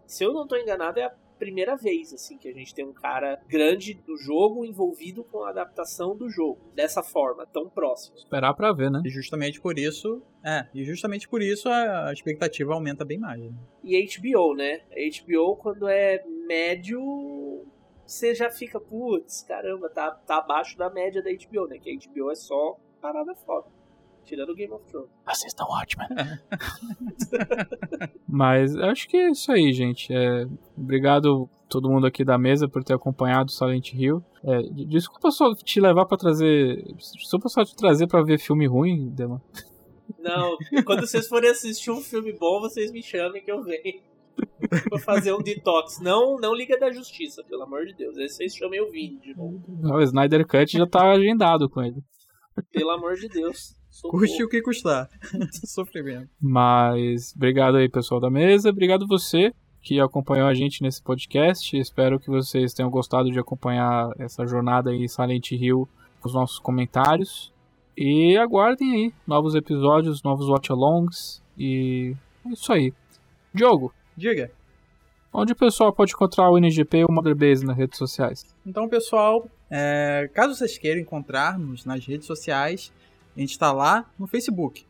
Se 0.06 0.24
eu 0.24 0.32
não 0.32 0.44
estou 0.44 0.58
enganado, 0.58 1.00
é 1.00 1.04
a 1.04 1.10
primeira 1.38 1.76
vez 1.76 2.14
assim 2.14 2.38
que 2.38 2.48
a 2.48 2.54
gente 2.54 2.74
tem 2.74 2.86
um 2.86 2.94
cara 2.94 3.40
grande 3.48 3.94
do 3.94 4.16
jogo 4.18 4.64
envolvido 4.64 5.24
com 5.24 5.44
a 5.44 5.50
adaptação 5.50 6.16
do 6.16 6.30
jogo 6.30 6.72
dessa 6.74 7.04
forma 7.04 7.46
tão 7.46 7.70
próximo. 7.70 8.18
Esperar 8.18 8.54
para 8.54 8.72
ver, 8.72 8.90
né? 8.90 9.02
E 9.04 9.10
justamente 9.10 9.60
por 9.60 9.78
isso, 9.78 10.22
é, 10.44 10.68
e 10.74 10.84
justamente 10.84 11.28
por 11.28 11.42
isso 11.42 11.68
a 11.70 12.12
expectativa 12.14 12.74
aumenta 12.74 13.04
bem 13.04 13.20
mais. 13.20 13.42
Né? 13.42 13.52
E 13.84 14.06
HBO, 14.06 14.56
né? 14.56 14.82
HBO 15.26 15.56
quando 15.58 15.88
é 15.88 16.24
médio 16.48 17.66
você 18.08 18.34
já 18.34 18.50
fica, 18.50 18.80
putz, 18.80 19.44
caramba, 19.44 19.90
tá, 19.90 20.12
tá 20.12 20.38
abaixo 20.38 20.78
da 20.78 20.90
média 20.90 21.22
da 21.22 21.30
HBO, 21.30 21.68
né? 21.68 21.78
Que 21.78 21.92
a 21.92 21.94
HBO 21.94 22.32
é 22.32 22.36
só 22.36 22.78
parada 23.02 23.36
foda. 23.36 23.68
Tirando 24.24 24.50
o 24.50 24.56
Game 24.56 24.74
of 24.74 24.86
Thrones. 24.86 25.10
Vocês 25.26 25.52
estão 25.52 25.68
ótimos. 25.70 26.08
Mas 28.28 28.76
acho 28.76 29.08
que 29.08 29.18
é 29.18 29.32
isso 29.32 29.52
aí, 29.52 29.72
gente. 29.72 30.14
É, 30.14 30.46
obrigado 30.76 31.50
todo 31.70 31.90
mundo 31.90 32.08
aqui 32.08 32.24
da 32.24 32.38
mesa 32.38 32.68
por 32.68 32.84
ter 32.84 32.94
acompanhado 32.94 33.52
Silent 33.52 33.94
Hill. 33.94 34.24
É, 34.44 34.62
desculpa 34.86 35.32
só 35.32 35.54
te 35.56 35.80
levar 35.80 36.06
para 36.06 36.18
trazer. 36.18 36.84
Desculpa 36.96 37.50
só 37.50 37.64
te 37.64 37.76
trazer 37.76 38.08
para 38.08 38.24
ver 38.24 38.40
filme 38.40 38.68
ruim, 38.68 39.10
Dema. 39.10 39.42
Não, 40.20 40.58
quando 40.86 41.06
vocês 41.06 41.28
forem 41.28 41.50
assistir 41.50 41.92
um 41.92 42.02
filme 42.02 42.34
bom, 42.34 42.62
vocês 42.62 42.92
me 42.92 43.04
chamem 43.04 43.44
que 43.44 43.52
eu 43.52 43.62
venho. 43.62 44.02
Vou 44.90 45.00
fazer 45.00 45.34
um 45.34 45.42
detox. 45.42 46.00
Não, 46.02 46.38
não 46.38 46.54
Liga 46.54 46.78
da 46.78 46.92
Justiça, 46.92 47.44
pelo 47.44 47.64
amor 47.64 47.86
de 47.86 47.94
Deus. 47.94 48.18
Aí 48.18 48.28
vocês 48.28 48.56
chamem 48.56 48.82
o 48.82 48.92
Vini 48.92 49.20
de 49.20 49.36
novo. 49.36 49.62
o 49.68 50.02
Snyder 50.02 50.46
Cut 50.46 50.78
já 50.78 50.88
tá 50.88 51.12
agendado 51.12 51.70
com 51.70 51.82
ele. 51.82 52.04
Pelo 52.72 52.92
amor 52.92 53.16
de 53.16 53.28
Deus. 53.28 53.76
Custe 54.02 54.44
o 54.44 54.50
que 54.50 54.62
custar. 54.62 55.10
Sofrimento. 55.66 56.30
Mas, 56.40 57.34
obrigado 57.36 57.78
aí, 57.78 57.90
pessoal 57.90 58.20
da 58.20 58.30
mesa. 58.30 58.70
Obrigado 58.70 59.08
você 59.08 59.52
que 59.82 60.00
acompanhou 60.00 60.48
a 60.48 60.54
gente 60.54 60.82
nesse 60.82 61.02
podcast. 61.02 61.78
Espero 61.78 62.20
que 62.20 62.30
vocês 62.30 62.74
tenham 62.74 62.92
gostado 62.92 63.32
de 63.32 63.40
acompanhar 63.40 64.12
essa 64.20 64.46
jornada 64.46 64.92
aí 64.92 65.08
Silent 65.08 65.52
Hill 65.52 65.88
com 66.20 66.28
os 66.28 66.34
nossos 66.34 66.60
comentários. 66.60 67.54
E 67.96 68.38
aguardem 68.38 68.94
aí 68.94 69.14
novos 69.26 69.56
episódios, 69.56 70.22
novos 70.22 70.48
watch-alongs. 70.48 71.42
E 71.58 72.16
é 72.46 72.50
isso 72.50 72.72
aí. 72.72 72.94
Diogo, 73.54 73.92
Diga. 74.18 74.52
Onde 75.32 75.54
o 75.54 75.56
pessoal 75.56 75.94
pode 75.94 76.14
encontrar 76.14 76.50
o 76.50 76.58
NGP 76.58 76.98
e 76.98 77.06
o 77.06 77.12
Mother 77.12 77.36
Base 77.36 77.64
nas 77.64 77.78
redes 77.78 77.98
sociais? 78.00 78.44
Então, 78.66 78.90
pessoal, 78.90 79.48
é, 79.70 80.28
caso 80.34 80.56
vocês 80.56 80.78
queiram 80.80 81.00
encontrar-nos 81.00 81.86
nas 81.86 82.04
redes 82.04 82.26
sociais, 82.26 82.92
a 83.36 83.40
gente 83.40 83.52
está 83.52 83.72
lá 83.72 84.10
no 84.18 84.26
Facebook. 84.26 84.84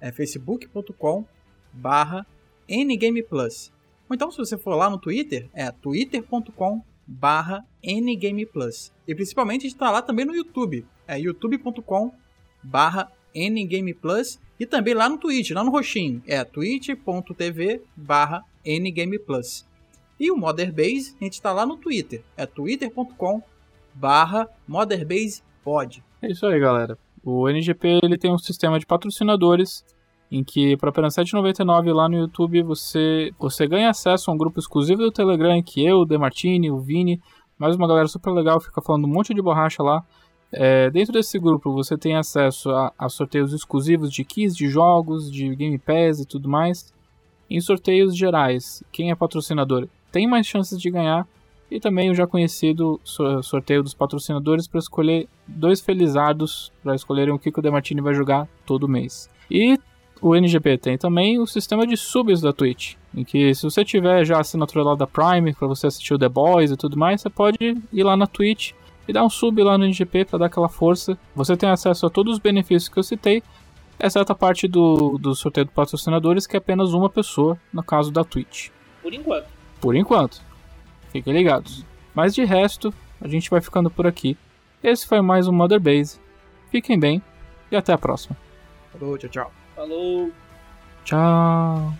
É 0.00 0.10
facebook.com 0.10 1.24
barra 1.72 2.26
ngameplus. 2.68 3.72
Ou 4.08 4.16
então, 4.16 4.30
se 4.32 4.38
você 4.38 4.58
for 4.58 4.74
lá 4.74 4.90
no 4.90 4.98
Twitter, 4.98 5.48
é 5.54 5.70
twitter.com 5.70 6.82
barra 7.06 7.64
ngameplus. 7.84 8.92
E 9.06 9.14
principalmente 9.14 9.60
a 9.60 9.68
gente 9.68 9.74
está 9.74 9.90
lá 9.92 10.02
também 10.02 10.24
no 10.24 10.34
YouTube. 10.34 10.84
É 11.06 11.18
youtube.com 11.20 12.12
barra 12.62 13.12
ngameplus 13.34 14.40
E 14.58 14.66
também 14.66 14.94
lá 14.94 15.08
no 15.08 15.18
Twitch, 15.18 15.50
lá 15.50 15.62
no 15.62 15.70
roxinho, 15.70 16.22
é 16.26 16.42
twitch.tv 16.44 17.82
barra 17.96 18.44
ngameplus. 18.66 19.66
E 20.18 20.30
o 20.30 20.36
Motherbase, 20.36 21.16
a 21.20 21.24
gente 21.24 21.34
está 21.34 21.52
lá 21.52 21.66
no 21.66 21.76
Twitter, 21.76 22.22
é 22.36 22.46
twitter.com 22.46 23.42
barra 23.94 24.48
motherbasepod. 24.66 26.02
É 26.22 26.30
isso 26.30 26.46
aí, 26.46 26.58
galera. 26.58 26.96
O 27.24 27.48
NGP 27.48 28.00
ele 28.02 28.18
tem 28.18 28.32
um 28.32 28.38
sistema 28.38 28.78
de 28.78 28.86
patrocinadores 28.86 29.84
em 30.30 30.42
que 30.42 30.76
para 30.78 30.88
apenas 30.88 31.16
R$ 31.16 31.24
7,99 31.24 31.94
lá 31.94 32.08
no 32.08 32.16
YouTube 32.16 32.62
você, 32.62 33.30
você 33.38 33.66
ganha 33.66 33.90
acesso 33.90 34.30
a 34.30 34.34
um 34.34 34.36
grupo 34.36 34.58
exclusivo 34.58 35.02
do 35.02 35.12
Telegram 35.12 35.62
que 35.62 35.84
eu, 35.84 35.98
o 35.98 36.06
Demartini, 36.06 36.70
o 36.70 36.78
Vini, 36.78 37.20
mais 37.58 37.76
uma 37.76 37.86
galera 37.86 38.08
super 38.08 38.30
legal 38.30 38.58
fica 38.58 38.80
falando 38.80 39.04
um 39.04 39.12
monte 39.12 39.34
de 39.34 39.42
borracha 39.42 39.82
lá. 39.82 40.02
É, 40.50 40.90
dentro 40.90 41.12
desse 41.12 41.38
grupo 41.38 41.72
você 41.72 41.96
tem 41.96 42.16
acesso 42.16 42.70
a, 42.70 42.92
a, 42.98 43.08
sorteios 43.08 43.52
exclusivos 43.52 44.12
de 44.12 44.24
keys 44.24 44.56
de 44.56 44.68
jogos, 44.68 45.30
de 45.30 45.54
Game 45.54 45.78
Pass 45.78 46.20
e 46.20 46.26
tudo 46.26 46.48
mais. 46.48 46.91
Em 47.52 47.60
sorteios 47.60 48.16
gerais, 48.16 48.82
quem 48.90 49.10
é 49.10 49.14
patrocinador 49.14 49.86
tem 50.10 50.26
mais 50.26 50.46
chances 50.46 50.80
de 50.80 50.90
ganhar. 50.90 51.28
E 51.70 51.78
também 51.78 52.10
o 52.10 52.14
já 52.14 52.26
conhecido 52.26 52.98
sorteio 53.42 53.82
dos 53.82 53.92
patrocinadores 53.92 54.66
para 54.66 54.78
escolher 54.78 55.28
dois 55.46 55.80
felizados 55.80 56.72
para 56.82 56.94
escolherem 56.94 57.32
o 57.34 57.38
que 57.38 57.50
o 57.50 57.62
Demartini 57.62 58.00
vai 58.00 58.14
jogar 58.14 58.48
todo 58.64 58.88
mês. 58.88 59.28
E 59.50 59.78
o 60.20 60.34
NGP 60.34 60.78
tem 60.78 60.96
também 60.96 61.38
o 61.38 61.46
sistema 61.46 61.86
de 61.86 61.94
subs 61.94 62.40
da 62.40 62.54
Twitch, 62.54 62.94
em 63.14 63.22
que 63.22 63.54
se 63.54 63.64
você 63.64 63.84
tiver 63.84 64.24
já 64.24 64.40
assinatura 64.40 64.84
lá 64.84 64.94
da 64.94 65.06
Prime 65.06 65.52
para 65.52 65.68
você 65.68 65.86
assistir 65.86 66.14
o 66.14 66.18
The 66.18 66.28
Boys 66.30 66.70
e 66.70 66.76
tudo 66.76 66.98
mais, 66.98 67.20
você 67.20 67.28
pode 67.28 67.58
ir 67.60 68.02
lá 68.02 68.16
na 68.16 68.26
Twitch 68.26 68.72
e 69.06 69.12
dar 69.12 69.24
um 69.24 69.30
sub 69.30 69.62
lá 69.62 69.76
no 69.76 69.84
NGP 69.84 70.24
para 70.26 70.38
dar 70.38 70.46
aquela 70.46 70.68
força. 70.68 71.18
Você 71.34 71.54
tem 71.54 71.68
acesso 71.68 72.06
a 72.06 72.10
todos 72.10 72.34
os 72.34 72.38
benefícios 72.38 72.88
que 72.88 72.98
eu 72.98 73.02
citei, 73.02 73.42
exceto 74.02 74.32
a 74.32 74.34
parte 74.34 74.66
do, 74.66 75.16
do 75.18 75.34
sorteio 75.34 75.66
de 75.66 75.72
patrocinadores, 75.72 76.46
que 76.46 76.56
é 76.56 76.58
apenas 76.58 76.92
uma 76.92 77.08
pessoa, 77.08 77.56
no 77.72 77.82
caso 77.82 78.10
da 78.10 78.24
Twitch. 78.24 78.70
Por 79.00 79.14
enquanto. 79.14 79.46
Por 79.80 79.96
enquanto. 79.96 80.42
Fiquem 81.10 81.32
ligados. 81.32 81.84
Mas 82.14 82.34
de 82.34 82.44
resto, 82.44 82.92
a 83.20 83.28
gente 83.28 83.48
vai 83.48 83.60
ficando 83.60 83.90
por 83.90 84.06
aqui. 84.06 84.36
Esse 84.82 85.06
foi 85.06 85.20
mais 85.20 85.46
um 85.46 85.52
Mother 85.52 85.80
Base. 85.80 86.20
Fiquem 86.70 86.98
bem 86.98 87.22
e 87.70 87.76
até 87.76 87.92
a 87.92 87.98
próxima. 87.98 88.36
Falou, 88.92 89.16
tchau, 89.16 89.30
tchau. 89.30 89.52
Falou. 89.76 90.30
Tchau. 91.04 91.94